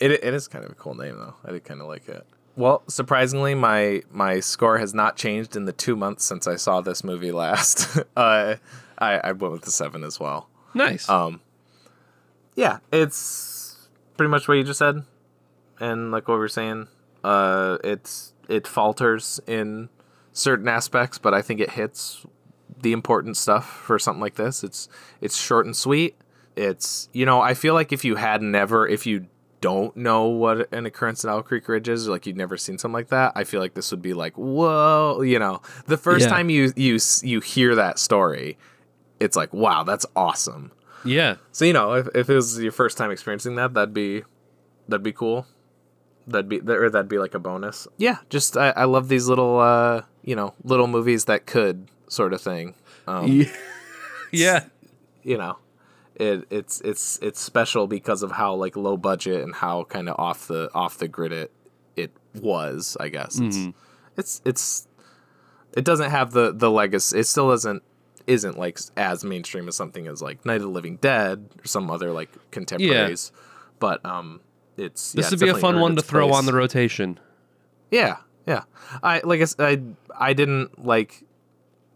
[0.00, 1.34] It it is kind of a cool name though.
[1.44, 2.26] I did kind of like it.
[2.56, 6.80] Well, surprisingly, my my score has not changed in the two months since I saw
[6.80, 7.96] this movie last.
[8.16, 8.56] uh,
[8.98, 10.48] I I went with the seven as well.
[10.74, 11.08] Nice.
[11.08, 11.40] Um,
[12.54, 15.04] yeah, it's pretty much what you just said,
[15.78, 16.88] and like what we were saying.
[17.24, 19.88] Uh, it's it falters in
[20.32, 22.24] certain aspects, but I think it hits
[22.80, 24.64] the important stuff for something like this.
[24.64, 24.88] It's
[25.20, 26.16] it's short and sweet.
[26.56, 29.26] It's you know I feel like if you had never if you
[29.60, 32.94] don't know what an occurrence in Owl Creek Bridge is, like you'd never seen something
[32.94, 36.30] like that, I feel like this would be like whoa, you know, the first Yeah.
[36.30, 38.56] time you you you hear that story,
[39.20, 40.72] it's like wow, that's awesome.
[41.04, 41.36] yeah.
[41.52, 44.22] So you know, if, if it was your first time experiencing that, that'd be
[44.88, 45.46] that'd be cool.
[46.26, 47.88] That'd be or that'd be like a bonus.
[47.96, 52.32] Yeah, just I, I love these little uh you know little movies that could sort
[52.32, 52.74] of thing.
[53.06, 53.46] Um,
[54.32, 54.64] Yeah.
[55.22, 55.58] you know,
[56.14, 60.16] it it's it's it's special because of how like low budget and how kind of
[60.18, 61.52] off the off the grid it
[61.96, 62.96] it was.
[63.00, 63.56] I guess it's
[64.16, 64.86] it's it's
[65.76, 67.18] it doesn't have the the legacy.
[67.18, 67.82] It still doesn't
[68.26, 71.90] isn't like as mainstream as something as like Night of the Living Dead or some
[71.90, 73.32] other like contemporaries.
[73.80, 74.40] But um,
[74.80, 76.38] it's This yeah, would it's be a fun one to throw place.
[76.38, 77.18] on the rotation.
[77.90, 78.16] Yeah,
[78.46, 78.62] yeah.
[79.02, 79.80] I like I.
[80.18, 81.24] I didn't like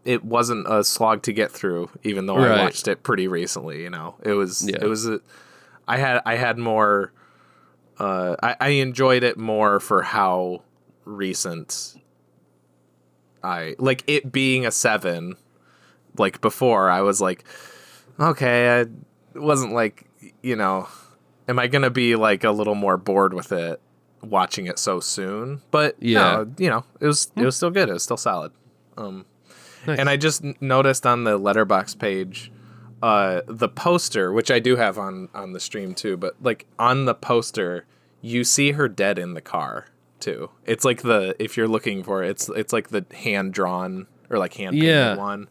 [0.03, 2.51] it wasn't a slog to get through even though Right.
[2.59, 4.15] I watched it pretty recently, you know.
[4.23, 4.77] It was Yeah.
[4.81, 5.19] it was a,
[5.87, 7.11] I had I had more
[7.99, 10.61] uh I, I enjoyed it more for how
[11.05, 11.95] recent
[13.43, 15.35] I like it being a 7
[16.17, 17.43] like before I was like
[18.19, 18.89] okay, I it
[19.35, 20.05] wasn't like
[20.41, 20.87] you know
[21.47, 23.79] am I going to be like a little more bored with it
[24.21, 25.61] watching it so soon?
[25.71, 26.19] But Yeah.
[26.43, 27.89] no, you know, it was it was still good.
[27.89, 28.51] It was still solid.
[28.97, 29.25] Um
[29.87, 29.99] Nice.
[29.99, 32.51] and I just noticed on the Letterboxd page
[33.03, 37.05] uh the poster, which I do have on on the stream too, but like on
[37.05, 37.85] the poster
[38.21, 39.87] you see her dead in the car
[40.19, 40.49] too.
[40.65, 44.39] It's like the if you're looking for it, it's it's like the hand drawn or
[44.39, 45.15] like hand painted Yeah.
[45.15, 45.49] one.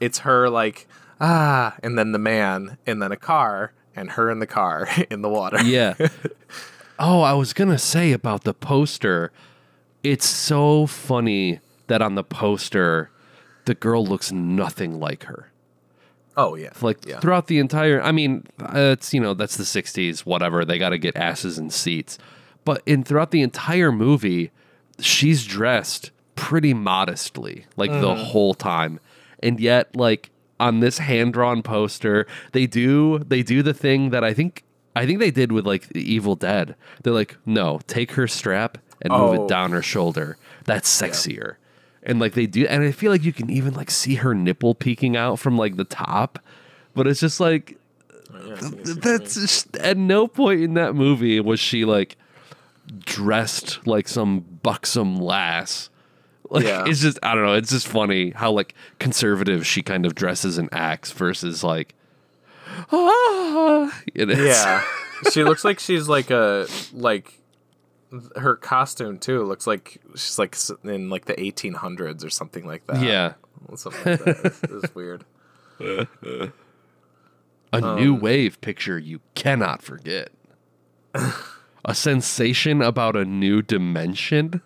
[0.00, 0.88] It's her like
[1.20, 5.22] ah, and then the man, and then a car, and her in the car in
[5.22, 5.62] the water.
[5.62, 5.94] Yeah.
[6.98, 9.32] oh, I was going to say about the poster.
[10.02, 13.10] It's so funny that on the poster,
[13.64, 15.50] the girl looks nothing like her.
[16.36, 16.70] Oh yeah.
[16.80, 17.18] like yeah.
[17.18, 20.98] throughout the entire i mean it's you know that's the 60s whatever they got to
[20.98, 22.16] get asses in seats
[22.64, 24.52] but in throughout the entire movie
[25.00, 28.24] she's dressed pretty modestly like the mm.
[28.26, 29.00] whole time
[29.42, 30.30] and yet like
[30.60, 32.26] on this hand-drawn poster.
[32.52, 34.64] They do they do the thing that i think
[34.96, 36.74] i think they did with like the evil dead.
[37.02, 39.44] They're like no take her strap and move Oh.
[39.44, 39.80] it down her oh.
[39.80, 40.36] shoulder.
[40.64, 41.56] That's sexier.
[42.02, 44.74] And like they do and i feel like you can even like see her nipple
[44.74, 46.38] peeking out from like the top
[46.94, 47.76] but it's just like
[48.32, 49.00] oh, Yeah, I see- I see what you mean.
[49.02, 52.16] that's just, at no point in that movie was she like
[53.00, 55.90] dressed like some buxom lass
[56.50, 56.84] like Yeah.
[56.86, 60.58] it's just i don't know it's just funny how like conservative she kind of dresses
[60.58, 61.94] and acts versus like
[62.92, 64.38] ah, it is.
[64.38, 64.82] Yeah.
[65.32, 67.34] she looks like she's like a like
[68.36, 73.02] her costume too looks like she's like in like the 1800s or something like that.
[73.02, 73.34] yeah
[73.74, 74.44] Something like that.
[74.46, 75.24] It's, it's weird.
[75.80, 76.50] a
[77.72, 80.30] Um, new wave picture you cannot forget
[81.84, 84.62] a sensation about a new dimension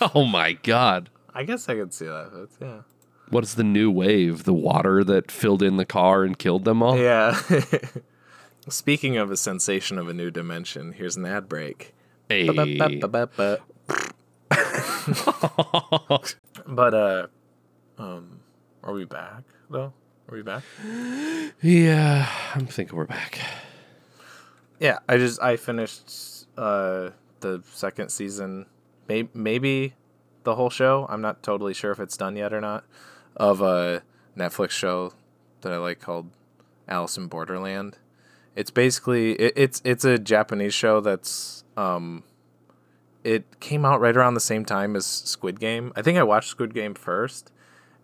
[0.14, 2.30] oh my god I guess I could see that.
[2.34, 2.80] That's, yeah.
[3.28, 6.82] what is the new wave the water that filled in the car and killed them
[6.82, 7.40] all Yeah.
[8.68, 11.94] Speaking of a sensation of a new dimension, here's an ad break.
[12.28, 12.48] Hey.
[16.66, 17.26] But uh
[17.98, 18.40] um
[18.82, 19.92] are we back though?
[20.28, 20.62] Are we back?
[21.62, 23.38] Yeah, I'm thinking we're back.
[24.78, 28.66] Yeah, I just I finished uh the second season,
[29.08, 29.94] maybe maybe
[30.44, 31.06] the whole show.
[31.08, 32.84] I'm not totally sure if it's done yet or not.
[33.36, 34.02] Of a
[34.36, 35.12] Netflix show
[35.60, 36.30] that I like called
[36.88, 37.98] Alice in Borderland.
[38.56, 42.24] It's basically it, it's it's a Japanese show that's um
[43.24, 45.92] it came out right around the same time as Squid Game.
[45.96, 47.50] I think I watched Squid Game first,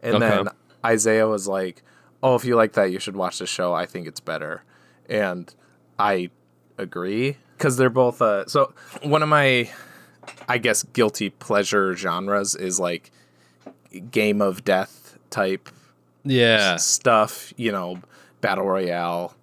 [0.02, 0.28] and Okay.
[0.28, 0.48] then
[0.84, 1.82] Isaiah was like,
[2.22, 3.72] "Oh, if you like that, you should watch the show.
[3.72, 4.64] I think it's better."
[5.09, 5.52] And
[5.98, 6.30] I
[6.78, 8.20] agree because they're both.
[8.20, 9.70] Uh, so one of my,
[10.49, 13.11] I guess, guilty pleasure genres is like
[14.11, 15.68] game of death type
[16.25, 16.77] Yeah.
[16.77, 17.53] stuff.
[17.57, 18.01] You know,
[18.41, 19.35] battle royale.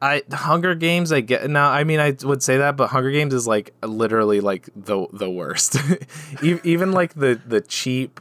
[0.00, 1.70] I Hunger Games I get now.
[1.70, 5.30] I mean, I would say that, but Hunger Games is like literally like the the
[5.30, 5.76] worst.
[6.42, 8.18] Even like the the cheap,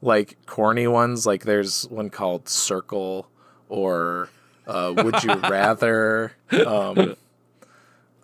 [0.00, 1.26] like corny ones.
[1.26, 3.28] Like there's one called Circle
[3.68, 4.28] or
[4.68, 6.32] uh, Would You Rather.
[6.64, 7.16] Um,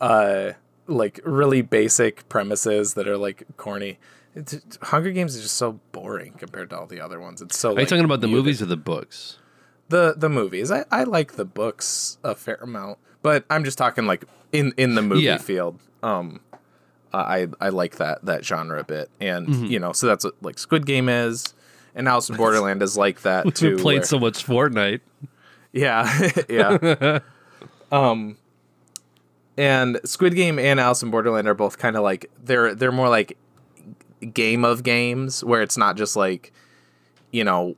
[0.00, 0.52] uh,
[0.90, 3.98] like really basic premises that are like corny.
[4.34, 7.40] It's, Hunger Games is just so boring compared to all the other ones.
[7.42, 7.74] It's so.
[7.76, 9.38] Are you talking about the movies or the books?
[9.88, 10.70] the the movies.
[10.70, 14.94] I, I like the books a fair amount, but I'm just talking like in in
[14.94, 15.38] the movie Yeah.
[15.38, 15.80] field.
[16.02, 16.40] Um,
[17.12, 19.64] I I like that that genre a bit, and Mm-hmm.
[19.64, 21.54] you know, so that's what like Squid Game is,
[21.96, 23.74] and Alice in Borderland is like that too.
[23.74, 25.00] We played where- so much Fortnite.
[25.72, 27.18] yeah, yeah.
[27.92, 28.36] um,
[29.60, 33.08] and Squid Game and Alice in Borderland are both kind of like they're they're more
[33.10, 33.36] like
[34.34, 36.52] game of games where it's not just like
[37.30, 37.74] you know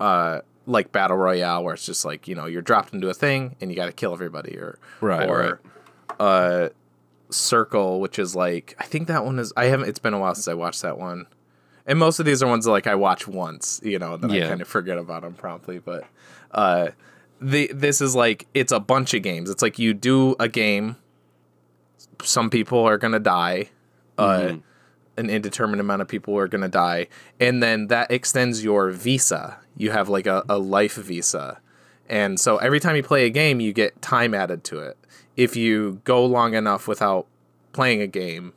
[0.00, 3.54] uh like battle royale where it's just like you know you're dropped into a thing
[3.60, 5.60] and you got to kill everybody or Right, or
[6.20, 6.68] uh
[7.30, 10.34] circle which is like i think that one is i haven't it's been a while
[10.34, 11.26] since i watched that one.
[11.86, 14.46] And most of these are ones that like i watch once you know then Yeah.
[14.46, 16.04] i kind of forget about them promptly but
[16.52, 16.88] uh
[17.40, 19.50] the this is like it's a bunch of games.
[19.50, 20.96] It's like you do a game
[22.22, 23.68] some people are gonna die
[24.18, 24.54] uh
[25.16, 27.06] an indeterminate amount of people are gonna die
[27.40, 29.58] and then that extends your visa.
[29.76, 31.60] You have like a, a life visa.
[32.08, 34.96] And so every time you play a game you get time added to it.
[35.36, 37.26] If you go long enough without
[37.72, 38.52] playing a game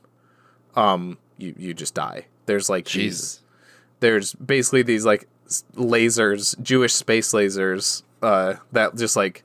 [0.76, 2.26] um you you just die.
[2.46, 3.42] There's like these
[4.00, 5.28] there's basically these like
[5.76, 9.44] lasers, Jewish space lasers, uh, that just like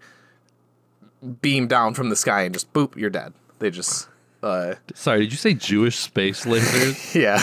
[1.40, 3.32] beam down from the sky and just boop, you're dead.
[3.62, 4.08] They just,
[4.42, 7.14] uh, Sorry, did you say Jewish space lasers?
[7.20, 7.40] yeah.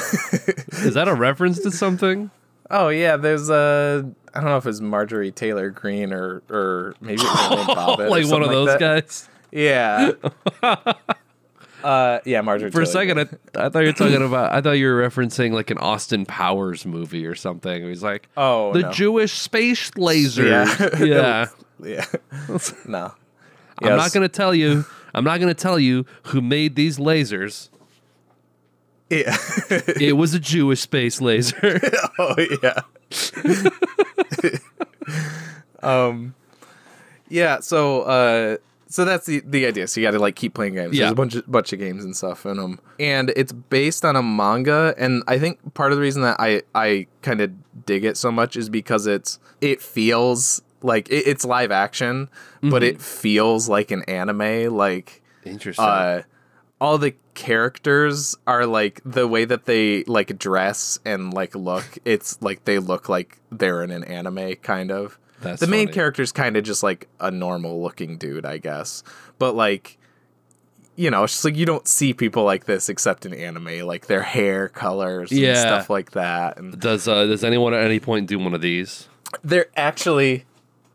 [0.85, 2.29] Is that a reference to something?
[2.69, 4.03] oh yeah, there's uh,
[4.33, 8.09] I don't know if it's Marjorie Taylor Greene or or maybe it was named or
[8.09, 8.79] like one of those that.
[8.81, 9.29] guys?
[9.51, 10.11] Yeah.
[11.83, 12.71] uh, yeah, Marjorie.
[12.71, 13.21] For a second, I,
[13.55, 14.51] I thought you were talking about.
[14.51, 17.87] I thought you were referencing like an Austin Powers movie or something.
[17.87, 18.91] He's like, Oh, the no.
[18.91, 20.45] Jewish space laser.
[20.45, 20.89] Yeah.
[20.99, 21.45] Yeah.
[21.81, 22.05] Yeah.
[22.85, 23.13] no.
[23.81, 24.85] I'm not going to tell you.
[25.13, 27.69] I'm not going to tell you who made these lasers.
[29.09, 29.35] Yeah.
[29.99, 31.79] It was a Jewish space laser.
[32.19, 32.81] oh yeah.
[35.83, 36.35] um
[37.27, 38.57] yeah, so uh
[38.87, 39.87] so that's the the idea.
[39.87, 40.95] So you got to like keep playing games.
[40.95, 41.05] Yeah.
[41.05, 44.15] There's a bunch of bunch of games and stuff in them, and it's based on
[44.15, 44.95] a manga.
[44.97, 47.51] And I think part of the reason that I I kind of
[47.85, 52.29] dig it so much is because it's it feels like it, it's live action,
[52.61, 54.73] but it feels like an anime.
[54.75, 55.85] Like Interesting.
[55.85, 56.21] uh,
[56.81, 61.97] all the characters are like the way that they like dress and like look.
[62.05, 65.17] It's like they look like they're in an anime kind of.
[65.41, 65.93] That's the main funny.
[65.95, 69.03] character's kind of just like a normal looking dude, I guess.
[69.37, 69.97] But like,
[70.97, 74.07] you know, it's just like you don't see people like this except in anime, like
[74.07, 75.61] their hair colors and Yeah.
[75.61, 76.57] stuff like that.
[76.57, 79.07] And does uh, does anyone at any point do one of these?
[79.43, 80.45] They're actually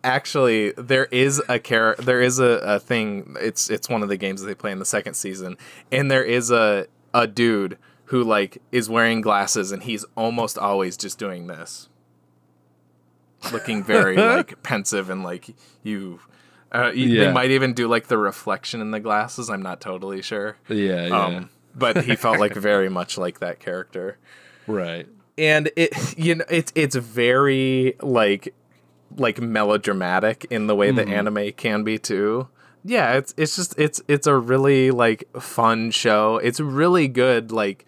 [0.05, 4.17] actually there is a char- there is a, a thing it's it's one of the
[4.17, 5.57] games that they play in the second season
[5.91, 10.97] and there is a a dude who like is wearing glasses and he's almost always
[10.97, 11.89] just doing this
[13.53, 16.21] looking very like pensive and like you
[16.73, 17.27] uh, Yeah.
[17.27, 21.07] they might even do like the reflection in the glasses i'm not totally sure Yeah,
[21.07, 21.25] yeah.
[21.25, 24.19] um but he felt like very much like that character
[24.67, 25.07] right.
[25.37, 28.55] and it you know it's it's very like
[29.17, 31.15] like melodramatic in the way that hmm.
[31.15, 32.49] anime can be too.
[32.85, 36.39] Yeah it's it's just it's it's a really like fun show.
[36.39, 37.87] It's really good like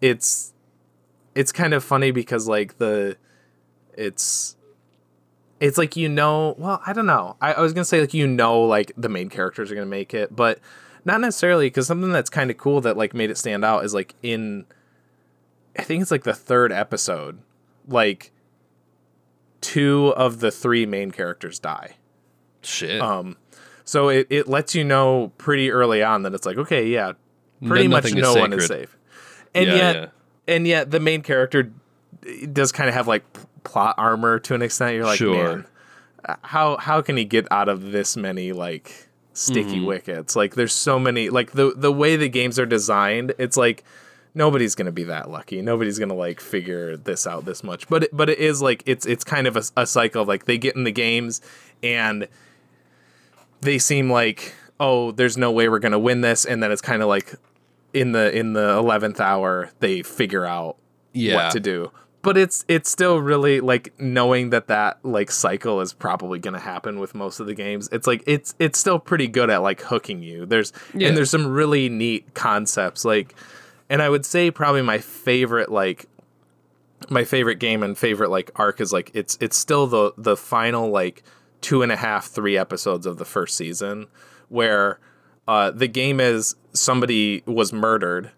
[0.00, 0.52] it's
[1.34, 3.16] it's kind of funny because like the
[3.94, 4.56] it's
[5.60, 7.36] it's like you know well i don't know.
[7.40, 10.14] I, I was gonna say like you know like the main characters are gonna make
[10.14, 10.58] it but
[11.04, 13.92] not necessarily because something that's kind of cool that like made it stand out is
[13.92, 14.64] like in
[15.78, 17.38] I think it's like the third episode,
[17.88, 18.30] like
[19.62, 21.96] two of the three main characters die.
[22.62, 23.00] Shit.
[23.00, 23.36] Um,
[23.84, 27.12] so it, it lets you know pretty early on that it's like, okay, yeah,
[27.66, 28.96] pretty much no one is safe.
[29.54, 30.06] And Yeah, yet, yeah.
[30.54, 31.72] and yet the main character
[32.52, 33.24] does kind of have like
[33.64, 34.94] plot armor to an extent.
[34.96, 35.34] You're like, Sure.
[35.56, 35.66] man,
[36.42, 39.86] how how can he get out of this many like sticky Mm-hmm.
[39.86, 40.36] wickets?
[40.36, 41.30] Like, there's so many.
[41.30, 43.82] Like the the way the games are designed, it's like
[44.34, 45.62] nobody's gonna be that lucky.
[45.62, 47.88] Nobody's gonna like figure this out this much.
[47.88, 50.22] But it, but it is like it's it's kind of a, a cycle.
[50.22, 51.40] Of, like they get in the games
[51.82, 52.28] and
[53.60, 57.02] they seem like oh there's no way we're gonna win this, and then it's kind
[57.02, 57.34] of like
[57.92, 60.76] in the in the eleventh hour they figure out
[61.12, 61.34] yeah.
[61.36, 61.90] what to do.
[62.22, 66.60] But it's it's still really like knowing that that like cycle is probably going to
[66.60, 67.88] happen with most of the games.
[67.90, 70.46] It's like it's it's still pretty good at like hooking you.
[70.46, 71.08] There's Yeah.
[71.08, 73.34] and there's some really neat concepts like
[73.92, 76.06] and I would say probably my favorite like
[77.10, 80.88] my favorite game and favorite like arc is like it's it's still the the final
[80.88, 81.22] like
[81.60, 84.06] two and a half three episodes of the first season
[84.48, 84.98] where
[85.46, 88.32] uh, the game is somebody was murdered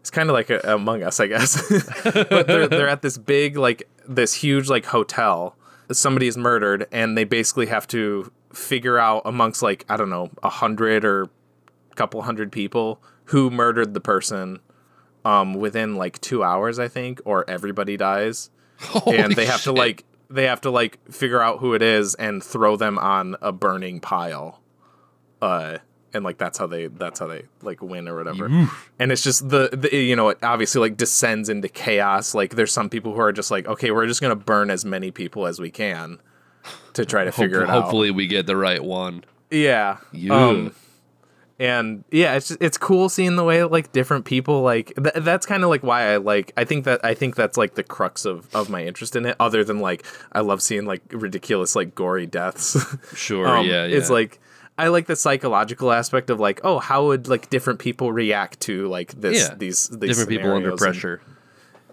[0.00, 1.60] it's kind of like a, Among Us, I guess.
[2.04, 5.56] but they're they're at this big like this huge like hotel.
[5.92, 10.30] Somebody is murdered, and they basically have to figure out amongst like I don't know
[10.42, 11.28] a hundred or
[11.96, 14.60] couple hundred people who murdered the person.
[15.24, 18.50] Um, within like two hours, I think, or everybody dies,
[19.06, 22.42] and they have to like they have to like figure out who it is and
[22.42, 24.60] throw them on a burning pile.
[25.42, 25.78] Uh,
[26.14, 28.46] and like that's how they that's how they like win or whatever.
[28.98, 32.34] And it's just the, the you know it obviously like descends into chaos.
[32.34, 35.10] Like there's some people who are just like okay we're just gonna burn as many
[35.10, 36.18] people as we can
[36.94, 37.82] to try to figure it out.
[37.82, 39.24] Hopefully, we get the right one.
[39.50, 39.98] Yeah.
[40.12, 40.32] You.
[40.32, 40.74] Um,
[41.60, 45.46] and yeah, it's just, it's cool seeing the way like different people like th- that's
[45.46, 48.24] kind of like why I like I think that I think that's like the crux
[48.24, 51.94] of of my interest in it other than like I love seeing like ridiculous like
[51.94, 52.76] gory deaths.
[53.14, 53.46] Sure.
[53.46, 53.84] Um, yeah.
[53.86, 53.96] Yeah.
[53.98, 54.40] It's like
[54.78, 58.88] I like the psychological aspect of like oh how would like different people react to
[58.88, 59.54] like this Yeah.
[59.54, 61.20] these, these different people under scenarios and- pressure.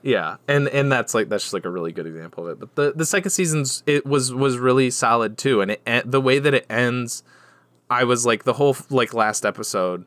[0.03, 2.59] yeah, and and that's like that's just like a really good example of it.
[2.59, 6.39] But the the second season's it was was really solid too, and it the way
[6.39, 7.23] that it ends,
[7.89, 10.05] I was like the whole like last episode.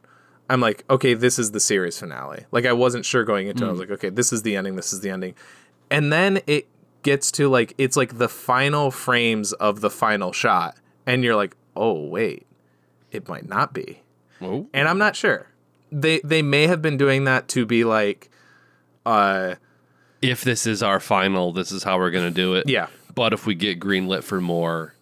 [0.48, 2.44] I'm like, okay, this is the series finale.
[2.50, 3.64] Like I wasn't sure going into.
[3.64, 3.68] it.
[3.68, 4.76] I was like, okay, this is the ending.
[4.76, 5.34] This is the ending,
[5.90, 6.66] and then it
[7.02, 10.76] gets to like it's like the final frames of the final shot,
[11.06, 12.46] and you're like, oh wait,
[13.12, 14.02] it might not be
[14.42, 14.66] Oh.
[14.74, 15.46] and I'm not sure.
[15.92, 18.28] They they may have been doing that to be like,
[19.06, 19.54] uh,
[20.20, 22.68] If this is our final, this is how we're gonna do it.
[22.68, 24.94] yeah, But if we get greenlit for more,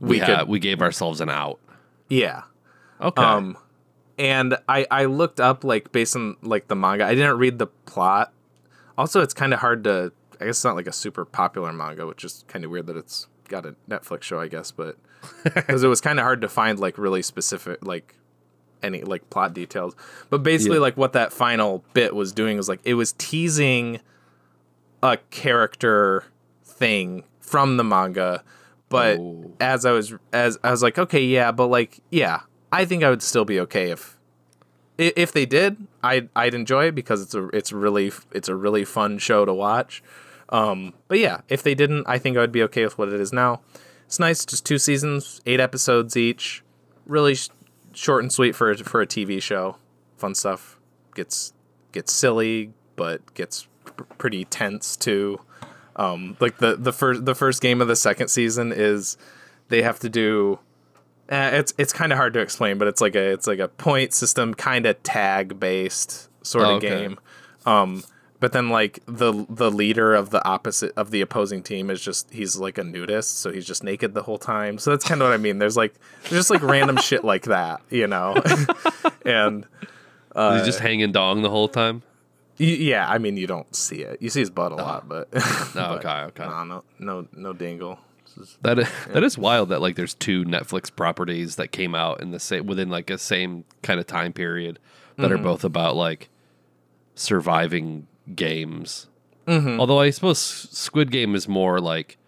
[0.00, 1.58] we We could- we gave ourselves an out.
[2.10, 2.42] Yeah.
[3.00, 3.22] Okay.
[3.22, 3.56] Um,
[4.18, 7.06] and I I looked up like based on like the manga.
[7.06, 8.32] I didn't read the plot.
[8.98, 10.12] Also, it's kind of hard to.
[10.38, 12.96] I guess it's not like a super popular manga, which is kind of weird that
[12.98, 14.38] it's got a Netflix show.
[14.38, 14.98] I guess, but
[15.44, 18.16] because it was kind of hard to find like really specific like
[18.82, 19.94] any like plot details.
[20.28, 20.82] But basically, Yeah.
[20.82, 24.00] like what that final bit was doing was like it was teasing
[25.02, 26.24] a character
[26.64, 28.42] thing from the manga.
[28.90, 29.52] But Oh.
[29.60, 33.08] as I was as I was like, okay, yeah, but like, yeah, I think I
[33.10, 34.18] would still be okay if
[34.98, 35.76] if they did.
[36.02, 39.54] I'd I'd enjoy it because it's a it's really it's a really fun show to
[39.54, 40.02] watch.
[40.50, 43.20] Um, but yeah, if they didn't, I think I would be okay with what it
[43.20, 43.60] is now.
[44.06, 46.64] It's nice, just two seasons, eight episodes each,
[47.06, 47.48] really sh-
[47.94, 49.76] short and sweet for a- for a TV show.
[50.18, 50.76] Fun stuff.
[51.14, 51.52] Gets
[51.92, 55.40] gets silly, but gets p- pretty tense too.
[56.00, 59.16] Um, like the the first the first game of the second season is
[59.68, 60.58] they have to do.
[61.30, 63.68] Uh, it's it's kind of hard to explain, but it's like a it's like a
[63.68, 66.88] point system kind of tag based sort of Oh, okay.
[66.88, 67.18] game.
[67.66, 68.02] Um,
[68.40, 72.32] but then like the the leader of the opposite of the opposing team is just
[72.32, 74.78] he's like a nudist, so he's just naked the whole time.
[74.78, 75.58] So that's kind of what I mean.
[75.58, 78.34] There's like there's just like random shit like that, you know.
[79.26, 79.66] and
[80.34, 82.02] Is he just hanging dong the whole time?
[82.66, 84.20] Yeah, I mean you don't see it.
[84.20, 84.84] You see his butt a uh-huh.
[84.84, 86.44] lot, but Oh, but okay, okay.
[86.44, 87.98] no, no, no, no dingle.
[88.38, 92.20] Is- That is, that is wild that like there's two Netflix properties that came out
[92.20, 94.78] in the same within like a same kind of time period
[95.16, 95.44] that are mm-hmm.
[95.44, 96.28] both about like
[97.14, 99.08] surviving games.
[99.46, 99.80] Mm-hmm.
[99.80, 102.18] Although I suppose Squid Game is more like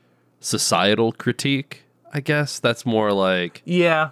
[0.41, 1.85] societal critique.
[2.13, 4.11] I guess that's more like Yeah.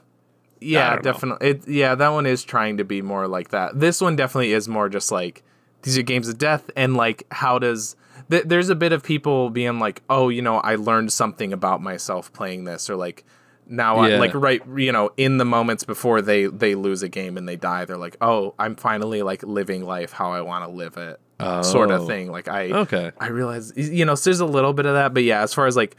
[0.62, 1.48] Yeah, definitely.
[1.48, 3.80] It, yeah, that one is trying to be more like that.
[3.80, 5.42] This one definitely is more just like
[5.82, 7.96] these are games of death, and like how does
[8.30, 11.82] th- there's a bit of people being like, oh, you know, I learned something about
[11.82, 13.24] myself playing this, or like
[13.66, 14.18] now I Yeah.
[14.18, 17.56] like right, you know, in the moments before they they lose a game and they
[17.56, 21.20] die, they're like, oh, I'm finally like living life how I want to live it,
[21.64, 22.06] sort of Oh.
[22.06, 22.30] thing.
[22.32, 23.12] Like I okay.
[23.20, 25.66] I realize you know, so there's a little bit of that, but yeah, as far
[25.66, 25.96] as like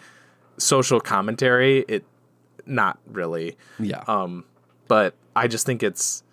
[0.57, 2.03] social commentary, it
[2.65, 4.03] not really Yeah.
[4.07, 4.43] um,
[4.87, 6.23] but I just think it's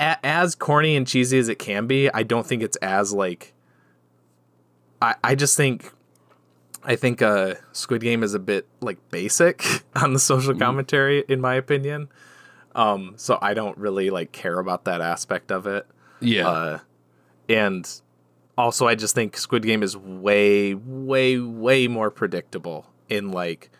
[0.00, 2.10] a- as corny and cheesy as it can be.
[2.12, 3.52] I don't think it's as like.
[5.02, 5.92] I I just think,
[6.82, 11.40] I think uh, Squid Game is a bit like basic on the social commentary, in
[11.40, 12.08] my opinion.
[12.74, 15.86] Um, so I don't really like care about that aspect of it.
[16.20, 16.48] yeah.
[16.48, 16.78] Uh,
[17.48, 17.88] and
[18.56, 23.70] also, I just think Squid Game is way, way, way more predictable in like,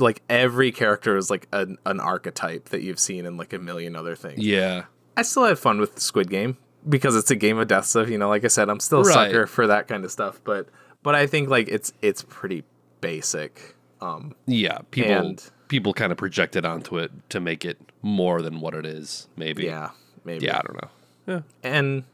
[0.00, 3.96] like every character is like an, an archetype that you've seen in like a million
[3.96, 4.44] other things.
[4.44, 4.84] yeah.
[5.16, 6.56] I still had fun with Squid Game
[6.88, 8.08] because it's a game of death stuff.
[8.08, 9.14] You know, like I said, I'm still a Right.
[9.14, 10.40] sucker for that kind of stuff.
[10.44, 10.68] But
[11.04, 12.64] but I think like it's it's pretty
[13.00, 13.76] basic.
[14.00, 14.78] Um, Yeah.
[14.90, 18.84] People And- people kind of projected onto it to make it more than what it
[18.84, 19.28] is.
[19.36, 19.64] Maybe.
[19.64, 19.90] yeah,
[20.24, 20.46] maybe.
[20.46, 20.58] Yeah.
[20.58, 20.90] I don't know.
[21.26, 21.40] Yeah.
[21.62, 22.04] And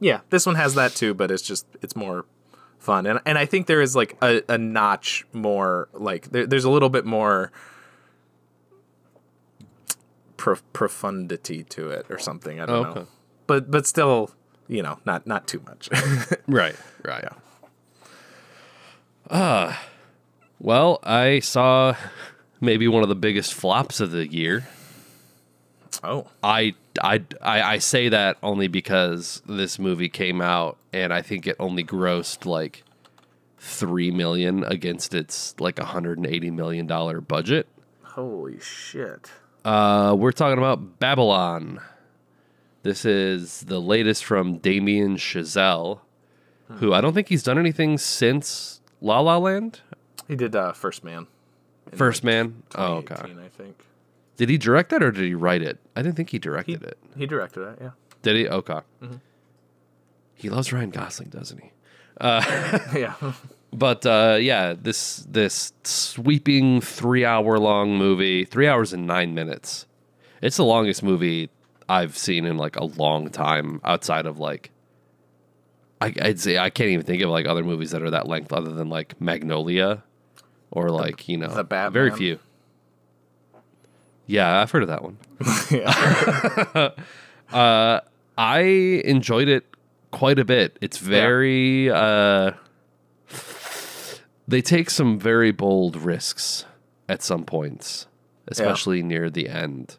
[0.00, 2.26] yeah, this one has that too, but it's just it's more
[2.78, 6.64] fun, and and I think there is like a, a notch more like there, there's
[6.64, 7.52] a little bit more
[10.36, 12.60] pro- profundity to it or something.
[12.60, 13.00] I don't Okay.
[13.00, 13.06] know,
[13.46, 14.30] but but still,
[14.68, 15.88] you know, not not too much.
[16.46, 16.76] Right.
[17.04, 17.28] Right.
[19.30, 19.74] Uh,
[20.58, 21.94] well, I saw
[22.60, 24.66] maybe one of the biggest flops of the year.
[26.02, 31.22] oh, I, I, I, I say that only because this movie came out and I
[31.22, 32.84] think it only grossed like
[33.58, 37.66] three million against its like 180 million dollar budget.
[38.02, 39.30] holy shit!
[39.64, 41.80] Uh, we're talking about Babylon.
[42.82, 46.00] This is the latest from Damien Chazelle,
[46.78, 49.80] who I don't think he's done anything since La La Land.
[50.28, 51.26] He did uh, First Man.
[51.92, 52.62] First like, Man.
[52.76, 53.16] Oh, okay.
[53.16, 53.82] I think
[54.38, 55.78] Did he direct that or did he write it?
[55.94, 56.96] I didn't think he directed it.
[57.16, 57.78] he directed it.
[57.80, 57.90] Yeah,
[58.22, 58.48] Did he?
[58.48, 58.80] Okay.
[60.34, 61.72] He loves Ryan Gosling, doesn't he?
[62.20, 63.14] yeah.
[63.70, 69.84] But uh, yeah, this this sweeping three hour long movie, three hours and nine minutes.
[70.40, 71.50] It's the longest movie
[71.86, 74.70] I've seen in like a long time, outside of like.
[76.00, 78.54] I, I'd say I can't even think of like other movies that are that length,
[78.54, 80.02] other than like Magnolia,
[80.70, 81.92] or like you know, the Batman?
[81.92, 82.38] very few.
[84.28, 85.18] Yeah, I've heard of that one.
[85.70, 86.90] yeah.
[87.50, 88.00] Uh,
[88.36, 88.58] I
[89.06, 89.64] enjoyed it
[90.10, 90.76] quite a bit.
[90.82, 92.50] It's very uh
[94.46, 96.66] they take some very bold risks
[97.08, 98.06] at some points,
[98.48, 99.96] especially near the end.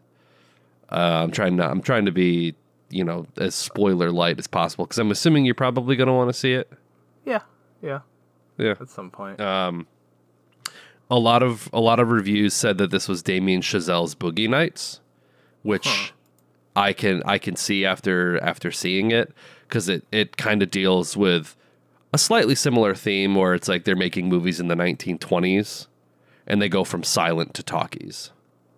[0.92, 2.54] Uh, I'm trying to I'm trying to be,
[2.92, 6.30] you know, as spoiler light as possible because I'm assuming you're probably going to want
[6.30, 6.72] to see it.
[7.26, 7.42] yeah,
[7.82, 8.02] yeah.
[8.60, 8.76] Yeah.
[8.80, 9.40] At some point.
[9.40, 9.88] Um,
[11.10, 15.00] a lot of a lot of reviews said that this was Damien Chazelle's Boogie Nights,
[15.64, 16.14] which
[16.76, 19.34] I can I can see after after seeing it
[19.68, 21.56] because it it kind of deals with
[22.14, 25.88] a slightly similar theme where it's like they're making movies in the 1920s
[26.48, 28.32] and they go from silent to talkies.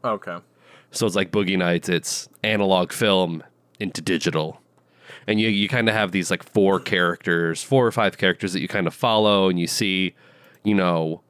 [0.03, 0.37] okay.
[0.93, 3.43] So it's like Boogie Nights, it's analog film
[3.79, 4.59] into digital.
[5.27, 8.59] And you you kind of have these like four characters, four or five characters that
[8.61, 10.15] you kind of follow and you see,
[10.63, 11.21] you know,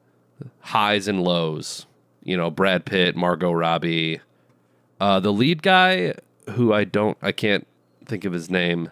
[0.60, 1.86] highs and lows.
[2.22, 4.20] You know, Brad Pitt, Margot Robbie,
[5.00, 6.14] Uh, the lead guy,
[6.50, 7.66] who I don't, I can't
[8.04, 8.90] think of his name.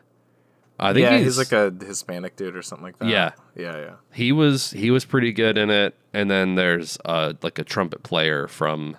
[0.79, 3.09] I think yeah, he's, he's, like a Hispanic dude or something like that.
[3.09, 3.33] Yeah.
[3.55, 3.95] yeah, yeah.
[4.13, 5.95] he was he was pretty good in it.
[6.15, 8.97] And then there's uh like a trumpet player from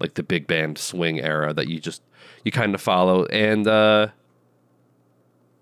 [0.00, 2.02] like the big band swing era that you just
[2.44, 4.08] you kind of follow, and uh,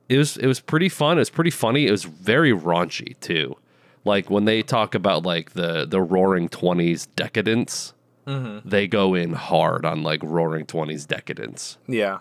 [0.08, 1.16] it was it was pretty fun.
[1.18, 1.86] It was pretty funny.
[1.86, 3.56] It was very raunchy too.
[4.06, 7.92] Like when they talk about like the the Roaring Twenties decadence,
[8.26, 8.68] Mm-hmm.
[8.68, 12.18] they go in hard on like Roaring Twenties decadence, Yeah.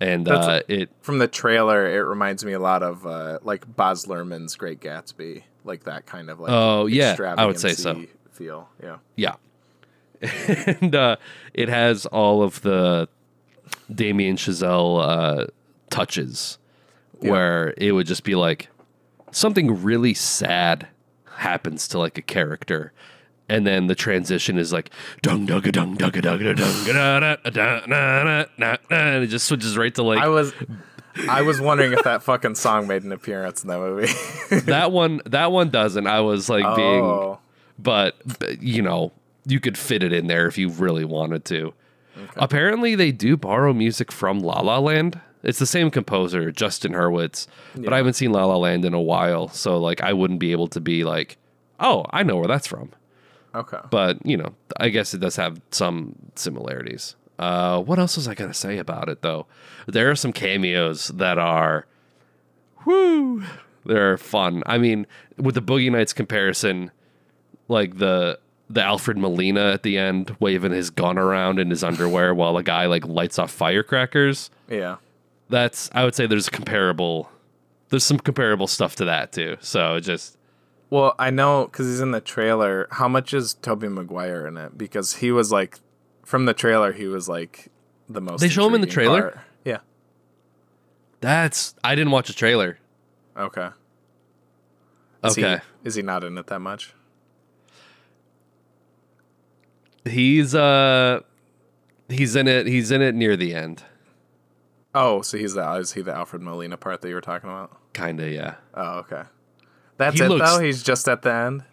[0.00, 3.64] and That's uh, it From the trailer, it reminds me a lot of uh, like
[3.76, 6.50] Baz Luhrmann's Great Gatsby, like that kind of like.
[6.50, 8.04] Oh, yeah, I would say so.
[8.32, 8.96] Feel, yeah.
[9.14, 9.34] Yeah.
[10.80, 11.16] and uh,
[11.54, 13.08] it has all of the
[13.94, 15.46] Damien Chazelle uh,
[15.90, 16.58] touches
[17.20, 18.68] where it would just be like
[19.32, 20.86] something really sad
[21.36, 22.92] happens to like a character.
[23.48, 24.90] And then the transition is like
[25.20, 28.46] dung dung dung dung dung dung dung
[28.90, 30.54] and it just switches right to like I was,
[31.28, 34.12] I was wondering if that fucking song made an appearance in that movie.
[34.66, 35.20] that one.
[35.26, 36.06] That one doesn't.
[36.06, 37.40] I was like being oh,
[37.78, 39.12] but, but, you know
[39.44, 41.74] you could fit it in there if you really wanted to
[42.36, 47.46] apparently they do borrow music from la la land it's the same composer justin hurwitz
[47.76, 50.52] but i haven't seen la la land in a while so like i wouldn't be
[50.52, 51.36] able to be like
[51.80, 52.90] oh i know where that's from
[53.54, 53.78] okay.
[53.90, 58.34] but you know i guess it does have some similarities uh, what else was i
[58.34, 59.46] going to say about it though
[59.86, 61.86] there are some cameos that are
[62.84, 63.42] whoo
[63.84, 65.06] they're fun i mean
[65.38, 66.90] with the boogie nights comparison
[67.68, 68.38] like the
[68.72, 72.62] the Alfred Molina at the end waving his gun around in his underwear while a
[72.62, 74.50] guy like lights off firecrackers.
[74.68, 74.96] Yeah.
[75.52, 77.30] That's I would say there's comparable
[77.90, 79.58] there's some comparable stuff to that too.
[79.60, 80.38] So just
[80.88, 82.88] Well, I know because he's in the trailer.
[82.90, 84.78] How much is Tobey Maguire in it?
[84.78, 85.78] Because he was like,
[86.24, 87.68] from the trailer, he was like
[88.08, 88.40] the most.
[88.40, 89.20] They show him in the trailer?
[89.20, 89.38] part.
[89.66, 89.78] Yeah.
[91.20, 92.78] that's I didn't watch a trailer.
[93.36, 93.68] Okay.
[95.22, 95.60] Is Okay.
[95.82, 96.94] He, is he not in it that much?
[100.06, 101.20] He's uh
[102.08, 103.84] he's in it he's in it near the end.
[104.94, 107.76] Oh, so he's the is he the Alfred Molina part that you were talking about?
[107.94, 108.54] Kinda, yeah.
[108.74, 109.22] Oh, okay.
[109.96, 110.60] That's He it looks- though.
[110.60, 111.64] He's just at the end.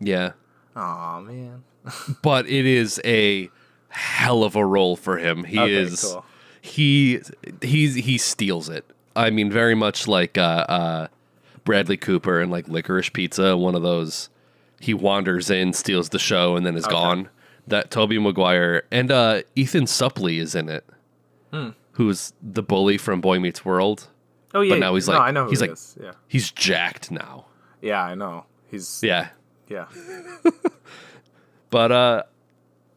[0.00, 0.32] Yeah.
[0.76, 1.64] Oh man.
[2.22, 3.50] But it is a
[3.88, 5.44] hell of a role for him.
[5.44, 6.24] He Okay, is cool.
[6.60, 7.20] he
[7.62, 8.84] he's he steals it.
[9.16, 11.08] I mean, very much like uh, uh,
[11.64, 13.56] Bradley Cooper and like Licorice Pizza.
[13.56, 14.28] One of those.
[14.80, 17.28] He wanders in, steals the show, and then is gone.
[17.66, 20.84] That Tobey Maguire and uh, Ethan Suplee is in it,
[21.52, 21.70] Hmm.
[21.98, 24.08] Who's the bully from Boy Meets World.
[24.54, 24.74] Oh yeah.
[24.74, 25.78] But now he's no, like- I know he's he like-.
[26.00, 26.12] Yeah.
[26.28, 27.46] He's jacked now.
[27.82, 28.44] Yeah, I know.
[28.70, 29.28] He's Yeah,
[29.68, 29.86] yeah.
[31.70, 32.22] but uh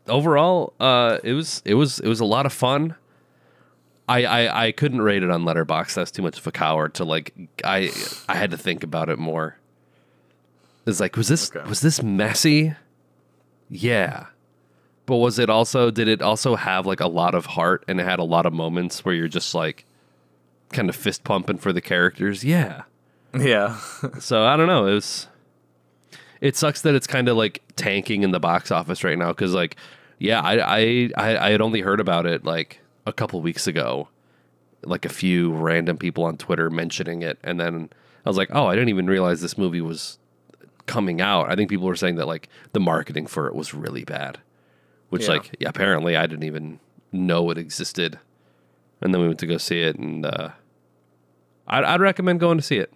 [0.08, 2.96] overall uh it was it was it was a lot of fun
[4.08, 5.94] I, I I couldn't rate it on Letterboxd.
[5.94, 7.34] That's too much of a coward to like.
[7.64, 7.90] I
[8.28, 9.56] I had to think about it more.
[10.86, 11.68] It's like was this Okay.
[11.70, 12.76] was this messy?
[13.70, 14.26] Yeah,
[15.06, 15.92] but was it also?
[15.92, 18.54] Did it also have like a lot of heart and it had a lot of
[18.54, 19.86] moments where you're just like
[20.72, 22.44] kind of fist pumping for the characters?
[22.44, 22.84] Yeah.
[23.38, 23.78] Yeah.
[24.20, 24.88] So I don't know.
[24.88, 25.28] It was.
[26.42, 29.54] It sucks that it's kind of like tanking in the box office right now because,
[29.54, 29.76] like,
[30.18, 34.08] yeah, I, I I I had only heard about it like a couple weeks ago,
[34.84, 37.90] like a few random people on Twitter mentioning it, and then
[38.26, 40.18] I was like, oh, I didn't even realize this movie was
[40.88, 41.50] coming out.
[41.50, 44.40] I think people were saying that like the marketing for it was really bad,
[45.12, 45.34] which Yeah.
[45.34, 46.80] like yeah, apparently I didn't even
[47.12, 48.18] know it existed,
[49.00, 50.50] and then we went to go see it, and uh,
[51.68, 52.92] I'd, I'd recommend going to see it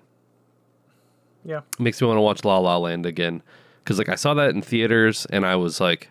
[1.46, 1.62] yeah.
[1.74, 3.42] it makes me want to watch La La Land again
[3.84, 6.10] because like I saw that in theaters and I was like,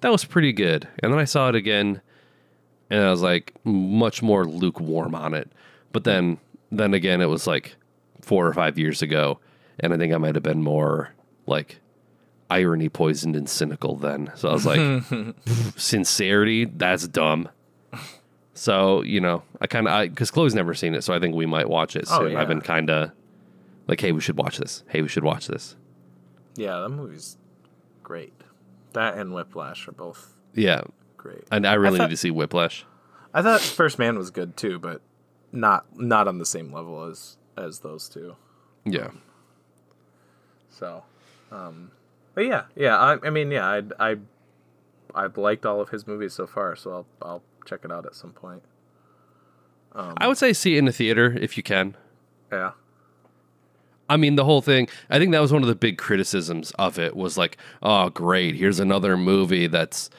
[0.00, 2.00] that was pretty good, and then I saw it again,
[2.90, 5.50] and I was like much more lukewarm on it.
[5.92, 6.38] But then
[6.70, 7.74] then again, it was like
[8.20, 9.38] four or five years ago,
[9.80, 11.12] and I think I might have been more
[11.46, 11.80] like
[12.50, 14.30] irony poisoned and cynical then.
[14.36, 15.04] So I was like,
[15.76, 17.48] sincerity, that's dumb.
[18.54, 21.46] So you know, I kind of because Chloe's never seen it, so I think we
[21.46, 22.32] might watch it Oh, soon.
[22.32, 22.40] yeah.
[22.40, 23.10] I've been kind of
[23.86, 24.82] like, hey, we should watch this.
[24.88, 25.76] Hey, we should watch this.
[26.56, 27.36] Yeah, that movie's
[28.02, 28.32] great.
[28.94, 30.82] That and Whiplash are both Yeah,
[31.18, 31.44] great.
[31.52, 32.86] and I really thought- need to see Whiplash.
[33.34, 35.02] I thought First Man was good too, but
[35.52, 38.36] not not on the same level as as those two.
[38.86, 39.08] Yeah,
[40.70, 41.02] So,
[41.50, 41.90] um,
[42.36, 42.96] but yeah, yeah.
[42.96, 43.66] I, I mean, yeah.
[43.66, 44.16] I I
[45.14, 48.14] I've liked all of his movies so far, so I'll I'll check it out at
[48.14, 48.62] some point.
[49.92, 51.96] Um, I would say see it in the theater if you can.
[52.52, 52.72] Yeah.
[54.08, 54.86] I mean, the whole thing.
[55.08, 58.54] I think that was one of the big criticisms of it was like, oh, great,
[58.54, 60.10] here's another movie that's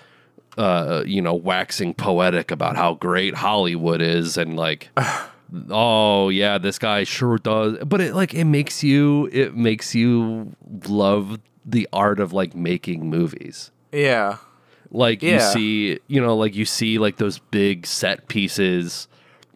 [0.58, 4.90] uh, you know, waxing poetic about how great Hollywood is and like,
[5.70, 7.78] oh yeah, this guy sure does.
[7.86, 10.56] But it like it makes you it makes you
[10.88, 13.72] love the art of like making movies.
[13.92, 14.38] Yeah.
[14.90, 19.08] Like you see, you know, like you see like those big set pieces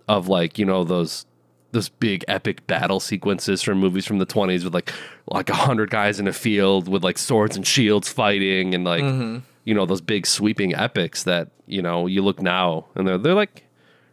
[0.09, 1.25] of like you know those
[1.71, 4.91] those big epic battle sequences from movies from the 20s with like
[5.27, 9.03] like a hundred guys in a field with like swords and shields fighting and like
[9.03, 9.39] mm-hmm.
[9.63, 13.33] you know those big sweeping epics that you know you look now and they're they're
[13.33, 13.63] like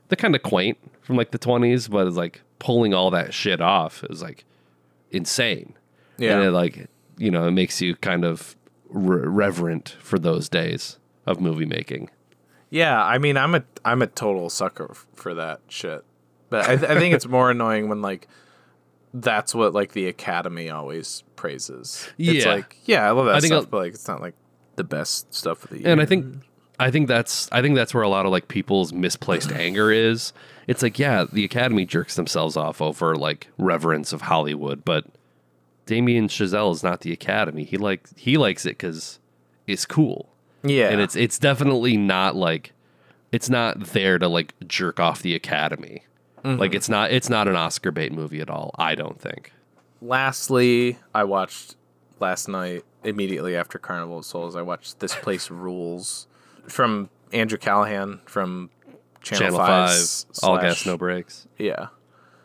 [0.08, 3.60] they're kind of quaint from like the 20s but it's like pulling all that shit
[3.60, 4.44] off is like
[5.10, 5.74] insane
[6.16, 6.36] Yeah.
[6.36, 6.88] and it like
[7.18, 8.56] you know it makes you kind of
[8.88, 12.08] re- reverent for those days of movie making
[12.70, 16.04] Yeah, I mean, I'm a I'm a total sucker for that shit.
[16.50, 18.28] But I, th- I think it's more annoying when like
[19.14, 22.08] that's what like the Academy always praises.
[22.18, 22.52] It's Yeah.
[22.52, 24.34] like, yeah, I love that I think stuff, I'll- but like it's not like
[24.76, 25.88] the best stuff of the year.
[25.90, 26.36] and i think
[26.78, 30.32] i think that's i think that's where a lot of like people's misplaced anger is
[30.68, 35.04] it's like yeah the academy jerks themselves off over like reverence of hollywood but
[35.88, 37.64] damien chazelle is not the academy.
[37.64, 39.18] He like he likes it because
[39.66, 40.28] it's cool.
[40.62, 42.72] Yeah, and it's it's definitely not like
[43.32, 46.04] it's not there to like jerk off the academy.
[46.44, 46.60] Mm-hmm.
[46.60, 49.52] Like it's not it's not an oscar bait movie at all i don't think.
[50.00, 51.74] Lastly, I watched
[52.20, 54.54] last night immediately after Carnival of Souls.
[54.54, 56.28] I watched This Place Rules
[56.68, 58.70] from Andrew Callaghan from
[59.22, 61.48] Channel, channel 5 5's all gas no brakes.
[61.58, 61.88] Yeah.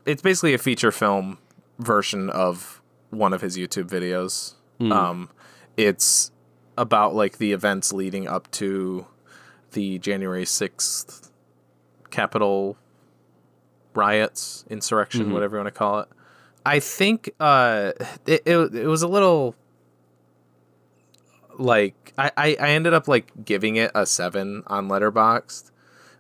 [0.07, 1.38] It's basically a feature film
[1.78, 2.82] version of
[3.14, 4.56] one of his YouTube videos.
[4.91, 5.30] Um,
[5.77, 6.31] it's
[6.77, 9.07] about like the events leading up to
[9.72, 11.30] the January 6th
[12.10, 12.77] Capitol
[13.95, 16.10] riots, insurrection, whatever you want to call it.
[16.65, 17.94] I think uh,
[18.26, 19.56] it, it, it was a little
[21.57, 25.72] like I, I, I ended up like giving it a seven on Letterboxd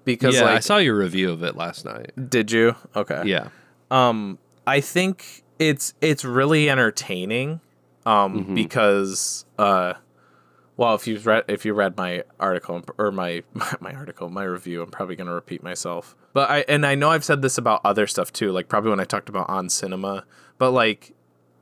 [0.05, 2.11] because yeah i saw your review of it last night.
[2.29, 2.75] Did you?
[2.95, 3.23] Okay.
[3.25, 3.49] Yeah.
[3.91, 7.61] Um, I think it's it's really entertaining.
[8.05, 9.93] Um, because uh,
[10.75, 13.43] well, if you've read if you read my article or my
[13.79, 16.15] my article, my review, I'm probably gonna repeat myself.
[16.33, 18.99] But I and I know I've said this about other stuff too, like probably when
[18.99, 20.25] I talked about on cinema.
[20.57, 21.13] But like,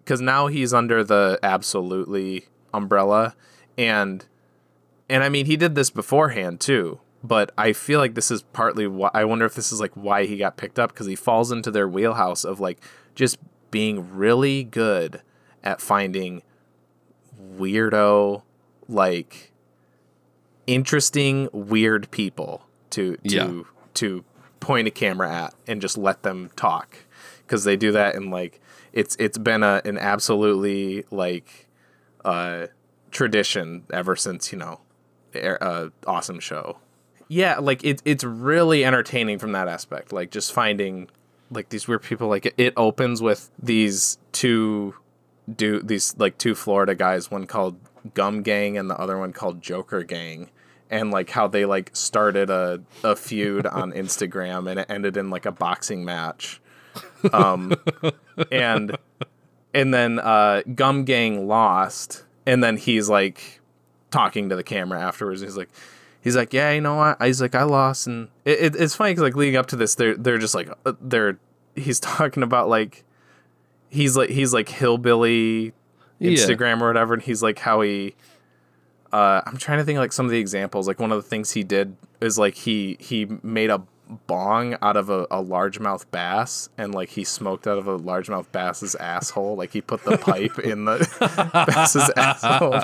[0.04, 3.36] because now he's under the absolutely umbrella,
[3.78, 4.26] and
[5.10, 7.00] and I mean he did this beforehand too.
[7.24, 10.26] But I feel like this is partly why I wonder if this is like why
[10.26, 12.80] he got picked up because he falls into their wheelhouse of like
[13.14, 13.38] just
[13.72, 15.22] being really good
[15.64, 16.42] at finding
[17.58, 18.42] weirdo
[18.88, 19.52] like
[20.68, 23.62] interesting weird people to to Yeah.
[23.96, 24.24] to
[24.60, 26.98] point a camera at and just let them talk
[27.46, 28.60] because they do that and like
[28.94, 31.68] it's it's been a an absolutely like
[32.24, 32.68] uh
[33.10, 34.80] tradition ever since you know
[35.36, 36.78] uh, awesome show
[37.28, 41.10] yeah like it, it's really entertaining from that aspect like just finding
[41.52, 44.96] like these weird people like it, it opens with these two
[45.54, 47.78] do these like two florida guys one called
[48.14, 50.50] gum gang and the other one called joker gang
[50.90, 55.30] and like how they like started a, a feud on instagram and it ended in
[55.30, 56.62] like a boxing match
[57.34, 57.74] um
[58.52, 58.98] and
[59.74, 63.62] and then uh gum gang lost and then he's like
[64.12, 65.42] talking to the camera afterwards.
[65.42, 65.70] He's like,
[66.22, 67.22] he's like, yeah, you know what?
[67.22, 69.96] He's like, I lost, and it, it, it's funny because like leading up to this,
[69.96, 71.38] they're they're just like uh, they're
[71.76, 73.04] he's talking about like
[73.90, 75.74] he's like he's like hillbilly
[76.20, 76.32] Yeah.
[76.32, 78.16] Instagram or whatever, and he's like how he.
[79.14, 80.88] Uh, I'm trying to think of, like some of the examples.
[80.88, 83.82] Like one of the things he did is like he he made a
[84.28, 88.50] bong out of a, a largemouth bass and like he smoked out of a largemouth
[88.52, 89.56] bass's asshole.
[89.56, 91.08] Like he put the pipe in the
[91.68, 92.84] bass's asshole.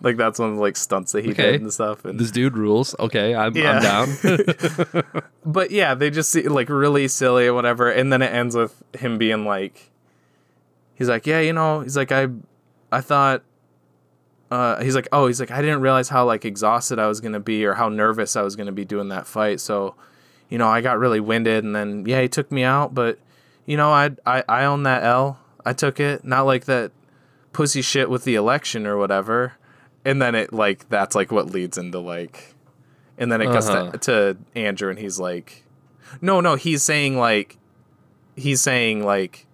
[0.00, 1.52] Like that's one of the like stunts that he Okay.
[1.52, 2.04] did and stuff.
[2.04, 2.94] And This dude rules.
[2.98, 3.72] Okay, I'm, Yeah.
[3.78, 5.02] I'm down.
[5.44, 8.82] but yeah, they just see like really silly or whatever, and then it ends with
[8.94, 9.90] him being like,
[10.94, 12.28] he's like, yeah, you know, he's like, I,
[12.92, 13.42] I thought,
[14.50, 17.40] uh, he's like, oh, he's like, I didn't realize how like exhausted I was gonna
[17.40, 19.94] be or how nervous I was gonna be doing that fight, so,
[20.48, 23.18] you know, I got really winded, and then yeah, he took me out, but,
[23.66, 26.92] you know, I I I own that L, I took it, not like that
[27.52, 29.54] pussy shit with the election or whatever,
[30.08, 32.54] and then it like that's like what leads into like.
[33.20, 33.90] And then it goes Uh-huh.
[33.92, 35.64] to, to Andrew, and he's like,
[36.20, 37.58] "No, no." He's saying like,
[38.36, 39.46] he's saying like,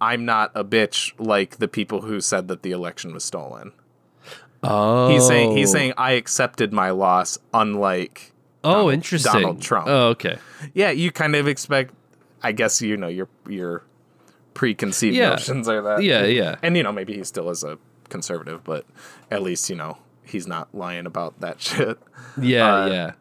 [0.00, 3.72] "I'm not a bitch like the people who said that the election was stolen."
[4.62, 8.32] Oh, He's saying he's saying I accepted my loss, unlike
[8.62, 9.32] Oh, Donald- interesting.
[9.32, 9.86] Donald Trump.
[9.88, 10.36] Oh, okay.
[10.74, 10.90] yeah.
[10.90, 11.94] You kind of expect,
[12.42, 13.84] I guess you know your your
[14.54, 15.30] preconceived Yeah.
[15.30, 16.56] notions are that Yeah, yeah.
[16.62, 17.78] and you know maybe he still is a
[18.10, 18.84] conservative, but
[19.30, 21.98] at least you know he's not lying about that shit.
[22.40, 23.12] Yeah, Uh, yeah.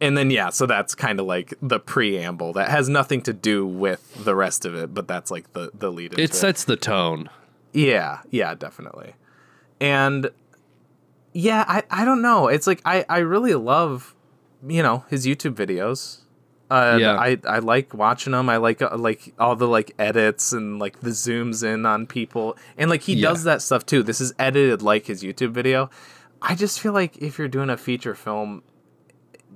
[0.00, 3.66] And then yeah, so that's kind of like the preamble that has nothing to do
[3.66, 6.18] with the rest of it, but that's like the the lead.
[6.18, 7.28] It sets the tone.
[7.72, 9.14] Yeah, yeah, definitely.
[9.80, 10.30] And
[11.32, 12.48] yeah, I, I don't know.
[12.48, 14.14] It's like I, I really love,
[14.66, 16.20] you know, his YouTube videos.
[16.70, 17.14] Uh, Yeah.
[17.16, 18.48] I, I like watching them.
[18.48, 22.56] I like uh, like all the like edits and like the zooms in on people,
[22.76, 23.28] and like he Yeah.
[23.30, 24.02] does that stuff too.
[24.02, 25.88] This is edited like his YouTube video.
[26.42, 28.62] I just feel like if you're doing a feature film,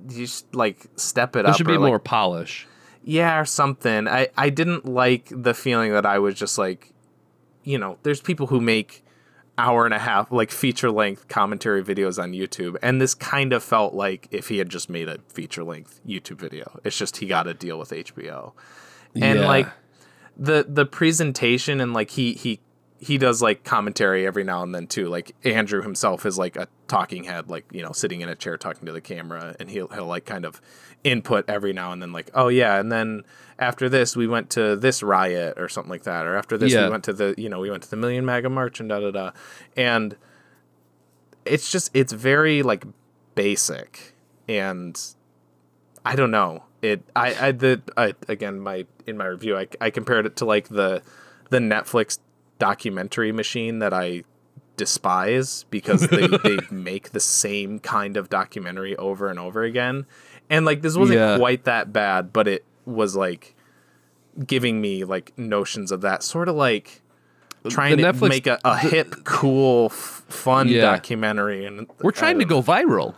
[0.09, 1.57] you just like step it There up.
[1.57, 2.67] should be or, like, more polish.
[3.03, 4.07] yeah, or something.
[4.07, 6.91] I, I didn't like the feeling that I was just like,
[7.63, 9.02] you know, there's people who make
[9.57, 12.75] hour and a half, like feature length commentary videos on YouTube.
[12.81, 16.37] And this kind of felt like if he had just made a feature length YouTube
[16.37, 16.79] video.
[16.83, 18.53] It's just he got a deal with HBO.
[19.15, 19.47] And Yeah.
[19.47, 19.67] like
[20.35, 22.59] the the presentation and like he he
[23.03, 25.07] he does like commentary every now and then too.
[25.07, 28.57] Like Andrew himself is like a talking head, like you know, sitting in a chair
[28.57, 30.61] talking to the camera, and he'll he'll like kind of
[31.03, 33.23] input every now and then, like, oh yeah, and then
[33.59, 36.85] after this we went to this riot or something like that, or after this Yeah.
[36.85, 38.99] we went to the you know we went to the Million Maga March and da
[38.99, 39.31] da da,
[39.75, 40.15] and
[41.45, 42.85] it's just it's very like
[43.35, 44.15] basic
[44.47, 44.99] and
[46.05, 46.63] I don't know.
[46.81, 50.45] It I I the I, again my in my review I, I compared it to
[50.45, 51.01] like the
[51.49, 52.19] the Netflix
[52.67, 54.23] documentary machine that I
[54.77, 60.05] despise because they, they make the same kind of documentary over and over again.
[60.49, 61.37] And like this wasn't Yeah.
[61.37, 63.55] quite that bad, but it was like
[64.47, 67.01] giving me like notions of that sort of like
[67.69, 70.81] trying The to Netflix- make a, a hip, cool, f- fun Yeah.
[70.81, 71.65] documentary.
[71.65, 73.15] And We're trying to go viral.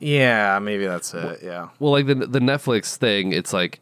[0.00, 1.40] Yeah, maybe that's it.
[1.42, 1.68] Yeah.
[1.78, 3.80] Well, like the the Netflix thing, it's like,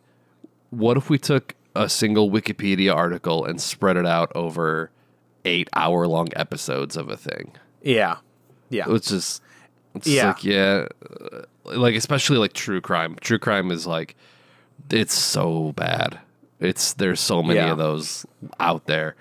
[0.70, 4.90] what if we took a single Wikipedia article and spread it out over
[5.44, 7.52] eight hour long episodes of a thing?
[7.82, 8.16] Yeah.
[8.70, 8.84] Yeah.
[8.88, 9.42] It's just,
[9.94, 10.28] it's Yeah.
[10.28, 10.86] like yeah,
[11.32, 13.16] uh, like especially like true crime.
[13.20, 14.16] True crime is like,
[14.90, 16.18] it's so bad.
[16.60, 17.72] It's there's so many Yeah.
[17.72, 18.24] of those
[18.60, 19.16] out there.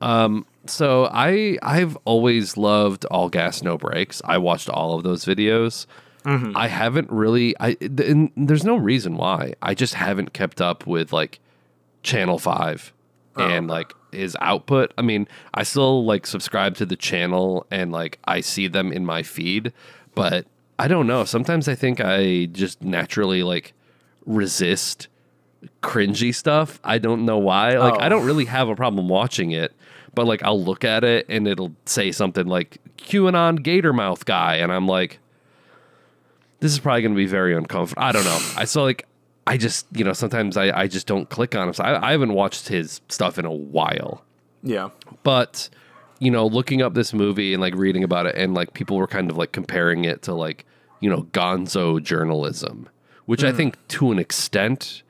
[0.00, 4.20] Um, so I I've always loved All Gas No Brakes.
[4.24, 5.86] I watched all of those videos.
[6.24, 6.56] Mm-hmm.
[6.56, 9.54] I haven't really I th- and there's no reason why.
[9.62, 11.40] I just haven't kept up with like
[12.02, 12.92] Channel 5
[13.34, 14.92] Oh, and like his output.
[14.98, 19.06] I mean, I still like subscribe to the channel and like I see them in
[19.06, 19.72] my feed,
[20.14, 20.46] but
[20.78, 21.24] I don't know.
[21.24, 23.72] Sometimes I think I just naturally like
[24.26, 25.08] resist
[25.82, 26.78] cringy stuff.
[26.84, 27.78] I don't know why.
[27.78, 28.08] Like I Oh.
[28.10, 29.72] don't really have a problem watching it,
[30.14, 34.56] but like I'll look at it and it'll say something like QAnon Gator Mouth guy
[34.56, 35.20] and I'm like
[36.60, 38.02] this is probably going to be very uncomfortable.
[38.02, 38.38] I don't know.
[38.56, 39.06] I saw like
[39.46, 41.74] I just, you know, sometimes I, I just don't click on him.
[41.74, 44.22] So I, I haven't watched his stuff in a while.
[44.62, 44.90] Yeah.
[45.24, 45.68] But,
[46.20, 49.08] you know, looking up this movie and like reading about it and like people were
[49.08, 50.64] kind of like comparing it to like,
[51.00, 52.88] you know, gonzo journalism,
[53.26, 53.56] which I hmm.
[53.56, 55.02] think to an extent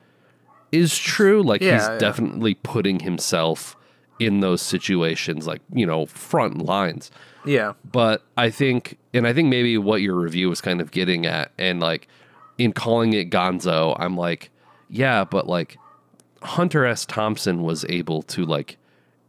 [0.71, 1.43] is true.
[1.43, 1.97] Like Yeah, he's yeah.
[1.99, 3.75] definitely putting himself
[4.19, 7.11] in those situations, like, you know, front lines
[7.45, 7.73] Yeah.
[7.91, 11.51] but I think, and I think maybe what your review was kind of getting at,
[11.57, 12.07] and like
[12.57, 14.49] in calling it Gonzo, I'm like,
[14.89, 15.77] yeah, but like
[16.41, 17.05] Hunter S.
[17.05, 18.77] Thompson was able to like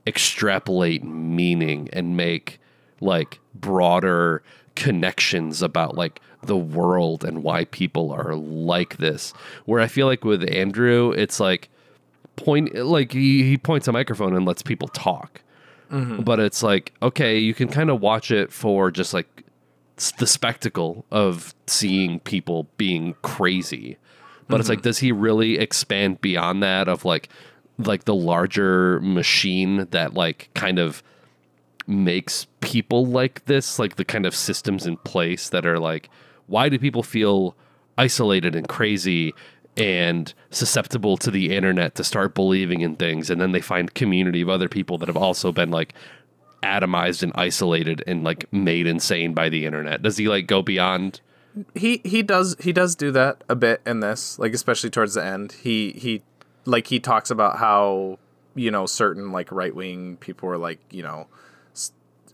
[0.06, 2.60] extrapolate meaning and make
[3.01, 4.42] like broader
[4.74, 9.32] connections about like the world and why people are like this.
[9.64, 11.70] Where I feel like with Andrew, it's like
[12.36, 15.40] point like he, he points a microphone and lets people talk
[15.90, 16.22] mm-hmm.
[16.22, 19.43] but it's like okay you can kind of watch it for just like
[20.18, 23.96] the spectacle of seeing people being crazy.
[24.48, 24.88] But it's like mm-hmm.
[24.88, 27.28] does he really expand beyond that of like
[27.78, 31.02] like the larger machine that like kind of
[31.86, 33.78] makes people like this?
[33.78, 36.10] Like the kind of systems in place that are like
[36.46, 37.56] why do people feel
[37.96, 39.32] isolated and crazy
[39.76, 43.30] and susceptible to the internet to start believing in things?
[43.30, 45.94] And then they find community of other people that have also been like
[46.64, 50.02] atomized and isolated and like made insane by the internet.
[50.02, 51.20] Does he like go beyond
[51.74, 55.24] he he does he does do that a bit in this like especially towards the
[55.24, 55.52] end.
[55.62, 56.22] He he
[56.64, 58.18] like he talks about how
[58.56, 61.28] you know certain like right-wing people were like you know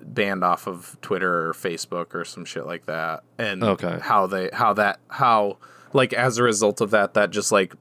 [0.03, 3.23] banned off of twitter or facebook or some shit like that.
[3.37, 3.99] And Okay.
[4.01, 5.59] how they how that how
[5.93, 7.75] like as a result of that that just like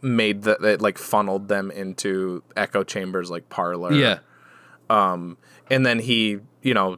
[0.00, 4.18] made that it like funneled them into echo chambers like Parler yeah
[4.88, 5.36] um,
[5.70, 6.96] and then he you know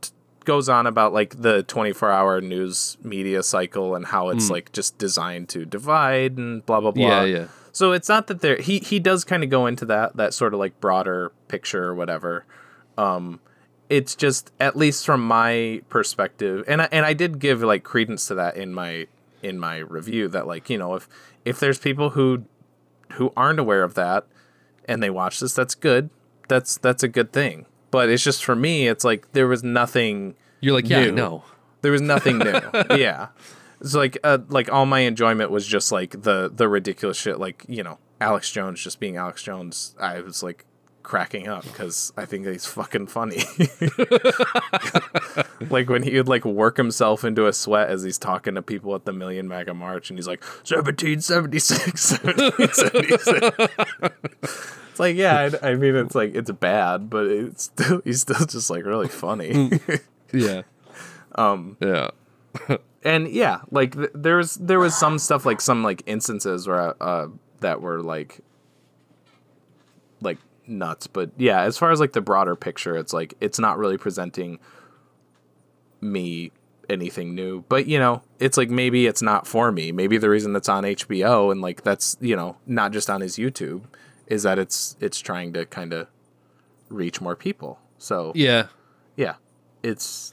[0.00, 0.10] t-
[0.44, 4.98] goes on about like the 24 hour news media cycle and how it's like just
[4.98, 7.46] designed to divide and blah blah blah Yeah, yeah.
[7.72, 10.54] so it's not that there he he does kind of go into that that sort
[10.54, 12.44] of like broader picture or whatever
[12.98, 13.40] um
[13.90, 18.26] it's just at least from my perspective, and I, and I did give like credence
[18.28, 19.06] to that in my
[19.42, 21.06] in my review that like you know if
[21.44, 22.44] if there's people who
[23.12, 24.24] who aren't aware of that
[24.86, 26.08] and they watch this, that's good.
[26.48, 27.66] That's that's a good thing.
[27.90, 30.34] But it's just for me, it's like there was nothing.
[30.60, 31.12] You're like, yeah, New.
[31.12, 31.44] no.
[31.82, 32.60] There was nothing new.
[32.96, 33.28] yeah,
[33.80, 37.38] it's like uh, like all my enjoyment was just like the the ridiculous shit.
[37.38, 39.94] Like you know, Alex Jones just being Alex Jones.
[40.00, 40.64] I was like
[41.04, 43.44] cracking up because I think he's fucking funny.
[45.70, 48.94] like when he would like work himself into a sweat as he's talking to people
[48.96, 54.10] at the Million Mega March, and he's like 1776, 1776.
[54.90, 58.44] it's like yeah, I, I mean it's like it's bad, but it's still he's still
[58.46, 59.78] just like really funny.
[60.32, 60.62] Yeah.
[61.36, 61.76] Um.
[61.80, 62.10] Yeah.
[63.02, 66.94] and yeah, like th- there was there was some stuff like some like instances where
[67.02, 67.26] uh
[67.58, 68.38] that were like
[70.20, 73.78] like nuts, but yeah, as far as like the broader picture, it's like it's not
[73.78, 74.58] really presenting
[76.00, 76.52] me
[76.88, 77.64] anything new.
[77.68, 79.92] But you know, it's like maybe it's not for me.
[79.92, 83.36] Maybe the reason that's on HBO and like that's you know not just on his
[83.36, 83.82] YouTube
[84.26, 86.08] is that it's it's trying to kind of
[86.88, 87.78] reach more people.
[87.98, 88.66] So Yeah.
[89.16, 89.34] yeah,
[89.82, 90.32] it's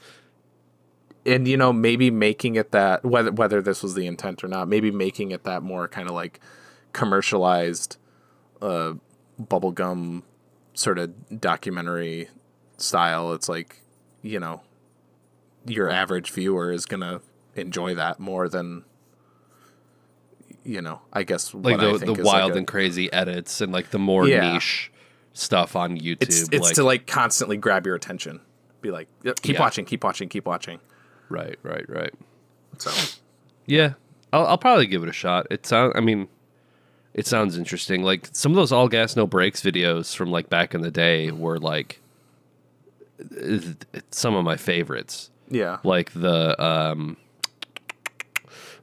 [1.24, 4.68] and you know maybe making it that whether whether this was the intent or not,
[4.68, 6.40] maybe making it that more kind of like
[6.92, 7.96] commercialized,
[8.60, 8.92] uh,
[9.48, 10.22] bubblegum
[10.74, 12.28] sort of documentary
[12.76, 13.32] style.
[13.32, 13.80] It's like
[14.22, 14.62] you know
[15.66, 17.20] your average viewer is gonna
[17.54, 18.84] enjoy that more than
[20.64, 23.60] you know I guess Like the think the is, like, wild a- and crazy edits
[23.60, 24.52] and like the more Yeah.
[24.52, 24.90] niche
[25.32, 26.22] stuff on YouTube.
[26.22, 28.40] it's it's like, to like constantly grab your attention.
[28.80, 29.60] Be like, "Yep, keep Yeah.
[29.60, 30.80] watching, keep watching, keep watching.
[31.28, 32.12] right, right, right.
[32.78, 32.90] So
[33.66, 33.94] Yeah,
[34.32, 35.46] I'll, I'll probably give it a shot.
[35.50, 35.92] It sounds.
[35.96, 36.28] I mean,
[37.14, 38.02] it sounds interesting.
[38.02, 41.30] Like some of those all gas no brakes videos from like back in the day
[41.30, 42.00] were like
[44.10, 45.30] some of my favorites.
[45.48, 47.16] yeah, Like the um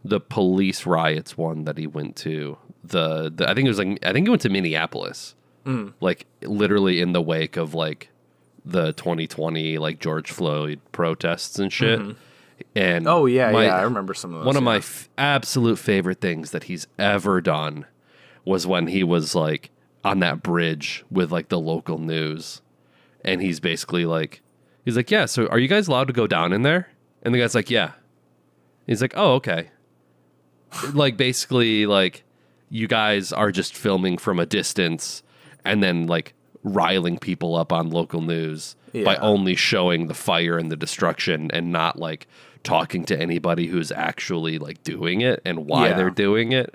[0.04, 2.58] the police riots one that he went to.
[2.84, 5.36] The, the I think it was like I think he went to Minneapolis.
[5.66, 5.94] Mm.
[6.00, 8.10] Like literally in the wake of like
[8.64, 12.00] the 2020 like George Floyd protests and shit.
[12.00, 12.16] And
[12.76, 13.08] Mm-hmm.
[13.08, 13.76] Oh yeah, my- yeah.
[13.78, 14.46] I remember some of those.
[14.46, 17.86] one of my f- absolute favorite things that he's ever done
[18.46, 19.70] was when he was like
[20.04, 22.62] on that bridge with like the local news.
[23.26, 24.42] And he's basically like
[24.86, 26.90] he's like yeah so are you guys allowed to go down in there?
[27.22, 27.92] And the guy's like yeah.
[28.88, 29.70] He's like oh okay.
[30.94, 32.24] Like basically like
[32.70, 35.24] you guys are just filming from a distance
[35.66, 36.34] and then like
[36.64, 41.72] riling people up on local news by only showing the fire and the destruction and
[41.72, 42.28] not like
[42.64, 45.94] talking to anybody who's actually like doing it and why Yeah.
[45.96, 46.74] they're doing it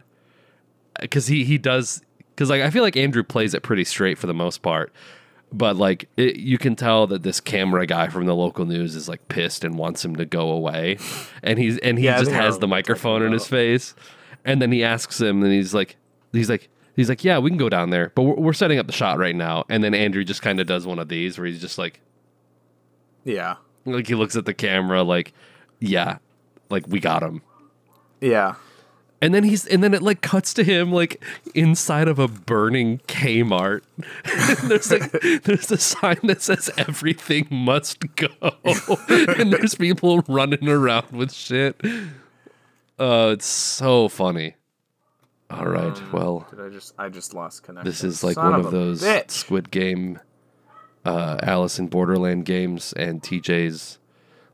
[1.04, 2.02] because he he does
[2.34, 4.92] because like I feel like Andrew plays it pretty straight for the most part,
[5.52, 9.08] but like it, you can tell that this camera guy from the local news is
[9.08, 10.98] like pissed and wants him to go away,
[11.42, 13.94] and he's and he Yeah, just has the microphone in his face,
[14.44, 15.96] and then he asks him, and he's like
[16.32, 16.68] he's like.
[16.96, 19.18] He's like, yeah, we can go down there, but we're, we're setting up the shot
[19.18, 19.64] right now.
[19.68, 22.00] And then Andrew just kind of does one of these where he's just like,
[23.24, 25.32] yeah, like he looks at the camera, like,
[25.80, 26.18] yeah,
[26.70, 27.42] like we got him.
[28.20, 28.54] yeah,
[29.22, 31.22] And then he's and then it like cuts to him like
[31.54, 33.80] inside of a burning Kmart.
[34.68, 35.10] There's like
[35.44, 38.28] there's a sign that says everything must go.
[39.08, 41.80] and there's people running around with shit.
[42.98, 44.56] Oh, it's so funny.
[45.50, 46.12] All right.
[46.12, 46.94] well, Did I just?
[46.98, 47.90] I just lost connection.
[47.90, 49.30] this is like Son one of of those bitch.
[49.30, 50.20] Squid Game
[51.06, 53.98] uh Alice in Borderland games and TJ's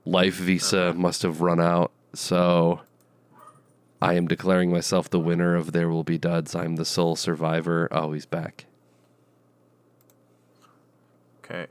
[0.05, 0.99] life visa Uh-huh.
[0.99, 1.91] must have run out.
[2.15, 2.81] So
[4.03, 6.55] I am declaring myself the winner of There Will Be Duds.
[6.55, 7.89] I'm the sole survivor.
[7.91, 8.65] Oh, he's back.
[11.45, 11.67] Okay.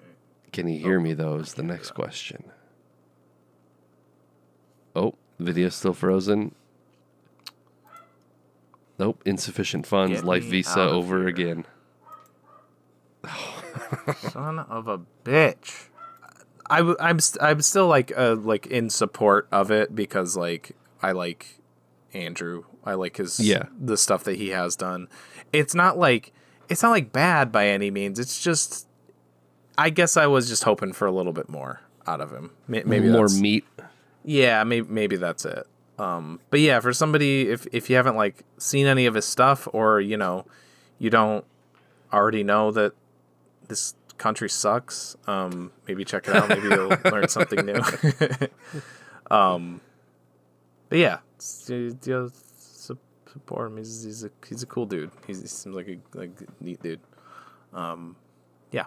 [0.52, 1.36] Can he hear me though?
[1.38, 2.44] Is the next question.
[4.96, 6.54] Oh, video's still frozen.
[8.98, 10.18] Nope, insufficient funds.
[10.18, 11.28] Get Life visa over here.
[11.30, 11.66] again.
[14.18, 15.86] Son of a bitch.
[16.70, 20.76] I, w- I'm st- I'm still like uh like in support of it because like
[21.02, 21.59] I like
[22.14, 22.64] Andrew.
[22.86, 23.64] I like his Yeah.
[23.80, 25.08] the stuff that he has done.
[25.54, 26.34] It's not like
[26.70, 28.20] it's not like bad by any means.
[28.20, 28.88] It's just
[29.78, 32.52] I guess I was just hoping for a little bit more out of him.
[32.68, 33.66] Maybe more meat.
[34.24, 35.66] Yeah, maybe maybe that's it.
[35.98, 39.68] Um, but yeah, for somebody if if you haven't like seen any of his stuff
[39.74, 40.46] or you know
[40.98, 41.46] you don't
[42.14, 42.94] already know that
[43.68, 46.50] this country sucks, um, maybe check it out.
[46.50, 47.82] Maybe you'll learn something new.
[49.32, 49.82] um,
[50.90, 51.20] but yeah,
[53.32, 53.78] support him.
[53.78, 55.12] He's he's a he's a cool dude.
[55.28, 57.00] He's, he seems like a like neat dude.
[57.74, 58.16] Um,
[58.72, 58.86] yeah.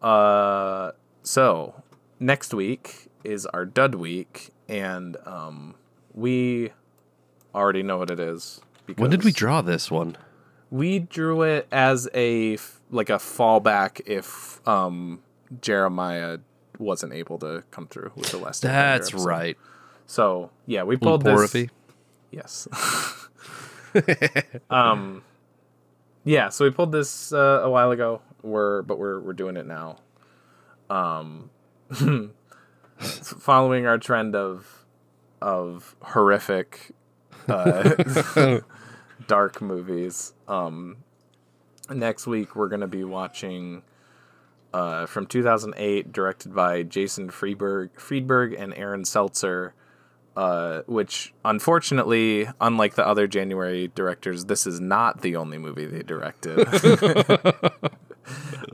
[0.00, 0.92] Uh,
[1.22, 1.82] so
[2.18, 5.74] next week is our dud week, and um,
[6.14, 6.72] we
[7.54, 8.60] already know what it is.
[8.96, 10.16] When did we draw this one?
[10.70, 12.58] We drew it as a
[12.90, 15.20] like a fallback if um,
[15.60, 16.38] Jeremiah
[16.78, 18.62] wasn't able to come through with the last.
[18.62, 19.56] That's right.
[20.12, 21.56] So yeah, we pulled this.
[22.30, 22.68] Yes.
[24.70, 25.24] um,
[26.22, 26.50] yeah.
[26.50, 28.20] So we pulled this uh, a while ago.
[28.42, 29.96] We're but we're we're doing it now.
[30.90, 31.48] Um,
[32.98, 34.84] following our trend of
[35.40, 36.90] of horrific,
[37.48, 38.60] uh,
[39.26, 40.34] dark movies.
[40.46, 40.98] Um,
[41.88, 43.82] next week we're gonna be watching.
[44.74, 49.74] Uh, from 2008, directed by Jason Friedberg, Friedberg and Aaron Seltzer,
[50.36, 56.02] uh, which unfortunately, unlike the other January directors, this is not the only movie they
[56.02, 56.66] directed.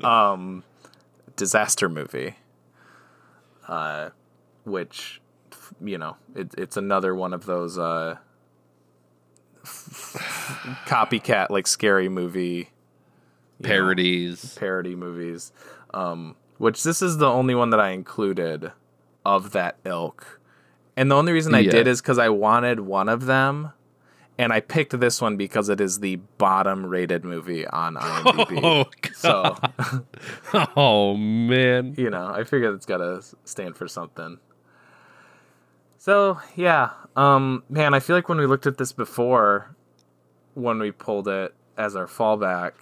[0.05, 0.63] um,
[1.37, 2.37] disaster movie,
[3.67, 4.11] uh,
[4.65, 5.21] which
[5.83, 8.17] you know it, it's another one of those uh,
[10.87, 12.71] copycat like scary movie
[13.59, 14.57] you know, Parodies.
[14.57, 15.53] parody movies.
[15.93, 18.73] Um, which this is the only one that I included
[19.25, 20.38] of that ilk.
[20.99, 21.71] And the only reason I Yeah.
[21.71, 23.73] did is because I wanted one of them.
[24.37, 28.61] And I picked this one because it is the bottom rated movie on IMDb.
[28.63, 28.85] Oh,
[29.15, 29.57] so,
[30.77, 31.95] oh man.
[31.97, 34.39] you know, I figured it's got to stand for something.
[35.99, 36.91] So, yeah.
[37.17, 39.75] Um, man, I feel like when we looked at this before,
[40.55, 42.73] when we pulled it as our fallback,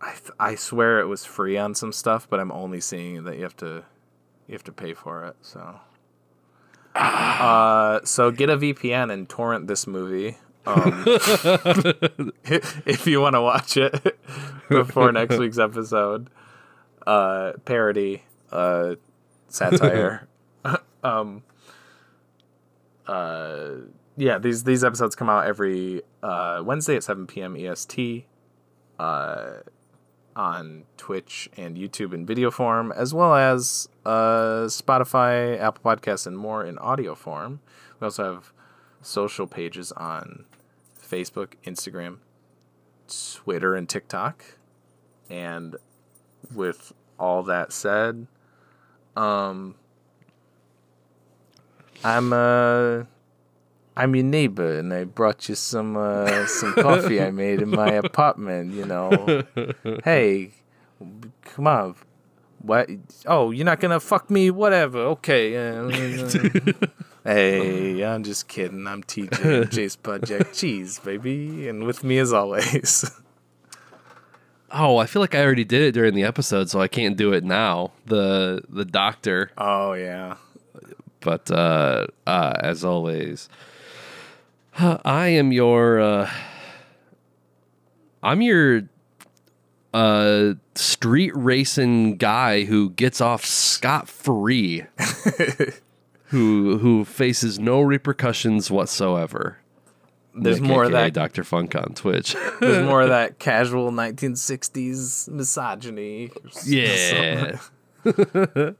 [0.00, 3.36] I, th- I swear it was free on some stuff, but I'm only seeing that
[3.36, 3.84] you have to
[4.48, 5.36] you have to pay for it.
[5.42, 5.78] So,
[6.94, 10.36] uh, so get a VPN and torrent this movie.
[10.66, 11.04] Um,
[12.84, 14.18] if you want to watch it
[14.68, 16.28] before next week's episode,
[17.06, 18.96] uh, parody, uh,
[19.48, 20.28] satire.
[21.02, 21.42] um,
[23.06, 23.70] uh,
[24.16, 27.56] yeah, these these episodes come out every uh, Wednesday at 7 p.m.
[27.56, 28.26] EST
[28.98, 29.52] uh,
[30.36, 36.36] on Twitch and YouTube in video form, as well as uh, Spotify, Apple Podcasts, and
[36.36, 37.60] more in audio form.
[37.98, 38.52] We also have
[39.02, 40.44] social pages on
[41.00, 42.18] Facebook, Instagram,
[43.34, 44.44] Twitter, and TikTok.
[45.28, 45.76] And
[46.54, 48.26] with all that said,
[49.16, 49.74] um,
[52.02, 53.04] I'm uh,
[53.96, 57.90] I'm your neighbor, and I brought you some uh, some coffee I made in my
[57.92, 58.72] apartment.
[58.74, 59.44] You know,
[60.04, 60.52] hey,
[61.42, 61.96] come on.
[62.62, 62.90] What?
[63.26, 64.50] Oh, you're not gonna fuck me?
[64.50, 64.98] Whatever.
[64.98, 65.52] Okay.
[67.24, 68.86] hey, I'm just kidding.
[68.86, 73.10] I'm TJ, J Spot Jack Cheese, baby, and with me as always.
[74.72, 77.32] Oh, I feel like I already did it during the episode, so I can't do
[77.32, 77.90] it now.
[78.06, 80.36] The the doctor, oh yeah.
[81.20, 83.48] but uh, uh, as always,
[84.78, 86.00] I am your.
[86.00, 86.30] Uh,
[88.22, 88.82] I'm your
[89.92, 94.84] uh, street racing guy who gets off scot free,
[96.26, 99.58] who who faces no repercussions whatsoever.
[100.34, 101.12] There's Nick, more of that.
[101.12, 101.42] Dr.
[101.42, 102.36] Funk on Twitch.
[102.60, 106.30] There's more of that casual 1960s misogyny.
[106.64, 107.58] yeah.
[108.06, 108.74] All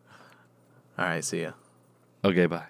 [0.96, 1.24] right.
[1.24, 1.52] See ya.
[2.24, 2.69] Okay, bye.